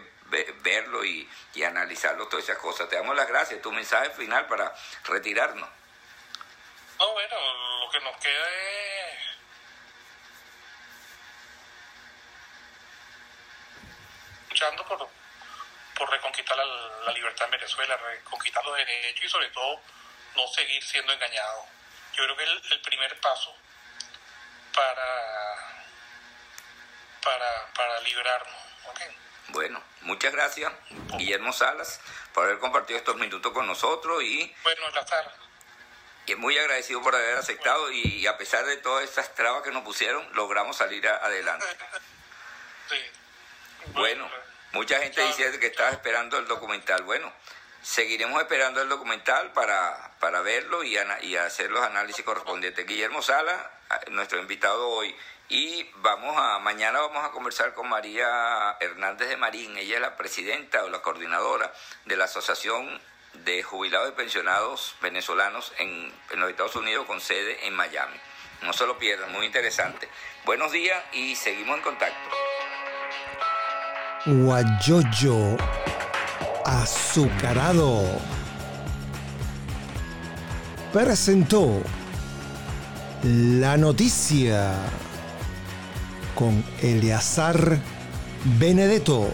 verlo 0.62 1.04
y, 1.04 1.28
analizarlo, 1.64 2.28
todas 2.28 2.44
esas 2.44 2.58
cosas. 2.58 2.88
Te 2.88 2.96
damos 2.96 3.16
las 3.16 3.28
gracias, 3.28 3.60
tu 3.60 3.72
mensaje 3.72 4.10
final 4.10 4.46
para 4.46 4.74
retirarnos. 5.04 5.68
No, 6.98 7.12
bueno, 7.12 7.36
lo 7.84 7.90
que 7.90 8.00
nos 8.00 8.16
queda 8.16 8.48
es 8.48 8.89
luchando 14.60 14.84
por, 14.84 15.08
por 15.96 16.10
reconquistar 16.10 16.56
la, 16.56 16.64
la 17.06 17.12
libertad 17.12 17.46
en 17.46 17.52
Venezuela, 17.52 17.96
reconquistar 17.96 18.64
los 18.64 18.76
derechos 18.76 19.24
y 19.24 19.28
sobre 19.28 19.48
todo 19.48 19.80
no 20.36 20.46
seguir 20.48 20.82
siendo 20.84 21.12
engañado. 21.12 21.64
Yo 22.14 22.24
creo 22.24 22.36
que 22.36 22.44
es 22.44 22.72
el, 22.72 22.80
primer 22.82 23.18
paso 23.20 23.54
para, 24.74 25.86
para, 27.22 27.72
para 27.74 28.00
librarnos. 28.00 28.60
Bueno, 29.48 29.82
muchas 30.02 30.32
gracias, 30.32 30.72
Guillermo 31.16 31.52
Salas, 31.52 32.00
por 32.34 32.44
haber 32.44 32.58
compartido 32.58 32.98
estos 32.98 33.16
minutos 33.16 33.52
con 33.52 33.66
nosotros 33.66 34.22
y... 34.22 34.54
Bueno, 34.62 34.92
tarde. 34.92 35.30
Y 36.26 36.34
muy 36.36 36.56
agradecido 36.58 37.02
por 37.02 37.14
haber 37.14 37.36
aceptado 37.38 37.90
y, 37.90 38.26
a 38.26 38.36
pesar 38.36 38.64
de 38.64 38.76
todas 38.76 39.04
estas 39.04 39.34
trabas 39.34 39.62
que 39.62 39.72
nos 39.72 39.82
pusieron, 39.82 40.28
logramos 40.34 40.76
salir 40.76 41.08
adelante. 41.08 41.66
sí. 42.88 42.96
Bueno, 43.94 44.30
mucha 44.72 45.00
gente 45.00 45.22
dice 45.26 45.58
que 45.58 45.66
estaba 45.66 45.90
esperando 45.90 46.38
el 46.38 46.46
documental. 46.46 47.02
Bueno, 47.02 47.32
Seguiremos 47.82 48.38
esperando 48.42 48.82
el 48.82 48.90
documental 48.90 49.52
para, 49.52 50.12
para 50.20 50.42
verlo 50.42 50.84
y, 50.84 50.98
y 51.22 51.36
hacer 51.36 51.70
los 51.70 51.82
análisis 51.82 52.22
correspondientes. 52.24 52.86
Guillermo 52.86 53.22
Sala, 53.22 53.70
nuestro 54.10 54.38
invitado 54.38 54.86
hoy. 54.86 55.16
Y 55.48 55.90
vamos 55.96 56.36
a, 56.36 56.58
mañana 56.58 57.00
vamos 57.00 57.24
a 57.24 57.30
conversar 57.30 57.72
con 57.72 57.88
María 57.88 58.76
Hernández 58.80 59.30
de 59.30 59.38
Marín. 59.38 59.78
Ella 59.78 59.94
es 59.94 60.00
la 60.02 60.16
presidenta 60.16 60.84
o 60.84 60.90
la 60.90 61.00
coordinadora 61.00 61.72
de 62.04 62.16
la 62.16 62.24
Asociación 62.24 63.00
de 63.32 63.62
Jubilados 63.62 64.10
y 64.10 64.12
Pensionados 64.12 64.94
Venezolanos 65.00 65.72
en, 65.78 66.12
en 66.30 66.40
los 66.40 66.50
Estados 66.50 66.76
Unidos 66.76 67.06
con 67.06 67.20
sede 67.20 67.66
en 67.66 67.74
Miami. 67.74 68.20
No 68.60 68.74
se 68.74 68.86
lo 68.86 68.98
pierdan, 68.98 69.32
muy 69.32 69.46
interesante. 69.46 70.06
Buenos 70.44 70.70
días 70.70 71.02
y 71.12 71.34
seguimos 71.34 71.78
en 71.78 71.82
contacto. 71.82 72.49
Guayoyo 74.26 75.56
azucarado. 76.66 78.02
Presentó 80.92 81.82
la 83.22 83.78
noticia 83.78 84.74
con 86.34 86.62
Eleazar 86.82 87.78
Benedetto. 88.58 89.32